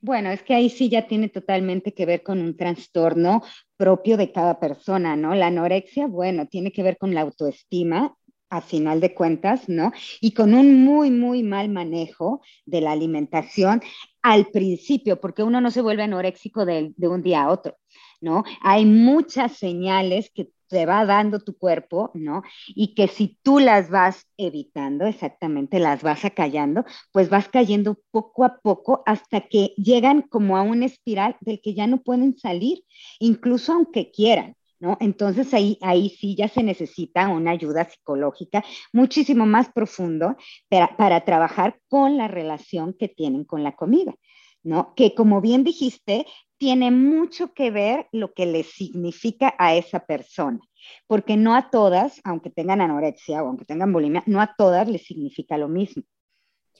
Bueno, 0.00 0.30
es 0.30 0.42
que 0.42 0.54
ahí 0.54 0.70
sí 0.70 0.88
ya 0.88 1.06
tiene 1.06 1.28
totalmente 1.28 1.94
que 1.94 2.06
ver 2.06 2.24
con 2.24 2.40
un 2.40 2.56
trastorno 2.56 3.44
propio 3.76 4.16
de 4.16 4.32
cada 4.32 4.58
persona, 4.58 5.14
¿no? 5.14 5.36
La 5.36 5.46
anorexia, 5.46 6.08
bueno, 6.08 6.48
tiene 6.48 6.72
que 6.72 6.82
ver 6.82 6.98
con 6.98 7.14
la 7.14 7.20
autoestima 7.20 8.16
a 8.50 8.60
final 8.60 9.00
de 9.00 9.14
cuentas, 9.14 9.68
¿no? 9.68 9.92
Y 10.20 10.32
con 10.32 10.54
un 10.54 10.84
muy, 10.84 11.10
muy 11.10 11.42
mal 11.42 11.68
manejo 11.68 12.40
de 12.66 12.80
la 12.80 12.92
alimentación 12.92 13.82
al 14.22 14.46
principio, 14.46 15.20
porque 15.20 15.42
uno 15.42 15.60
no 15.60 15.70
se 15.70 15.82
vuelve 15.82 16.02
anoréxico 16.02 16.64
de, 16.64 16.92
un 16.98 17.22
día 17.22 17.42
a 17.44 17.50
otro, 17.50 17.76
¿no? 18.20 18.44
Hay 18.62 18.84
muchas 18.84 19.52
señales 19.52 20.30
que 20.34 20.50
te 20.68 20.84
va 20.84 21.06
dando 21.06 21.40
tu 21.40 21.56
cuerpo, 21.56 22.10
¿no? 22.14 22.42
Y 22.68 22.94
que 22.94 23.08
si 23.08 23.38
tú 23.42 23.58
las 23.58 23.88
vas 23.90 24.26
evitando, 24.36 25.06
exactamente, 25.06 25.78
las 25.78 26.02
vas 26.02 26.24
acallando, 26.24 26.84
pues 27.10 27.30
vas 27.30 27.48
cayendo 27.48 27.98
poco 28.10 28.44
a 28.44 28.58
poco 28.58 29.02
hasta 29.06 29.40
que 29.40 29.72
llegan 29.76 30.22
como 30.22 30.56
a 30.58 30.62
una 30.62 30.86
espiral 30.86 31.36
del 31.40 31.60
que 31.62 31.74
ya 31.74 31.86
no 31.86 32.02
pueden 32.02 32.36
salir, 32.36 32.84
incluso 33.18 33.72
aunque 33.72 34.10
quieran. 34.10 34.57
¿No? 34.80 34.96
Entonces 35.00 35.52
ahí, 35.54 35.78
ahí 35.82 36.10
sí 36.10 36.36
ya 36.36 36.48
se 36.48 36.62
necesita 36.62 37.28
una 37.28 37.50
ayuda 37.52 37.88
psicológica 37.88 38.64
muchísimo 38.92 39.46
más 39.46 39.70
profundo 39.72 40.36
para, 40.68 40.96
para 40.96 41.24
trabajar 41.24 41.80
con 41.88 42.16
la 42.16 42.28
relación 42.28 42.94
que 42.94 43.08
tienen 43.08 43.44
con 43.44 43.64
la 43.64 43.74
comida, 43.74 44.14
¿no? 44.62 44.94
Que 44.94 45.14
como 45.14 45.40
bien 45.40 45.64
dijiste, 45.64 46.26
tiene 46.58 46.90
mucho 46.90 47.54
que 47.54 47.70
ver 47.70 48.06
lo 48.12 48.32
que 48.34 48.46
le 48.46 48.64
significa 48.64 49.54
a 49.58 49.74
esa 49.74 50.00
persona, 50.06 50.60
porque 51.06 51.36
no 51.36 51.54
a 51.54 51.70
todas, 51.70 52.20
aunque 52.24 52.50
tengan 52.50 52.80
anorexia 52.80 53.42
o 53.42 53.48
aunque 53.48 53.64
tengan 53.64 53.92
bulimia, 53.92 54.22
no 54.26 54.40
a 54.40 54.54
todas 54.56 54.88
les 54.88 55.04
significa 55.04 55.56
lo 55.56 55.68
mismo. 55.68 56.02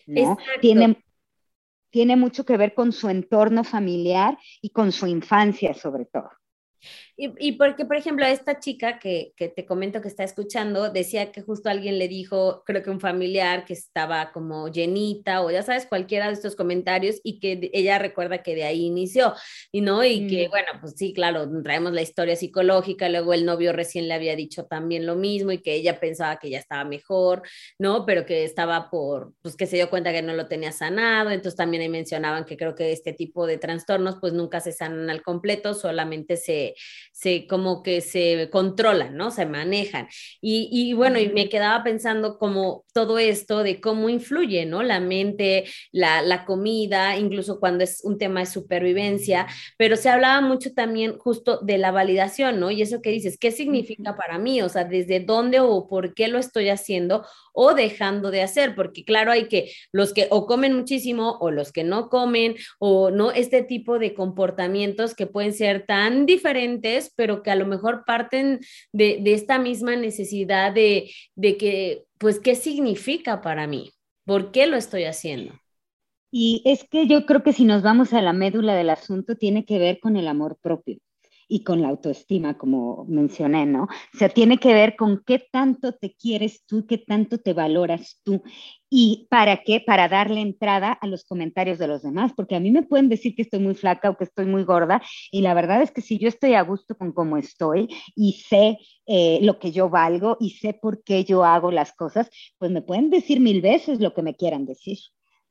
¿no? 0.07 0.39
Tiene, 0.61 1.05
tiene 1.91 2.17
mucho 2.17 2.45
que 2.45 2.57
ver 2.57 2.75
con 2.75 2.93
su 2.93 3.09
entorno 3.09 3.63
familiar 3.63 4.39
y 4.61 4.71
con 4.71 4.91
su 4.91 5.07
infancia 5.07 5.75
sobre 5.75 6.07
todo. 6.07 6.31
Y, 7.21 7.53
porque, 7.53 7.85
por 7.85 7.97
ejemplo, 7.97 8.25
a 8.25 8.31
esta 8.31 8.61
chica 8.61 9.01
que, 9.01 9.33
que, 9.37 9.49
te 9.49 9.67
comento 9.67 10.01
que 10.01 10.07
está 10.07 10.23
escuchando, 10.23 10.89
decía 10.91 11.33
que 11.33 11.43
justo 11.43 11.69
alguien 11.69 11.99
le 11.99 12.07
dijo, 12.07 12.63
creo 12.65 12.81
que 12.85 12.91
un 12.91 13.01
familiar 13.01 13.65
que 13.65 13.73
estaba 13.73 14.31
como 14.31 14.69
llenita 14.69 15.43
o 15.43 15.51
ya 15.51 15.65
sabes, 15.65 15.87
cualquiera 15.87 16.29
de 16.29 16.35
estos 16.35 16.55
comentarios 16.55 17.17
y 17.25 17.41
que 17.41 17.71
ella 17.73 17.99
recuerda 17.99 18.45
que 18.45 18.55
de 18.55 18.63
ahí 18.63 18.85
inició, 18.85 19.35
y 19.73 19.81
no, 19.81 20.05
y 20.05 20.29
que 20.29 20.47
mm. 20.47 20.51
bueno, 20.51 20.69
pues 20.81 20.95
sí, 20.97 21.13
claro, 21.13 21.51
traemos 21.65 21.93
la 21.93 22.03
historia 22.03 22.37
psicológica, 22.37 23.09
luego 23.09 23.35
el 23.35 23.45
novio 23.45 23.73
recién 23.73 24.07
le 24.07 24.15
había 24.15 24.37
dicho 24.37 24.67
también 24.67 25.05
lo 25.05 25.17
mismo 25.17 25.51
y 25.51 25.59
que 25.59 25.75
ella 25.75 25.99
pensaba 25.99 26.39
que 26.39 26.51
ya 26.51 26.59
estaba 26.61 26.85
mejor, 26.85 27.43
¿no? 27.81 28.07
Pero 28.07 28.27
que 28.27 28.45
estaba 28.45 28.91
por, 28.91 29.35
pues 29.43 29.57
que 29.57 29.67
se 29.67 29.75
dio 29.75 29.91
cuenta 29.91 30.13
que 30.13 30.23
no 30.23 30.35
lo 30.35 30.47
tenía 30.47 30.71
sanado, 30.71 31.31
entonces 31.31 31.57
también 31.57 31.83
ahí 31.83 31.89
mencionaban 31.89 32.45
que 32.45 32.57
creo 32.57 32.77
que 32.77 32.93
este 32.93 33.13
tipo 33.13 33.45
de 33.45 33.59
trastornos 33.59 34.19
pues 34.21 34.35
nunca 34.35 34.61
se 34.61 34.71
sanan 34.71 35.11
al 35.11 35.23
completo, 35.23 35.75
solamente 35.75 36.37
se 36.37 36.77
se 37.19 37.49
como 37.49 37.83
que 37.83 38.01
se 38.01 38.49
controlan, 38.49 39.17
¿no? 39.17 39.33
Se 39.33 39.45
manejan. 39.45 40.07
Y, 40.41 40.69
y, 40.71 40.93
bueno, 40.93 41.19
y 41.19 41.29
me 41.31 41.49
quedaba 41.49 41.83
pensando 41.83 42.39
como 42.39 42.85
todo 42.95 43.19
esto 43.19 43.65
de 43.65 43.81
cómo 43.81 44.09
influye, 44.09 44.67
¿no? 44.67 44.85
La 44.85 45.01
mente, 45.01 45.65
la, 45.91 46.23
la 46.23 46.45
comida, 46.45 47.17
incluso 47.17 47.59
cuando 47.59 47.83
es 47.83 48.05
un 48.05 48.19
tema 48.19 48.41
de 48.41 48.47
supervivencia, 48.47 49.49
pero 49.77 49.97
se 49.97 50.11
hablaba 50.11 50.41
mucho 50.43 50.73
también 50.75 51.19
justo 51.19 51.59
de 51.59 51.79
la 51.79 51.91
validación, 51.91 52.61
¿no? 52.61 52.71
Y 52.71 52.83
eso 52.83 53.03
que 53.03 53.11
dices, 53.11 53.37
¿qué 53.37 53.51
significa 53.51 54.15
para 54.15 54.39
mí? 54.39 54.63
O 54.63 54.69
sea, 54.69 54.85
¿desde 54.85 55.19
dónde 55.19 55.59
o 55.59 55.89
por 55.89 56.15
qué 56.15 56.29
lo 56.29 56.39
estoy 56.39 56.69
haciendo 56.69 57.27
o 57.61 57.75
dejando 57.75 58.31
de 58.31 58.43
hacer? 58.43 58.77
Porque 58.77 59.05
claro, 59.05 59.33
hay 59.33 59.49
que 59.49 59.73
los 59.91 60.15
que 60.15 60.29
o 60.31 60.47
comen 60.47 60.77
muchísimo 60.77 61.39
o 61.41 61.51
los 61.51 61.73
que 61.73 61.83
no 61.83 62.09
comen 62.09 62.55
o 62.79 63.11
no, 63.11 63.33
este 63.33 63.65
tipo 63.65 63.99
de 63.99 64.15
comportamientos 64.15 65.17
que 65.17 65.27
pueden 65.27 65.53
ser 65.53 65.85
tan 65.85 66.25
diferentes 66.25 67.13
pero 67.17 67.43
que 67.43 67.51
a 67.51 67.57
lo 67.57 67.67
mejor 67.67 68.05
parten 68.07 68.61
de, 68.93 69.21
esta 69.27 69.59
misma 69.59 69.97
necesidad 69.97 70.73
de, 70.73 71.11
de 71.35 71.57
que, 71.57 72.05
pues, 72.19 72.39
¿qué 72.39 72.55
significa 72.55 73.41
para 73.41 73.67
mí? 73.67 73.91
¿Por 74.25 74.53
qué 74.53 74.67
lo 74.67 74.77
estoy 74.77 75.05
haciendo? 75.05 75.55
Y 76.31 76.63
es 76.65 76.85
que 76.89 77.07
yo 77.07 77.25
creo 77.27 77.43
que 77.43 77.53
si 77.53 77.65
nos 77.65 77.83
vamos 77.83 78.13
a 78.13 78.21
la 78.21 78.33
médula 78.33 78.75
del 78.75 78.91
asunto, 78.91 79.37
tiene 79.37 79.65
que 79.65 79.79
ver 79.79 79.99
con 80.01 80.17
el 80.17 80.29
amor 80.29 80.59
propio. 80.61 80.99
Y 81.49 81.65
con 81.65 81.81
la 81.81 81.89
autoestima, 81.89 82.59
como 82.59 83.07
mencioné, 83.09 83.65
¿no? 83.65 83.85
O 83.85 84.19
sea, 84.19 84.29
tiene 84.29 84.59
que 84.59 84.75
ver 84.75 84.97
con 84.97 85.23
qué 85.27 85.39
tanto 85.51 85.93
te 85.93 86.15
quieres 86.15 86.65
tú, 86.67 86.87
qué 86.87 86.99
tanto 86.99 87.39
te 87.39 87.55
valoras 87.55 88.21
tú. 88.23 88.43
¿Y 88.91 89.27
para 89.31 89.63
qué? 89.65 89.81
Para 89.81 90.09
darle 90.09 90.41
entrada 90.41 90.93
a 90.93 91.07
los 91.07 91.25
comentarios 91.25 91.79
de 91.79 91.89
los 91.89 92.03
demás, 92.03 92.33
porque 92.37 92.57
a 92.57 92.61
mí 92.61 92.71
me 92.71 92.83
pueden 92.83 93.09
decir 93.09 93.35
que 93.35 93.43
estoy 93.43 93.61
muy 93.61 93.75
flaca 93.75 94.11
o 94.11 94.17
que 94.17 94.25
estoy 94.25 94.47
muy 94.47 94.65
gorda, 94.65 95.03
y 95.33 95.41
la 95.41 95.55
verdad 95.55 95.83
es 95.83 95.91
que 95.91 96.03
si 96.03 96.19
yo 96.19 96.29
estoy 96.29 96.55
a 96.55 96.63
gusto 96.63 96.97
con 96.97 97.13
cómo 97.13 97.39
estoy 97.39 97.89
y 98.15 98.33
sé 98.47 98.79
eh, 99.07 99.39
lo 99.43 99.59
que 99.59 99.73
yo 99.73 99.89
valgo 99.89 100.37
y 100.41 100.51
sé 100.51 100.75
por 100.75 101.03
qué 101.03 101.25
yo 101.25 101.45
hago 101.45 101.71
las 101.71 101.93
cosas, 101.95 102.31
pues 102.59 102.71
me 102.71 102.83
pueden 102.83 103.11
decir 103.11 103.41
mil 103.41 103.63
veces 103.63 104.01
lo 104.01 104.13
que 104.13 104.23
me 104.23 104.35
quieran 104.35 104.67
decir, 104.67 104.99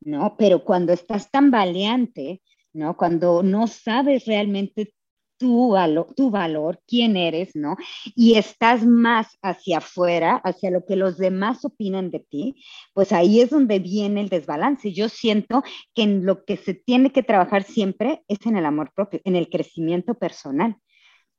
¿no? 0.02 0.36
Pero 0.38 0.64
cuando 0.64 0.94
estás 0.94 1.32
tan 1.32 1.50
valiente, 1.52 2.42
¿no? 2.74 2.96
Cuando 2.96 3.42
no 3.44 3.68
sabes 3.68 4.26
realmente 4.26 4.94
tu 5.38 5.72
valor, 5.72 6.14
tu 6.16 6.30
valor, 6.30 6.82
quién 6.88 7.16
eres, 7.18 7.56
¿no? 7.56 7.76
Y 8.16 8.36
estás 8.36 8.86
más 8.86 9.38
hacia 9.42 9.80
afuera, 9.80 10.42
hacia 10.44 10.72
lo 10.72 10.86
que 10.86 10.96
los 10.96 11.18
demás 11.18 11.64
opinan 11.66 12.12
de 12.12 12.20
ti, 12.20 12.56
pues 12.94 13.12
ahí 13.12 13.42
es 13.42 13.50
donde 13.50 13.80
viene 13.80 14.22
el 14.22 14.30
desbalance. 14.30 14.94
Yo 14.94 15.10
siento 15.10 15.64
que 15.94 16.04
en 16.04 16.26
lo 16.26 16.44
que 16.46 16.58
se 16.58 16.74
tiene 16.74 17.12
que 17.12 17.24
trabajar 17.24 17.64
siempre 17.64 18.24
es 18.28 18.46
en 18.46 18.58
el 18.58 18.66
amor 18.66 18.92
propio, 18.94 19.22
en 19.24 19.36
el 19.36 19.50
crecimiento 19.50 20.16
personal, 20.16 20.78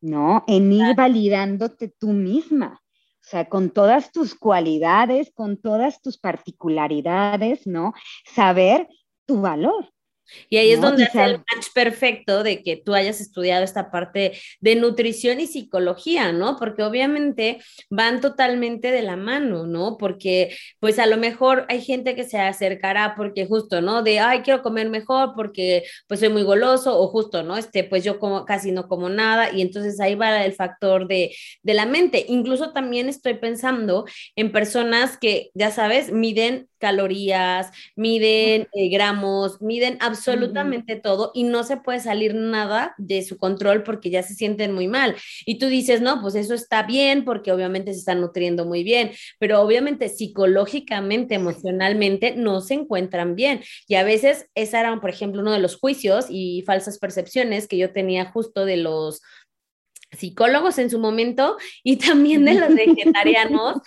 ¿no? 0.01 0.45
En 0.47 0.73
ir 0.73 0.95
validándote 0.95 1.93
tú 1.99 2.09
misma. 2.09 2.81
O 3.21 3.31
sea, 3.31 3.49
con 3.49 3.71
todas 3.71 4.11
tus 4.11 4.35
cualidades, 4.35 5.31
con 5.35 5.61
todas 5.61 6.01
tus 6.01 6.19
particularidades, 6.19 7.67
¿no? 7.67 7.93
Saber 8.25 8.89
tu 9.27 9.43
valor, 9.43 9.91
y 10.49 10.57
ahí 10.57 10.73
es 10.73 10.81
donde 10.81 11.05
hace 11.05 11.25
el 11.25 11.39
match 11.39 11.69
perfecto 11.75 12.43
de 12.43 12.63
que 12.63 12.77
tú 12.77 12.95
hayas 12.95 13.21
estudiado 13.21 13.65
esta 13.65 13.91
parte 13.91 14.33
de 14.61 14.77
nutrición 14.77 15.41
y 15.41 15.47
psicología, 15.47 16.33
¿no? 16.33 16.57
Porque 16.59 16.83
obviamente 16.83 17.59
van 17.91 18.21
totalmente 18.21 18.91
de 18.91 19.03
la 19.03 19.17
mano, 19.17 19.67
¿no? 19.67 19.97
Porque 19.99 20.57
pues 20.81 20.99
a 20.99 21.07
lo 21.07 21.17
mejor 21.17 21.67
hay 21.69 21.83
gente 21.83 22.15
que 22.15 22.25
se 22.25 22.39
acercará 22.39 23.15
porque 23.17 23.47
justo, 23.47 23.81
¿no? 23.81 24.03
De, 24.03 24.21
ay, 24.21 24.41
quiero 24.41 24.63
comer 24.63 24.89
mejor 24.89 25.33
porque 25.35 25.85
pues 26.07 26.21
soy 26.21 26.29
muy 26.29 26.43
goloso 26.43 26.99
o 26.99 27.09
justo, 27.09 27.43
¿no? 27.43 27.57
Este, 27.57 27.85
pues 27.85 28.05
yo 28.05 28.19
como 28.19 28.45
casi 28.45 28.73
no 28.73 28.89
como 28.89 29.09
nada 29.09 29.53
y 29.53 29.63
entonces 29.63 30.01
ahí 30.01 30.15
va 30.15 30.45
el 30.45 30.53
factor 30.53 31.07
de, 31.09 31.35
de 31.63 31.75
la 31.75 31.87
mente. 31.87 32.25
Incluso 32.29 32.73
también 32.73 33.09
estoy 33.09 33.35
pensando 33.35 34.05
en 34.37 34.53
personas 34.53 35.19
que, 35.19 35.51
ya 35.55 35.71
sabes, 35.71 36.13
miden 36.13 36.68
calorías, 36.79 37.71
miden 37.97 38.69
eh, 38.73 38.89
gramos, 38.89 39.61
miden 39.61 39.99
absolutamente 40.01 40.97
todo 40.97 41.33
y 41.35 41.45
no 41.45 41.65
se 41.65 41.77
puede 41.77 42.01
salir 42.01 42.35
nada 42.35 42.95
de 42.99 43.23
su 43.23 43.39
control 43.39 43.83
porque 43.83 44.11
ya 44.11 44.23
se 44.23 44.35
sienten 44.35 44.73
muy 44.73 44.89
mal. 44.89 45.17
Y 45.45 45.59
tú 45.59 45.67
dices, 45.67 46.01
no, 46.01 46.21
pues 46.21 46.35
eso 46.35 46.55
está 46.55 46.83
bien 46.83 47.25
porque 47.25 47.53
obviamente 47.53 47.93
se 47.93 48.01
están 48.01 48.21
nutriendo 48.21 48.65
muy 48.65 48.85
bien, 48.85 49.11
pero 49.39 49.61
obviamente 49.61 50.09
psicológicamente, 50.09 51.35
emocionalmente 51.35 52.35
no 52.37 52.61
se 52.61 52.75
encuentran 52.75 53.35
bien. 53.35 53.63
Y 53.87 53.97
a 53.97 54.05
veces 54.05 54.47
esa 54.55 54.81
era, 54.81 55.01
por 55.01 55.11
ejemplo, 55.11 55.41
uno 55.41 55.53
de 55.53 55.59
los 55.59 55.77
juicios 55.77 56.27
y 56.31 56.63
falsas 56.67 56.99
percepciones 56.99 57.69
que 57.69 57.79
yo 57.79 57.93
tenía 57.93 58.31
justo 58.31 58.65
de 58.65 58.79
los 58.79 59.21
psicólogos 60.17 60.79
en 60.79 60.91
su 60.91 60.99
momento 60.99 61.57
y 61.83 61.97
también 61.97 62.45
de 62.45 62.55
los 62.55 62.75
vegetarianos. 62.75 63.79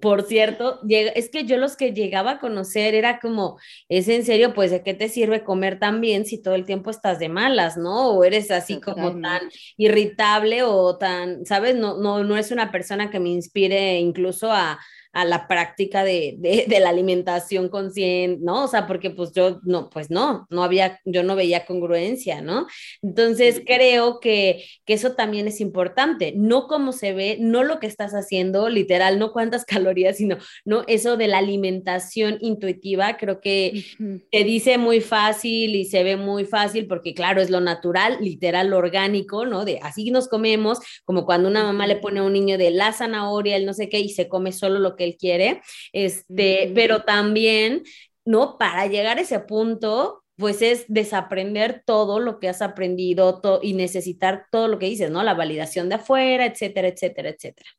Por 0.00 0.22
cierto, 0.22 0.80
es 0.88 1.30
que 1.30 1.44
yo 1.44 1.56
los 1.56 1.76
que 1.76 1.92
llegaba 1.92 2.32
a 2.32 2.38
conocer 2.38 2.94
era 2.94 3.18
como, 3.20 3.58
es 3.88 4.08
en 4.08 4.24
serio, 4.24 4.54
pues 4.54 4.70
de 4.70 4.82
qué 4.82 4.94
te 4.94 5.08
sirve 5.08 5.44
comer 5.44 5.78
tan 5.78 6.00
bien 6.00 6.26
si 6.26 6.40
todo 6.42 6.54
el 6.54 6.64
tiempo 6.64 6.90
estás 6.90 7.18
de 7.18 7.28
malas, 7.28 7.76
¿no? 7.76 8.10
O 8.10 8.24
eres 8.24 8.50
así 8.50 8.80
como 8.80 9.20
tan 9.20 9.48
irritable 9.76 10.62
o 10.62 10.96
tan, 10.98 11.44
¿sabes? 11.46 11.74
No, 11.76 11.98
no, 11.98 12.24
no 12.24 12.36
es 12.36 12.50
una 12.50 12.70
persona 12.70 13.10
que 13.10 13.20
me 13.20 13.30
inspire 13.30 13.98
incluso 13.98 14.52
a, 14.52 14.78
a 15.12 15.24
la 15.24 15.48
práctica 15.48 16.04
de, 16.04 16.36
de, 16.38 16.80
la 16.80 16.88
alimentación 16.88 17.68
consciente, 17.68 18.40
¿no? 18.42 18.64
O 18.64 18.68
sea, 18.68 18.86
porque 18.86 19.10
pues 19.10 19.32
yo 19.32 19.60
no, 19.64 19.90
pues 19.90 20.10
no, 20.10 20.46
no 20.50 20.62
había, 20.62 21.00
yo 21.04 21.24
no 21.24 21.34
veía 21.34 21.66
congruencia, 21.66 22.40
¿no? 22.42 22.66
Entonces 23.02 23.62
creo 23.66 24.20
que, 24.20 24.64
que 24.84 24.94
eso 24.94 25.12
también 25.12 25.48
es 25.48 25.60
importante, 25.60 26.32
no 26.36 26.68
cómo 26.68 26.92
se 26.92 27.12
ve, 27.12 27.38
no 27.40 27.64
lo 27.64 27.80
que 27.80 27.88
estás 27.88 28.12
haciendo, 28.12 28.68
literal, 28.68 29.18
no 29.18 29.32
cuántas 29.32 29.64
calorías, 29.66 30.16
sino, 30.16 30.36
no, 30.64 30.84
eso 30.86 31.16
de 31.16 31.26
la 31.26 31.38
alimentación 31.38 32.38
intuitiva, 32.40 33.16
creo 33.16 33.40
que 33.40 33.84
te 34.30 34.44
dice 34.44 34.78
muy 34.78 35.00
fácil 35.00 35.74
y 35.74 35.86
se 35.86 36.04
ve 36.04 36.16
muy 36.16 36.44
fácil 36.44 36.86
porque 36.86 37.14
claro, 37.14 37.40
es 37.42 37.50
lo 37.50 37.60
natural, 37.60 38.18
literal, 38.20 38.68
lo 38.68 38.78
orgánico, 38.78 39.44
¿no? 39.44 39.64
De 39.64 39.80
así 39.82 40.10
nos 40.10 40.28
comemos, 40.28 40.78
como 41.04 41.26
cuando 41.26 41.48
una 41.48 41.64
mamá 41.64 41.86
le 41.86 41.96
pone 41.96 42.20
a 42.20 42.22
un 42.22 42.32
niño 42.32 42.58
de 42.58 42.70
la 42.70 42.92
zanahoria, 42.92 43.56
el 43.56 43.66
no 43.66 43.74
sé 43.74 43.88
qué, 43.88 43.98
y 43.98 44.10
se 44.10 44.28
come 44.28 44.52
solo 44.52 44.78
lo 44.78 44.96
que 44.96 44.99
él 45.04 45.16
quiere, 45.18 45.62
este, 45.92 46.72
pero 46.74 47.02
también, 47.02 47.82
¿no? 48.24 48.58
Para 48.58 48.86
llegar 48.86 49.18
a 49.18 49.22
ese 49.22 49.40
punto, 49.40 50.22
pues 50.36 50.62
es 50.62 50.86
desaprender 50.88 51.82
todo 51.86 52.18
lo 52.18 52.40
que 52.40 52.48
has 52.48 52.62
aprendido 52.62 53.40
y 53.62 53.74
necesitar 53.74 54.46
todo 54.50 54.68
lo 54.68 54.78
que 54.78 54.86
dices, 54.86 55.10
¿no? 55.10 55.22
La 55.22 55.34
validación 55.34 55.88
de 55.88 55.96
afuera, 55.96 56.46
etcétera, 56.46 56.88
etcétera, 56.88 57.28
etcétera. 57.28 57.70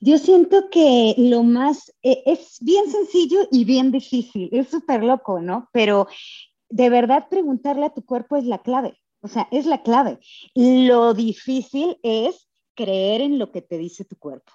Yo 0.00 0.18
siento 0.18 0.70
que 0.70 1.14
lo 1.18 1.42
más, 1.42 1.92
e, 2.02 2.22
es 2.26 2.58
bien 2.60 2.88
sencillo 2.88 3.48
y 3.50 3.64
bien 3.64 3.90
difícil, 3.90 4.48
es 4.52 4.68
súper 4.68 5.02
loco, 5.02 5.40
¿no? 5.40 5.68
Pero 5.72 6.06
de 6.70 6.88
verdad 6.90 7.26
preguntarle 7.28 7.86
a 7.86 7.94
tu 7.94 8.04
cuerpo 8.04 8.36
es 8.36 8.44
la 8.44 8.62
clave, 8.62 9.00
o 9.20 9.28
sea, 9.28 9.48
es 9.50 9.66
la 9.66 9.82
clave. 9.82 10.20
Lo 10.54 11.14
difícil 11.14 11.98
es 12.04 12.48
creer 12.74 13.22
en 13.22 13.40
lo 13.40 13.50
que 13.50 13.62
te 13.62 13.76
dice 13.76 14.04
tu 14.04 14.16
cuerpo. 14.16 14.52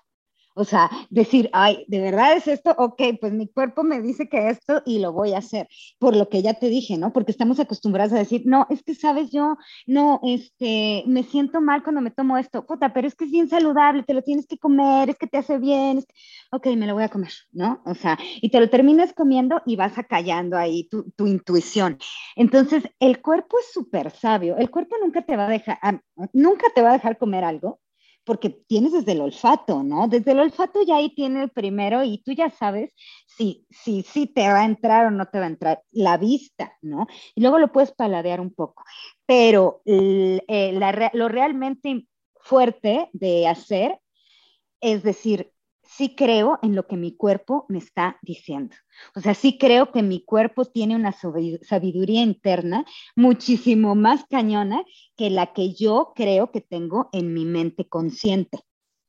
O 0.56 0.66
sea, 0.66 0.90
decir, 1.10 1.50
ay, 1.54 1.84
¿de 1.88 2.00
verdad 2.00 2.38
es 2.38 2.48
esto? 2.48 2.76
Ok, 2.78 3.02
pues 3.20 3.34
mi 3.34 3.48
cuerpo 3.48 3.84
me 3.84 4.02
dice 4.02 4.30
que 4.30 4.50
esto 4.50 4.84
y 4.86 5.00
lo 5.00 5.12
voy 5.12 5.34
a 5.34 5.40
hacer, 5.40 5.68
por 6.00 6.16
lo 6.16 6.30
que 6.30 6.42
ya 6.44 6.54
te 6.54 6.70
dije, 6.70 6.98
¿no? 6.98 7.12
Porque 7.12 7.32
estamos 7.32 7.60
acostumbrados 7.60 8.14
a 8.14 8.20
decir, 8.20 8.44
no, 8.46 8.68
es 8.70 8.84
que, 8.84 8.94
sabes, 8.94 9.32
yo, 9.32 9.58
no, 9.88 10.20
este, 10.24 11.04
me 11.08 11.24
siento 11.24 11.60
mal 11.60 11.82
cuando 11.84 12.02
me 12.02 12.12
tomo 12.12 12.38
esto, 12.38 12.66
puta, 12.66 12.94
pero 12.94 13.08
es 13.08 13.16
que 13.16 13.26
es 13.26 13.32
bien 13.32 13.50
saludable, 13.50 14.04
te 14.04 14.14
lo 14.14 14.22
tienes 14.22 14.46
que 14.46 14.58
comer, 14.60 15.10
es 15.10 15.18
que 15.18 15.28
te 15.28 15.38
hace 15.38 15.58
bien, 15.58 16.04
ok, 16.52 16.68
me 16.78 16.88
lo 16.88 16.94
voy 16.94 17.04
a 17.04 17.10
comer, 17.10 17.32
¿no? 17.52 17.82
O 17.86 17.96
sea, 17.96 18.18
y 18.42 18.50
te 18.50 18.60
lo 18.60 18.70
terminas 18.70 19.14
comiendo 19.14 19.62
y 19.66 19.76
vas 19.76 19.98
acallando 19.98 20.58
ahí 20.58 20.88
tu, 20.90 21.12
tu 21.16 21.26
intuición. 21.28 21.98
Entonces, 22.36 22.84
el 23.00 23.22
cuerpo 23.22 23.58
es 23.60 23.72
súper 23.74 24.12
sabio, 24.12 24.58
el 24.58 24.70
cuerpo 24.70 24.96
nunca 25.02 25.24
te 25.24 25.36
va 25.36 25.48
a 25.48 25.50
dejar, 25.50 25.80
ah, 25.82 26.00
nunca 26.34 26.68
te 26.76 26.82
va 26.82 26.92
a 26.92 26.94
dejar 26.94 27.18
comer 27.18 27.44
algo 27.44 27.80
porque 28.24 28.50
tienes 28.50 28.94
desde 28.94 29.14
el 29.14 29.22
olfato, 29.22 29.84
¿no? 29.84 30.08
Desde 30.08 30.32
el 30.32 30.40
olfato 30.40 30.82
ya 30.86 30.98
ahí 30.98 31.14
tiene 31.16 31.44
el 31.44 31.50
primero 31.50 32.04
y 32.04 32.20
tú 32.24 32.32
ya 32.32 32.50
sabes 32.50 32.94
si, 33.28 33.66
si, 33.70 34.04
si 34.04 34.28
te 34.28 34.48
va 34.48 34.62
a 34.62 34.66
entrar 34.66 35.08
o 35.08 35.12
no 35.12 35.26
te 35.28 35.40
va 35.40 35.46
a 35.46 35.50
entrar. 35.50 35.84
La 35.92 36.18
vista, 36.18 36.78
¿no? 36.82 37.08
Y 37.36 37.42
luego 37.42 37.60
lo 37.60 37.72
puedes 37.72 37.92
paladear 37.92 38.40
un 38.42 38.54
poco. 38.54 38.84
Pero 39.26 39.82
eh, 39.86 40.80
lo 41.14 41.28
realmente 41.30 42.08
fuerte 42.42 43.10
de 43.14 43.48
hacer 43.48 44.00
es 44.84 45.02
decir, 45.02 45.53
sí 45.96 46.16
creo 46.16 46.60
en 46.62 46.76
lo 46.76 46.88
que 46.88 46.98
mi 46.98 47.16
cuerpo 47.16 47.66
me 47.70 47.78
está 47.78 48.18
diciendo. 48.22 48.76
O 49.16 49.22
sea, 49.22 49.34
sí 49.34 49.58
creo 49.58 49.92
que 49.92 50.04
mi 50.04 50.24
cuerpo 50.24 50.66
tiene 50.66 50.96
una 50.96 51.14
sabiduría 51.14 52.22
interna 52.22 52.86
muchísimo 53.16 53.96
más 53.96 54.26
cañona 54.30 54.84
que 55.16 55.30
la 55.30 55.54
que 55.54 55.74
yo 55.74 56.14
creo 56.16 56.52
que 56.52 56.62
tengo 56.62 57.10
en 57.12 57.34
mi 57.34 57.46
mente 57.46 57.88
consciente. 57.88 58.60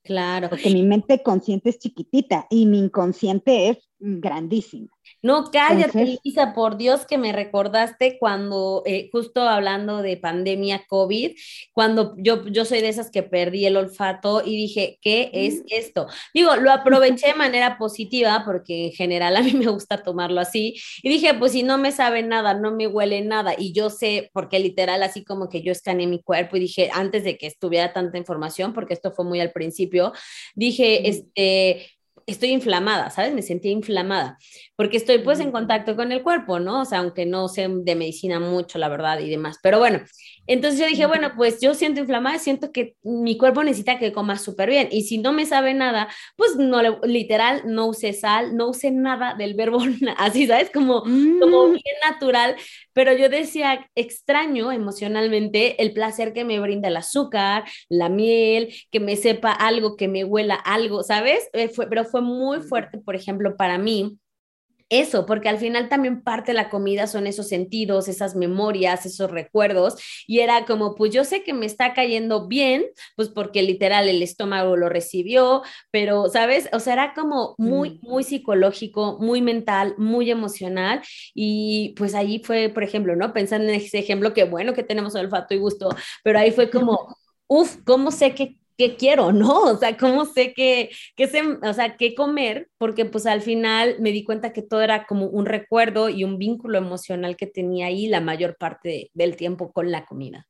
Claro. 0.02 0.50
Porque 0.50 0.70
mi 0.70 0.82
mente 0.82 1.22
consciente 1.22 1.70
es 1.70 1.78
chiquitita 1.78 2.46
y 2.50 2.66
mi 2.66 2.78
inconsciente 2.78 3.70
es 3.70 3.88
grandísima. 4.04 4.88
No, 5.22 5.50
cállate, 5.50 6.18
Lisa, 6.22 6.52
por 6.52 6.76
Dios 6.76 7.06
que 7.06 7.16
me 7.16 7.32
recordaste 7.32 8.18
cuando, 8.18 8.82
eh, 8.84 9.08
justo 9.10 9.40
hablando 9.42 10.02
de 10.02 10.18
pandemia 10.18 10.84
COVID, 10.86 11.32
cuando 11.72 12.14
yo, 12.18 12.46
yo 12.48 12.64
soy 12.66 12.82
de 12.82 12.90
esas 12.90 13.10
que 13.10 13.22
perdí 13.22 13.64
el 13.64 13.78
olfato 13.78 14.42
y 14.44 14.56
dije, 14.56 14.98
¿qué 15.00 15.30
es 15.32 15.60
mm. 15.60 15.66
esto? 15.70 16.06
Digo, 16.34 16.56
lo 16.56 16.70
aproveché 16.70 17.28
de 17.28 17.34
manera 17.34 17.78
positiva 17.78 18.42
porque 18.44 18.86
en 18.86 18.92
general 18.92 19.36
a 19.36 19.42
mí 19.42 19.52
me 19.52 19.68
gusta 19.68 20.02
tomarlo 20.02 20.40
así 20.40 20.74
y 21.02 21.08
dije, 21.08 21.32
pues 21.34 21.52
si 21.52 21.62
no 21.62 21.78
me 21.78 21.90
sabe 21.90 22.22
nada, 22.22 22.52
no 22.54 22.74
me 22.74 22.86
huele 22.86 23.22
nada 23.22 23.54
y 23.56 23.72
yo 23.72 23.88
sé, 23.88 24.30
porque 24.34 24.58
literal 24.58 25.02
así 25.02 25.24
como 25.24 25.48
que 25.48 25.62
yo 25.62 25.72
escaneé 25.72 26.06
mi 26.06 26.22
cuerpo 26.22 26.56
y 26.56 26.60
dije, 26.60 26.90
antes 26.92 27.24
de 27.24 27.38
que 27.38 27.46
estuviera 27.46 27.92
tanta 27.94 28.18
información, 28.18 28.74
porque 28.74 28.92
esto 28.92 29.12
fue 29.12 29.24
muy 29.24 29.40
al 29.40 29.52
principio, 29.52 30.12
dije, 30.54 31.08
este 31.08 31.93
estoy 32.26 32.50
inflamada, 32.50 33.10
¿sabes? 33.10 33.34
Me 33.34 33.42
sentía 33.42 33.70
inflamada, 33.70 34.38
porque 34.76 34.96
estoy 34.96 35.18
pues 35.18 35.40
en 35.40 35.52
contacto 35.52 35.96
con 35.96 36.12
el 36.12 36.22
cuerpo, 36.22 36.58
¿no? 36.60 36.82
O 36.82 36.84
sea, 36.84 37.00
aunque 37.00 37.26
no 37.26 37.48
sé 37.48 37.68
de 37.68 37.94
medicina 37.94 38.40
mucho, 38.40 38.78
la 38.78 38.88
verdad, 38.88 39.20
y 39.20 39.30
demás. 39.30 39.58
Pero 39.62 39.78
bueno, 39.78 40.00
entonces 40.46 40.80
yo 40.80 40.86
dije, 40.86 41.06
bueno, 41.06 41.32
pues 41.36 41.60
yo 41.60 41.74
siento 41.74 42.00
inflamada, 42.00 42.38
siento 42.38 42.72
que 42.72 42.96
mi 43.02 43.38
cuerpo 43.38 43.64
necesita 43.64 43.98
que 43.98 44.12
coma 44.12 44.38
súper 44.38 44.68
bien. 44.70 44.88
Y 44.90 45.02
si 45.02 45.18
no 45.18 45.32
me 45.32 45.46
sabe 45.46 45.74
nada, 45.74 46.08
pues 46.36 46.56
no, 46.56 46.80
literal, 47.02 47.62
no 47.66 47.86
use 47.86 48.12
sal, 48.12 48.56
no 48.56 48.68
use 48.68 48.90
nada 48.90 49.34
del 49.34 49.54
verbo 49.54 49.78
así, 50.18 50.46
¿sabes? 50.46 50.70
Como, 50.70 51.02
como 51.02 51.68
mm. 51.68 51.72
bien 51.72 51.96
natural 52.08 52.56
pero 52.94 53.12
yo 53.12 53.28
decía, 53.28 53.90
extraño 53.94 54.72
emocionalmente 54.72 55.82
el 55.82 55.92
placer 55.92 56.32
que 56.32 56.44
me 56.44 56.60
brinda 56.60 56.88
el 56.88 56.96
azúcar, 56.96 57.64
la 57.90 58.08
miel, 58.08 58.74
que 58.90 59.00
me 59.00 59.16
sepa 59.16 59.52
algo, 59.52 59.96
que 59.96 60.08
me 60.08 60.24
huela 60.24 60.54
algo, 60.54 61.02
¿sabes? 61.02 61.48
Eh, 61.52 61.68
fue, 61.68 61.88
pero 61.88 62.04
fue 62.04 62.22
muy 62.22 62.60
fuerte, 62.60 62.98
por 62.98 63.14
ejemplo, 63.16 63.56
para 63.56 63.78
mí 63.78 64.18
eso, 64.88 65.26
porque 65.26 65.48
al 65.48 65.58
final 65.58 65.88
también 65.88 66.22
parte 66.22 66.52
de 66.52 66.56
la 66.56 66.70
comida 66.70 67.06
son 67.06 67.26
esos 67.26 67.48
sentidos, 67.48 68.08
esas 68.08 68.36
memorias, 68.36 69.06
esos 69.06 69.30
recuerdos, 69.30 69.96
y 70.26 70.40
era 70.40 70.64
como, 70.66 70.94
pues 70.94 71.12
yo 71.12 71.24
sé 71.24 71.42
que 71.42 71.54
me 71.54 71.66
está 71.66 71.94
cayendo 71.94 72.46
bien, 72.48 72.84
pues 73.16 73.28
porque 73.28 73.62
literal 73.62 74.08
el 74.08 74.22
estómago 74.22 74.76
lo 74.76 74.88
recibió, 74.88 75.62
pero, 75.90 76.28
¿sabes? 76.28 76.68
O 76.72 76.80
sea, 76.80 76.92
era 76.94 77.14
como 77.14 77.54
muy, 77.58 78.00
mm. 78.02 78.08
muy 78.08 78.24
psicológico, 78.24 79.18
muy 79.20 79.42
mental, 79.42 79.94
muy 79.98 80.30
emocional, 80.30 81.02
y 81.34 81.94
pues 81.96 82.14
ahí 82.14 82.40
fue, 82.44 82.68
por 82.68 82.82
ejemplo, 82.84 83.16
¿no? 83.16 83.32
Pensando 83.32 83.68
en 83.68 83.74
ese 83.76 83.98
ejemplo, 83.98 84.34
que 84.34 84.44
bueno 84.44 84.74
que 84.74 84.82
tenemos 84.82 85.14
olfato 85.14 85.54
y 85.54 85.58
gusto, 85.58 85.88
pero 86.22 86.38
ahí 86.38 86.50
fue 86.52 86.70
como, 86.70 87.16
uff, 87.46 87.78
¿cómo 87.84 88.10
sé 88.10 88.34
que 88.34 88.58
qué 88.76 88.96
quiero, 88.96 89.32
¿no? 89.32 89.62
O 89.62 89.76
sea, 89.76 89.96
¿cómo 89.96 90.24
sé 90.24 90.52
qué, 90.54 90.90
qué 91.16 91.24
o 91.62 91.72
sea, 91.72 91.96
qué 91.96 92.14
comer? 92.14 92.68
Porque 92.78 93.04
pues 93.04 93.26
al 93.26 93.42
final 93.42 93.96
me 94.00 94.12
di 94.12 94.24
cuenta 94.24 94.52
que 94.52 94.62
todo 94.62 94.82
era 94.82 95.06
como 95.06 95.26
un 95.26 95.46
recuerdo 95.46 96.08
y 96.08 96.24
un 96.24 96.38
vínculo 96.38 96.78
emocional 96.78 97.36
que 97.36 97.46
tenía 97.46 97.86
ahí 97.86 98.08
la 98.08 98.20
mayor 98.20 98.56
parte 98.56 99.10
del 99.14 99.36
tiempo 99.36 99.72
con 99.72 99.90
la 99.90 100.06
comida. 100.06 100.46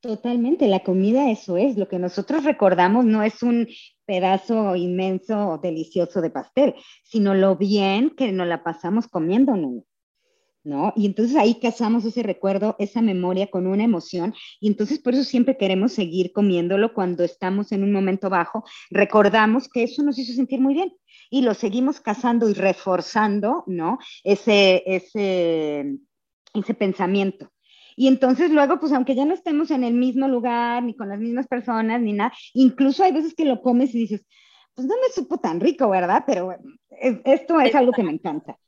Totalmente, 0.00 0.68
la 0.68 0.80
comida 0.80 1.30
eso 1.30 1.56
es, 1.56 1.78
lo 1.78 1.88
que 1.88 1.98
nosotros 1.98 2.44
recordamos 2.44 3.06
no 3.06 3.22
es 3.22 3.42
un 3.42 3.68
pedazo 4.04 4.76
inmenso, 4.76 5.58
delicioso 5.62 6.20
de 6.20 6.28
pastel, 6.28 6.74
sino 7.04 7.34
lo 7.34 7.56
bien 7.56 8.10
que 8.10 8.30
nos 8.30 8.46
la 8.46 8.62
pasamos 8.62 9.08
comiéndonos. 9.08 9.84
¿No? 10.64 10.92
Y 10.96 11.06
entonces 11.06 11.36
ahí 11.36 11.60
casamos 11.60 12.04
ese 12.04 12.22
recuerdo, 12.22 12.74
esa 12.78 13.02
memoria 13.02 13.48
con 13.50 13.66
una 13.66 13.84
emoción 13.84 14.34
y 14.60 14.68
entonces 14.68 14.98
por 14.98 15.14
eso 15.14 15.22
siempre 15.22 15.56
queremos 15.56 15.92
seguir 15.92 16.32
comiéndolo 16.32 16.94
cuando 16.94 17.22
estamos 17.22 17.70
en 17.72 17.84
un 17.84 17.92
momento 17.92 18.30
bajo, 18.30 18.64
recordamos 18.90 19.68
que 19.68 19.84
eso 19.84 20.02
nos 20.02 20.18
hizo 20.18 20.32
sentir 20.32 20.60
muy 20.60 20.74
bien 20.74 20.92
y 21.30 21.42
lo 21.42 21.54
seguimos 21.54 22.00
casando 22.00 22.48
y 22.48 22.54
reforzando, 22.54 23.64
¿no? 23.66 23.98
Ese, 24.22 24.82
ese, 24.86 25.98
ese 26.54 26.74
pensamiento. 26.74 27.50
Y 27.96 28.08
entonces 28.08 28.50
luego, 28.50 28.80
pues 28.80 28.92
aunque 28.92 29.14
ya 29.14 29.24
no 29.24 29.34
estemos 29.34 29.70
en 29.70 29.84
el 29.84 29.94
mismo 29.94 30.28
lugar, 30.28 30.82
ni 30.82 30.96
con 30.96 31.08
las 31.08 31.18
mismas 31.20 31.46
personas, 31.46 32.00
ni 32.00 32.12
nada, 32.12 32.32
incluso 32.52 33.04
hay 33.04 33.12
veces 33.12 33.34
que 33.34 33.44
lo 33.44 33.62
comes 33.62 33.94
y 33.94 33.98
dices, 33.98 34.26
pues 34.74 34.88
no 34.88 34.94
me 34.94 35.12
supo 35.12 35.38
tan 35.38 35.60
rico, 35.60 35.88
¿verdad? 35.88 36.24
Pero 36.26 36.56
esto 37.24 37.60
es 37.60 37.74
algo 37.74 37.92
que 37.92 38.02
me 38.02 38.12
encanta 38.12 38.58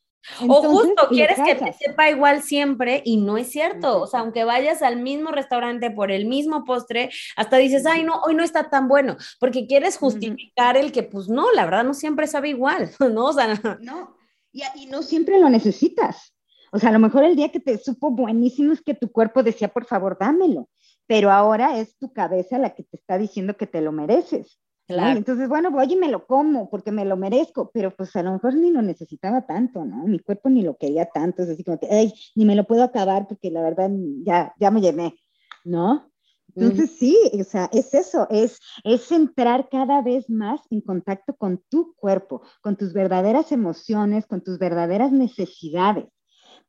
o 0.48 0.62
justo 0.62 1.08
quieres 1.08 1.38
que 1.44 1.54
te 1.54 1.72
sepa 1.72 2.10
igual 2.10 2.42
siempre 2.42 3.02
y 3.04 3.16
no 3.18 3.38
es 3.38 3.50
cierto. 3.50 4.02
O 4.02 4.06
sea, 4.06 4.20
aunque 4.20 4.44
vayas 4.44 4.82
al 4.82 5.00
mismo 5.00 5.30
restaurante 5.30 5.90
por 5.90 6.10
el 6.10 6.26
mismo 6.26 6.64
postre, 6.64 7.10
hasta 7.36 7.56
dices, 7.56 7.86
ay, 7.86 8.04
no, 8.04 8.20
hoy 8.22 8.34
no 8.34 8.44
está 8.44 8.70
tan 8.70 8.88
bueno, 8.88 9.16
porque 9.38 9.66
quieres 9.66 9.98
justificar 9.98 10.76
el 10.76 10.92
que, 10.92 11.02
pues 11.02 11.28
no, 11.28 11.50
la 11.52 11.64
verdad 11.64 11.84
no 11.84 11.94
siempre 11.94 12.26
sabe 12.26 12.50
igual, 12.50 12.90
¿no? 13.12 13.26
O 13.26 13.32
sea, 13.32 13.54
no, 13.80 14.16
y, 14.52 14.62
y 14.74 14.86
no 14.86 15.02
siempre 15.02 15.38
lo 15.38 15.48
necesitas. 15.48 16.34
O 16.72 16.78
sea, 16.78 16.90
a 16.90 16.92
lo 16.92 16.98
mejor 16.98 17.24
el 17.24 17.36
día 17.36 17.50
que 17.50 17.60
te 17.60 17.78
supo 17.78 18.10
buenísimo 18.10 18.72
es 18.72 18.82
que 18.82 18.94
tu 18.94 19.10
cuerpo 19.10 19.42
decía, 19.42 19.68
por 19.68 19.86
favor, 19.86 20.16
dámelo, 20.18 20.68
pero 21.06 21.30
ahora 21.30 21.78
es 21.78 21.96
tu 21.96 22.12
cabeza 22.12 22.58
la 22.58 22.74
que 22.74 22.82
te 22.82 22.96
está 22.96 23.18
diciendo 23.18 23.56
que 23.56 23.66
te 23.66 23.80
lo 23.80 23.92
mereces. 23.92 24.58
Entonces, 24.88 25.48
bueno, 25.48 25.70
voy 25.70 25.92
y 25.92 25.96
me 25.96 26.08
lo 26.08 26.26
como 26.26 26.70
porque 26.70 26.92
me 26.92 27.04
lo 27.04 27.16
merezco, 27.16 27.70
pero 27.72 27.94
pues 27.94 28.14
a 28.14 28.22
lo 28.22 28.32
mejor 28.32 28.54
ni 28.54 28.70
lo 28.70 28.82
necesitaba 28.82 29.46
tanto, 29.46 29.84
¿no? 29.84 30.06
Mi 30.06 30.20
cuerpo 30.20 30.48
ni 30.48 30.62
lo 30.62 30.76
quería 30.76 31.06
tanto, 31.06 31.42
es 31.42 31.48
así 31.48 31.64
como 31.64 31.78
que, 31.78 31.88
ay, 31.90 32.12
ni 32.34 32.44
me 32.44 32.54
lo 32.54 32.64
puedo 32.64 32.84
acabar 32.84 33.26
porque 33.26 33.50
la 33.50 33.62
verdad 33.62 33.90
ya, 34.24 34.54
ya 34.58 34.70
me 34.70 34.80
llené, 34.80 35.16
¿no? 35.64 36.10
Entonces 36.54 36.92
sí, 36.98 37.18
o 37.38 37.44
sea, 37.44 37.68
es 37.72 37.92
eso, 37.92 38.26
es, 38.30 38.58
es 38.82 39.12
entrar 39.12 39.68
cada 39.68 40.00
vez 40.00 40.30
más 40.30 40.60
en 40.70 40.80
contacto 40.80 41.34
con 41.36 41.62
tu 41.68 41.94
cuerpo, 41.96 42.42
con 42.62 42.76
tus 42.76 42.94
verdaderas 42.94 43.52
emociones, 43.52 44.26
con 44.26 44.42
tus 44.42 44.58
verdaderas 44.58 45.12
necesidades. 45.12 46.06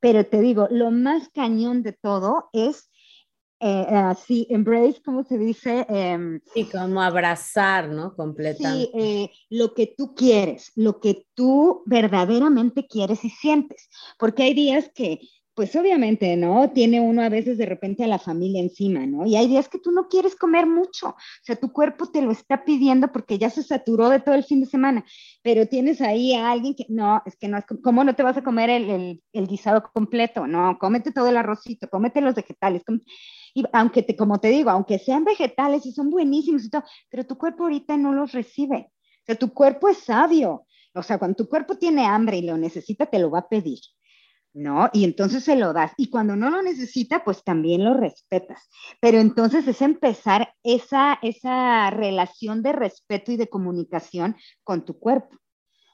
Pero 0.01 0.26
te 0.26 0.41
digo, 0.41 0.68
lo 0.70 0.91
más 0.91 1.30
cañón 1.30 1.84
de 1.84 1.93
todo 1.93 2.49
es 2.51 2.89
eh, 3.60 3.86
así, 3.89 4.45
embrace, 4.49 5.01
¿cómo 5.03 5.24
se 5.24 5.38
dice? 5.38 5.86
Eh, 5.89 6.39
sí, 6.53 6.66
como 6.66 7.01
abrazar, 7.01 7.89
¿no? 7.89 8.16
Completamente. 8.16 8.91
Sí, 8.91 8.99
eh, 8.99 9.32
lo 9.49 9.74
que 9.74 9.93
tú 9.97 10.14
quieres, 10.14 10.72
lo 10.76 10.99
que 10.99 11.26
tú 11.34 11.84
verdaderamente 11.86 12.86
quieres 12.86 13.24
y 13.26 13.30
sientes, 13.30 13.89
porque 14.20 14.43
hay 14.43 14.53
días 14.53 14.91
que, 14.93 15.20
pues 15.58 15.76
obviamente, 15.76 16.38
¿no? 16.38 16.70
Tiene 16.70 17.01
uno 17.01 17.24
a 17.24 17.30
veces 17.30 17.58
de 17.58 17.66
repente 17.66 18.03
a 18.03 18.08
la 18.08 18.20
familia 18.20 18.62
encima, 18.62 19.08
¿no? 19.08 19.26
Y 19.26 19.36
hay 19.36 19.47
días 19.47 19.68
que 19.68 19.80
tú 19.80 19.89
no 19.89 20.08
quieres 20.08 20.36
comer 20.36 20.68
mucho, 20.68 21.08
o 21.08 21.16
sea, 21.41 21.55
tu 21.55 21.74
cuerpo 21.74 22.12
te 22.12 22.22
lo 22.22 22.30
está 22.30 22.64
pidiendo 22.64 23.12
porque 23.12 23.39
ya 23.39 23.49
se 23.49 23.64
saturó 23.64 24.10
de 24.10 24.20
todo 24.20 24.36
el 24.36 24.43
fin 24.43 24.62
de 24.62 24.68
semana, 24.68 25.03
pero 25.41 25.66
tienes 25.66 25.99
ahí 25.99 26.36
a 26.36 26.51
alguien 26.51 26.76
que, 26.76 26.86
no, 26.89 27.24
es 27.26 27.36
que 27.38 27.47
no, 27.47 27.58
¿cómo 27.84 28.03
no 28.03 28.16
te 28.16 28.22
vas 28.22 28.38
a 28.38 28.43
comer 28.43 28.70
el, 28.70 28.88
el, 28.91 29.24
el 29.34 29.47
guisado 29.47 29.82
completo? 29.91 30.45
No, 30.45 30.78
cómete 30.80 31.12
todo 31.12 31.28
el 31.28 31.38
arrocito, 31.38 31.89
cómete 31.89 32.22
los 32.22 32.36
vegetales, 32.36 32.84
y 33.55 33.64
aunque 33.74 34.03
te, 34.03 34.16
como 34.16 34.39
te 34.39 34.49
digo, 34.49 34.70
aunque 34.70 34.99
sean 34.99 35.24
vegetales 35.24 35.88
y 35.88 35.91
son 35.91 36.12
buenísimos 36.12 36.66
y 36.66 36.70
todo, 36.70 36.84
pero 37.10 37.26
tu 37.26 37.36
cuerpo 37.36 37.64
ahorita 37.64 37.97
no 37.97 38.14
los 38.14 38.32
recibe. 38.32 38.91
O 39.24 39.26
sea, 39.26 39.36
tu 39.36 39.51
cuerpo 39.51 39.89
es 39.89 39.97
sabio. 39.97 40.68
O 40.93 41.01
sea, 41.01 41.18
cuando 41.18 41.38
tu 41.38 41.49
cuerpo 41.49 41.78
tiene 41.80 42.05
hambre 42.05 42.38
y 42.38 42.43
lo 42.43 42.58
necesita, 42.58 43.08
te 43.08 43.18
lo 43.18 43.32
va 43.32 43.39
a 43.39 43.49
pedir. 43.49 43.80
¿No? 44.54 44.89
Y 44.93 45.04
entonces 45.04 45.43
se 45.43 45.56
lo 45.56 45.74
das. 45.74 45.93
Y 45.98 46.10
cuando 46.10 46.36
no 46.36 46.50
lo 46.50 46.62
necesita, 46.62 47.24
pues 47.24 47.43
también 47.43 47.84
lo 47.84 47.93
respetas. 47.93 48.70
Pero 49.00 49.20
entonces 49.20 49.68
es 49.68 49.82
empezar 49.82 50.54
esa, 50.64 51.20
esa 51.22 51.89
relación 51.91 52.64
de 52.64 52.74
respeto 52.74 53.32
y 53.32 53.38
de 53.38 53.50
comunicación 53.50 54.36
con 54.64 54.86
tu 54.86 55.00
cuerpo 55.00 55.38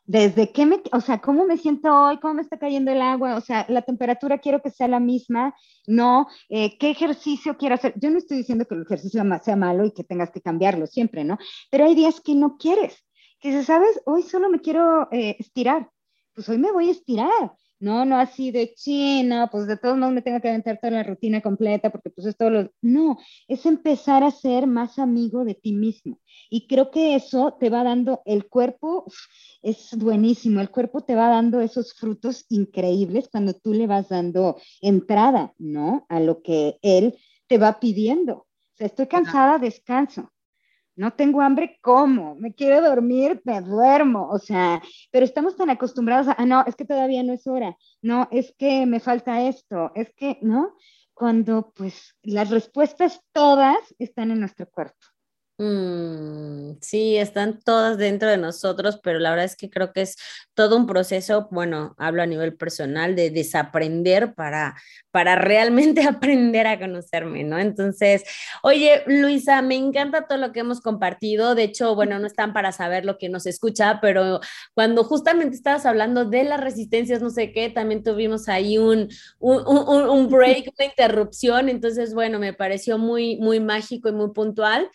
desde 0.05 0.51
qué 0.51 0.65
me, 0.65 0.81
o 0.91 1.01
sea, 1.01 1.21
cómo 1.21 1.45
me 1.45 1.57
siento 1.57 1.89
hoy, 1.89 2.19
cómo 2.19 2.35
me 2.35 2.41
está 2.41 2.57
cayendo 2.57 2.91
el 2.91 3.01
agua, 3.01 3.35
o 3.35 3.41
sea, 3.41 3.65
la 3.69 3.83
temperatura 3.83 4.39
quiero 4.39 4.61
que 4.61 4.69
sea 4.69 4.87
la 4.87 4.99
misma, 4.99 5.55
no, 5.87 6.27
eh, 6.49 6.77
qué 6.77 6.89
ejercicio 6.89 7.57
quiero 7.57 7.75
hacer. 7.75 7.93
Yo 7.97 8.09
no 8.09 8.17
estoy 8.17 8.37
diciendo 8.37 8.65
que 8.65 8.75
el 8.75 8.81
ejercicio 8.81 9.23
sea 9.43 9.55
malo 9.55 9.85
y 9.85 9.91
que 9.91 10.03
tengas 10.03 10.31
que 10.31 10.41
cambiarlo 10.41 10.87
siempre, 10.87 11.23
¿no? 11.23 11.37
Pero 11.71 11.85
hay 11.85 11.95
días 11.95 12.19
que 12.19 12.35
no 12.35 12.57
quieres, 12.57 13.05
que 13.39 13.49
dices, 13.49 13.65
¿sabes? 13.65 14.01
Hoy 14.05 14.23
solo 14.23 14.49
me 14.49 14.59
quiero 14.59 15.07
eh, 15.11 15.37
estirar, 15.39 15.89
pues 16.33 16.49
hoy 16.49 16.57
me 16.57 16.71
voy 16.71 16.89
a 16.89 16.91
estirar. 16.91 17.53
No, 17.83 18.05
no 18.05 18.17
así 18.17 18.49
de 18.51 18.73
china, 18.75 19.49
pues 19.51 19.67
de 19.67 19.75
todos 19.75 19.97
modos 19.97 20.13
me 20.13 20.21
tengo 20.21 20.39
que 20.39 20.47
aventar 20.47 20.79
toda 20.79 20.91
la 20.91 21.03
rutina 21.03 21.41
completa 21.41 21.91
porque 21.91 22.11
pues 22.11 22.25
es 22.27 22.37
todo 22.37 22.49
lo... 22.49 22.71
No, 22.81 23.17
es 23.49 23.65
empezar 23.65 24.23
a 24.23 24.31
ser 24.31 24.67
más 24.67 24.99
amigo 24.99 25.43
de 25.43 25.53
ti 25.53 25.73
mismo. 25.73 26.21
Y 26.49 26.65
creo 26.67 26.91
que 26.91 27.13
eso 27.15 27.57
te 27.59 27.69
va 27.69 27.83
dando 27.83 28.21
el 28.23 28.47
cuerpo, 28.47 29.03
es 29.61 29.97
buenísimo, 29.97 30.61
el 30.61 30.69
cuerpo 30.69 31.01
te 31.01 31.15
va 31.15 31.27
dando 31.27 31.59
esos 31.59 31.93
frutos 31.93 32.45
increíbles 32.47 33.27
cuando 33.29 33.53
tú 33.53 33.73
le 33.73 33.85
vas 33.85 34.07
dando 34.07 34.55
entrada, 34.79 35.53
¿no? 35.57 36.05
A 36.07 36.21
lo 36.21 36.41
que 36.41 36.77
él 36.83 37.17
te 37.47 37.57
va 37.57 37.81
pidiendo. 37.81 38.33
O 38.33 38.47
sea, 38.77 38.87
estoy 38.87 39.07
cansada, 39.07 39.59
descanso. 39.59 40.31
No 40.95 41.11
tengo 41.11 41.41
hambre, 41.41 41.79
¿cómo? 41.81 42.35
Me 42.35 42.53
quiero 42.53 42.81
dormir, 42.81 43.41
me 43.45 43.61
duermo. 43.61 44.29
O 44.29 44.37
sea, 44.39 44.81
pero 45.11 45.25
estamos 45.25 45.55
tan 45.55 45.69
acostumbrados 45.69 46.27
a, 46.27 46.35
ah, 46.37 46.45
no, 46.45 46.63
es 46.67 46.75
que 46.75 46.85
todavía 46.85 47.23
no 47.23 47.33
es 47.33 47.47
hora. 47.47 47.75
No, 48.01 48.27
es 48.31 48.53
que 48.57 48.85
me 48.85 48.99
falta 48.99 49.41
esto. 49.41 49.91
Es 49.95 50.13
que, 50.15 50.37
¿no? 50.41 50.75
Cuando 51.13 51.71
pues 51.75 52.15
las 52.21 52.49
respuestas 52.49 53.21
todas 53.31 53.77
están 53.97 54.31
en 54.31 54.39
nuestro 54.39 54.69
cuerpo. 54.69 55.12
Mm, 55.65 56.77
sí, 56.81 57.15
están 57.15 57.59
todas 57.61 57.97
dentro 57.97 58.27
de 58.29 58.35
nosotros, 58.37 58.99
pero 59.01 59.17
la 59.19 59.29
verdad 59.29 59.45
es 59.45 59.55
que 59.55 59.69
creo 59.69 59.93
que 59.93 60.01
es 60.01 60.17
todo 60.53 60.75
un 60.75 60.85
proceso, 60.87 61.47
bueno, 61.51 61.95
hablo 61.97 62.21
a 62.21 62.25
nivel 62.25 62.57
personal, 62.57 63.15
de 63.15 63.29
desaprender 63.29 64.33
para, 64.35 64.75
para 65.11 65.35
realmente 65.37 66.03
aprender 66.07 66.67
a 66.67 66.77
conocerme, 66.77 67.45
¿no? 67.45 67.59
Entonces, 67.59 68.23
oye, 68.61 69.03
Luisa, 69.07 69.61
me 69.61 69.75
encanta 69.75 70.27
todo 70.27 70.37
lo 70.37 70.51
que 70.51 70.59
hemos 70.59 70.81
compartido. 70.81 71.55
De 71.55 71.63
hecho, 71.63 71.95
bueno, 71.95 72.19
no 72.19 72.27
están 72.27 72.51
para 72.51 72.73
saber 72.73 73.05
lo 73.05 73.17
que 73.17 73.29
nos 73.29 73.45
escucha, 73.45 73.99
pero 74.01 74.41
cuando 74.73 75.05
justamente 75.05 75.55
estabas 75.55 75.85
hablando 75.85 76.25
de 76.25 76.43
las 76.43 76.59
resistencias, 76.59 77.21
no 77.21 77.29
sé 77.29 77.53
qué, 77.53 77.69
también 77.69 78.03
tuvimos 78.03 78.49
ahí 78.49 78.77
un, 78.77 79.07
un, 79.39 79.65
un, 79.65 80.09
un 80.09 80.27
break, 80.29 80.73
una 80.77 80.87
interrupción. 80.87 81.69
Entonces, 81.69 82.13
bueno, 82.13 82.37
me 82.37 82.51
pareció 82.53 82.97
muy, 82.97 83.37
muy 83.37 83.61
mágico 83.61 84.09
y 84.09 84.11
muy 84.11 84.31
puntual. 84.33 84.89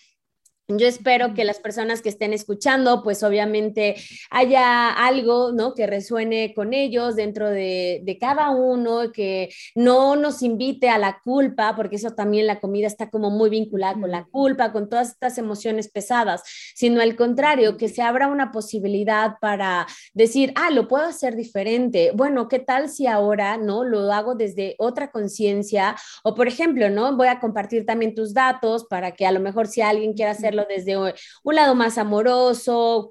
Yo 0.70 0.86
espero 0.86 1.32
que 1.32 1.44
las 1.44 1.60
personas 1.60 2.02
que 2.02 2.10
estén 2.10 2.34
escuchando, 2.34 3.02
pues 3.02 3.22
obviamente 3.22 3.96
haya 4.28 4.90
algo, 4.90 5.50
¿no? 5.50 5.72
Que 5.72 5.86
resuene 5.86 6.52
con 6.52 6.74
ellos 6.74 7.16
dentro 7.16 7.48
de, 7.48 8.02
de, 8.04 8.18
cada 8.18 8.50
uno, 8.50 9.10
que 9.10 9.48
no 9.74 10.14
nos 10.14 10.42
invite 10.42 10.90
a 10.90 10.98
la 10.98 11.22
culpa, 11.24 11.74
porque 11.74 11.96
eso 11.96 12.10
también 12.10 12.46
la 12.46 12.60
comida 12.60 12.86
está 12.86 13.08
como 13.08 13.30
muy 13.30 13.48
vinculada 13.48 13.94
con 13.94 14.10
la 14.10 14.26
culpa, 14.26 14.70
con 14.70 14.90
todas 14.90 15.08
estas 15.12 15.38
emociones 15.38 15.88
pesadas, 15.88 16.42
sino 16.74 17.00
al 17.00 17.16
contrario, 17.16 17.78
que 17.78 17.88
se 17.88 18.02
abra 18.02 18.28
una 18.28 18.52
posibilidad 18.52 19.36
para 19.40 19.86
decir, 20.12 20.52
ah, 20.54 20.70
lo 20.70 20.86
puedo 20.86 21.06
hacer 21.06 21.34
diferente. 21.34 22.12
Bueno, 22.14 22.46
¿qué 22.48 22.58
tal 22.58 22.90
si 22.90 23.06
ahora, 23.06 23.56
¿no? 23.56 23.84
Lo 23.84 24.12
hago 24.12 24.34
desde 24.34 24.74
otra 24.76 25.10
conciencia 25.12 25.96
o, 26.24 26.34
por 26.34 26.46
ejemplo, 26.46 26.90
¿no? 26.90 27.16
Voy 27.16 27.28
a 27.28 27.40
compartir 27.40 27.86
también 27.86 28.14
tus 28.14 28.34
datos 28.34 28.84
para 28.84 29.12
que 29.12 29.24
a 29.24 29.32
lo 29.32 29.40
mejor 29.40 29.66
si 29.66 29.80
alguien 29.80 30.12
quiere 30.12 30.32
hacerlo 30.32 30.57
desde 30.66 30.96
un 30.96 31.54
lado 31.54 31.74
más 31.74 31.98
amoroso, 31.98 33.10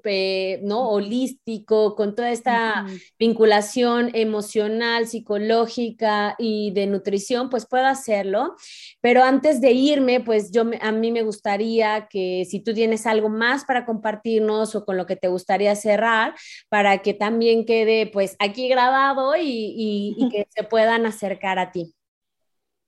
¿no? 0.62 0.90
Holístico, 0.90 1.94
con 1.94 2.14
toda 2.14 2.30
esta 2.30 2.86
vinculación 3.18 4.10
emocional, 4.14 5.06
psicológica 5.06 6.34
y 6.38 6.70
de 6.72 6.86
nutrición, 6.86 7.50
pues 7.50 7.66
puedo 7.66 7.86
hacerlo. 7.86 8.56
Pero 9.00 9.22
antes 9.22 9.60
de 9.60 9.72
irme, 9.72 10.20
pues 10.20 10.50
yo 10.50 10.64
a 10.80 10.92
mí 10.92 11.12
me 11.12 11.22
gustaría 11.22 12.08
que 12.08 12.44
si 12.48 12.60
tú 12.60 12.74
tienes 12.74 13.06
algo 13.06 13.28
más 13.28 13.64
para 13.64 13.84
compartirnos 13.86 14.74
o 14.74 14.84
con 14.84 14.96
lo 14.96 15.06
que 15.06 15.16
te 15.16 15.28
gustaría 15.28 15.74
cerrar, 15.76 16.34
para 16.68 16.98
que 16.98 17.14
también 17.14 17.64
quede 17.64 18.06
pues 18.06 18.36
aquí 18.38 18.68
grabado 18.68 19.36
y, 19.36 20.14
y 20.16 20.28
que 20.30 20.46
se 20.50 20.64
puedan 20.64 21.06
acercar 21.06 21.58
a 21.58 21.72
ti. 21.72 21.94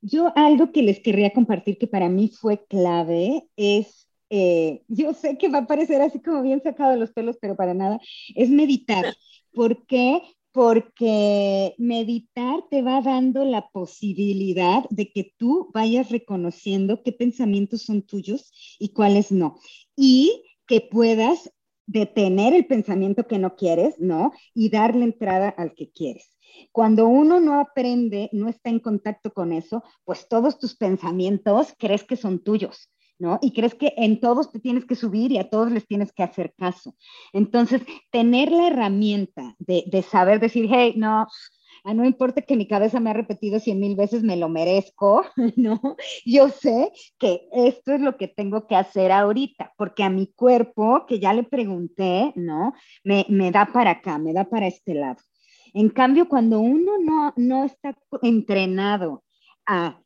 Yo 0.03 0.33
algo 0.35 0.73
que 0.73 0.83
les 0.83 1.01
querría 1.01 1.33
compartir 1.33 1.77
que 1.79 1.87
para 1.87 2.09
mí 2.09 2.29
fue 2.29 2.65
clave 2.67 3.49
es 3.57 4.09
eh, 4.31 4.85
yo 4.87 5.12
sé 5.12 5.37
que 5.37 5.49
va 5.49 5.59
a 5.59 5.66
parecer 5.66 6.01
así 6.01 6.20
como 6.20 6.43
bien 6.43 6.62
sacado 6.62 6.93
de 6.93 6.99
los 6.99 7.12
pelos, 7.12 7.37
pero 7.41 7.57
para 7.57 7.74
nada, 7.74 8.01
es 8.35 8.49
meditar. 8.49 9.05
¿Por 9.53 9.85
qué? 9.87 10.22
Porque 10.53 11.74
meditar 11.78 12.64
te 12.70 12.83
va 12.83 13.01
dando 13.03 13.45
la 13.45 13.68
posibilidad 13.70 14.85
de 14.91 15.12
que 15.12 15.35
tú 15.37 15.70
vayas 15.74 16.11
reconociendo 16.11 17.03
qué 17.03 17.12
pensamientos 17.12 17.83
son 17.83 18.03
tuyos 18.03 18.53
y 18.78 18.91
cuáles 18.91 19.33
no. 19.33 19.59
Y 19.97 20.45
que 20.66 20.81
puedas 20.81 21.51
detener 21.87 22.55
el 22.55 22.66
pensamiento 22.66 23.26
que 23.26 23.39
no 23.39 23.57
quieres, 23.57 23.99
¿no? 23.99 24.33
Y 24.55 24.70
darle 24.70 25.05
entrada 25.05 25.49
al 25.49 25.74
que 25.74 25.91
quieres. 25.91 26.37
Cuando 26.70 27.09
uno 27.09 27.41
no 27.41 27.59
aprende, 27.59 28.28
no 28.33 28.49
está 28.49 28.70
en 28.70 28.78
contacto 28.78 29.33
con 29.33 29.53
eso, 29.53 29.83
pues 30.05 30.28
todos 30.28 30.59
tus 30.59 30.76
pensamientos 30.76 31.74
crees 31.78 32.05
que 32.05 32.16
son 32.16 32.45
tuyos 32.45 32.91
¿no? 33.21 33.39
Y 33.43 33.53
crees 33.53 33.75
que 33.75 33.93
en 33.97 34.18
todos 34.18 34.51
te 34.51 34.59
tienes 34.59 34.85
que 34.87 34.97
subir 34.97 35.31
y 35.31 35.39
a 35.39 35.49
todos 35.49 35.71
les 35.71 35.87
tienes 35.87 36.12
que 36.12 36.23
hacer 36.23 36.55
caso. 36.57 36.97
Entonces, 37.33 37.83
tener 38.11 38.51
la 38.51 38.66
herramienta 38.66 39.55
de, 39.59 39.85
de 39.87 40.03
saber 40.03 40.41
decir, 40.41 40.68
hey, 40.71 40.95
no, 40.97 41.29
ah, 41.85 41.95
no 41.95 42.05
importa 42.05 42.43
que 42.43 42.57
mi 42.57 42.66
cabeza 42.66 42.99
me 42.99 43.11
ha 43.11 43.12
repetido 43.12 43.61
cien 43.61 43.79
mil 43.79 43.95
veces, 43.95 44.23
me 44.23 44.37
lo 44.37 44.49
merezco, 44.49 45.25
¿no? 45.57 45.81
Yo 46.25 46.49
sé 46.49 46.93
que 47.18 47.43
esto 47.53 47.93
es 47.93 48.01
lo 48.01 48.16
que 48.16 48.29
tengo 48.29 48.66
que 48.66 48.77
hacer 48.77 49.12
ahorita, 49.12 49.75
porque 49.77 50.03
a 50.03 50.11
mi 50.11 50.27
cuerpo, 50.29 51.05
que 51.07 51.21
ya 51.21 51.33
le 51.33 51.45
pregunté, 51.45 52.33
¿no? 52.37 52.73
Me, 53.05 53.27
me 53.29 53.51
da 53.51 53.66
para 53.66 53.93
acá, 53.93 54.18
me 54.18 54.33
da 54.33 54.45
para 54.45 54.66
este 54.66 54.95
lado. 54.95 55.21
En 55.75 55.91
cambio, 55.91 56.29
cuando 56.29 56.59
uno 56.59 56.99
no, 56.99 57.33
no 57.37 57.64
está 57.64 57.97
entrenado 58.23 59.23
a 59.66 60.01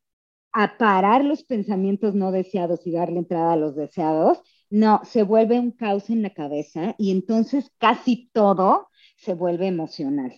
a 0.55 0.79
parar 0.79 1.25
los 1.25 1.43
pensamientos 1.43 2.15
no 2.15 2.31
deseados 2.31 2.87
y 2.87 2.93
darle 2.93 3.19
entrada 3.19 3.53
a 3.53 3.57
los 3.57 3.75
deseados, 3.75 4.41
no, 4.71 5.01
se 5.05 5.25
vuelve 5.25 5.59
un 5.59 5.73
caos 5.73 6.11
en 6.11 6.23
la 6.23 6.31
cabeza 6.31 6.95
y 6.97 7.11
entonces 7.11 7.71
casi 7.79 8.31
todo 8.33 8.89
se 9.17 9.35
vuelve 9.35 9.67
emocional, 9.67 10.33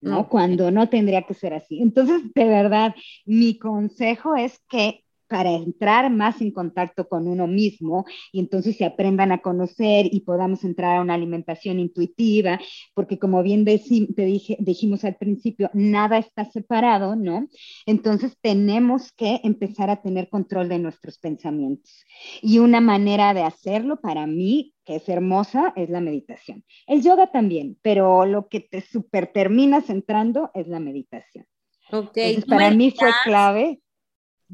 ¿no? 0.00 0.28
Cuando 0.28 0.70
no 0.70 0.88
tendría 0.88 1.22
que 1.22 1.34
ser 1.34 1.54
así. 1.54 1.80
Entonces, 1.82 2.22
de 2.34 2.44
verdad, 2.46 2.94
mi 3.26 3.58
consejo 3.58 4.34
es 4.36 4.58
que 4.70 5.04
para 5.32 5.50
entrar 5.50 6.10
más 6.10 6.42
en 6.42 6.50
contacto 6.50 7.08
con 7.08 7.26
uno 7.26 7.46
mismo 7.46 8.04
y 8.32 8.38
entonces 8.38 8.76
se 8.76 8.84
aprendan 8.84 9.32
a 9.32 9.38
conocer 9.38 10.04
y 10.12 10.20
podamos 10.20 10.62
entrar 10.62 10.98
a 10.98 11.00
una 11.00 11.14
alimentación 11.14 11.80
intuitiva, 11.80 12.60
porque 12.92 13.18
como 13.18 13.42
bien 13.42 13.64
te 13.64 14.26
dije, 14.26 14.58
dijimos 14.60 15.06
al 15.06 15.16
principio, 15.16 15.70
nada 15.72 16.18
está 16.18 16.44
separado, 16.44 17.16
¿no? 17.16 17.48
Entonces 17.86 18.36
tenemos 18.42 19.10
que 19.12 19.40
empezar 19.42 19.88
a 19.88 20.02
tener 20.02 20.28
control 20.28 20.68
de 20.68 20.80
nuestros 20.80 21.18
pensamientos. 21.18 22.04
Y 22.42 22.58
una 22.58 22.82
manera 22.82 23.32
de 23.32 23.40
hacerlo 23.42 24.02
para 24.02 24.26
mí 24.26 24.74
que 24.84 24.96
es 24.96 25.08
hermosa, 25.08 25.72
es 25.76 25.88
la 25.88 26.00
meditación. 26.00 26.62
El 26.86 27.02
yoga 27.02 27.28
también, 27.28 27.78
pero 27.80 28.26
lo 28.26 28.48
que 28.48 28.60
te 28.60 28.82
super 28.82 29.28
terminas 29.32 29.88
entrando 29.88 30.50
es 30.52 30.68
la 30.68 30.80
meditación. 30.80 31.46
Ok. 31.90 32.18
para 32.48 32.70
mí 32.72 32.90
fue 32.90 33.10
clave 33.24 33.80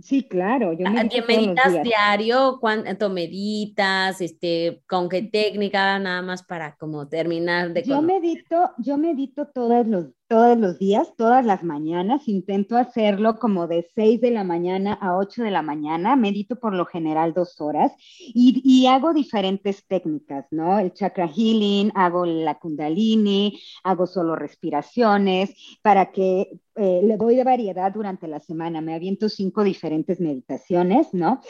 Sí, 0.02 0.22
claro. 0.28 0.72
Yo 0.72 0.86
meditas 1.26 1.82
diario? 1.82 2.58
¿Cuánto 2.60 3.10
meditas? 3.10 4.20
Este, 4.20 4.82
¿Con 4.88 5.08
qué 5.08 5.22
técnica? 5.22 5.98
Nada 5.98 6.22
más 6.22 6.42
para 6.42 6.76
como 6.76 7.08
terminar 7.08 7.72
de... 7.72 7.82
Yo 7.82 8.02
medito, 8.02 8.70
yo 8.78 8.96
medito 8.96 9.46
todos 9.46 9.86
los 9.86 10.06
todos 10.28 10.58
los 10.58 10.78
días, 10.78 11.14
todas 11.16 11.44
las 11.44 11.64
mañanas. 11.64 12.28
Intento 12.28 12.76
hacerlo 12.76 13.38
como 13.38 13.66
de 13.66 13.88
6 13.94 14.20
de 14.20 14.30
la 14.30 14.44
mañana 14.44 14.92
a 14.92 15.16
8 15.16 15.42
de 15.42 15.50
la 15.50 15.62
mañana. 15.62 16.16
Medito 16.16 16.56
por 16.56 16.74
lo 16.74 16.84
general 16.84 17.32
dos 17.32 17.60
horas 17.60 17.92
y, 18.20 18.60
y, 18.62 18.86
hago 18.86 19.14
diferentes 19.14 19.86
técnicas, 19.86 20.46
¿no? 20.50 20.78
El 20.78 20.92
chakra 20.92 21.28
healing, 21.28 21.90
hago 21.94 22.26
la 22.26 22.58
kundalini, 22.58 23.58
hago 23.82 24.06
solo 24.06 24.36
respiraciones 24.36 25.54
para 25.82 26.12
que 26.12 26.60
eh, 26.78 27.00
le 27.02 27.16
doy 27.16 27.36
de 27.36 27.44
variedad 27.44 27.92
durante 27.92 28.28
la 28.28 28.40
semana. 28.40 28.80
Me 28.80 28.94
aviento 28.94 29.28
cinco 29.28 29.64
diferentes 29.64 30.20
meditaciones, 30.20 31.08
¿no? 31.12 31.40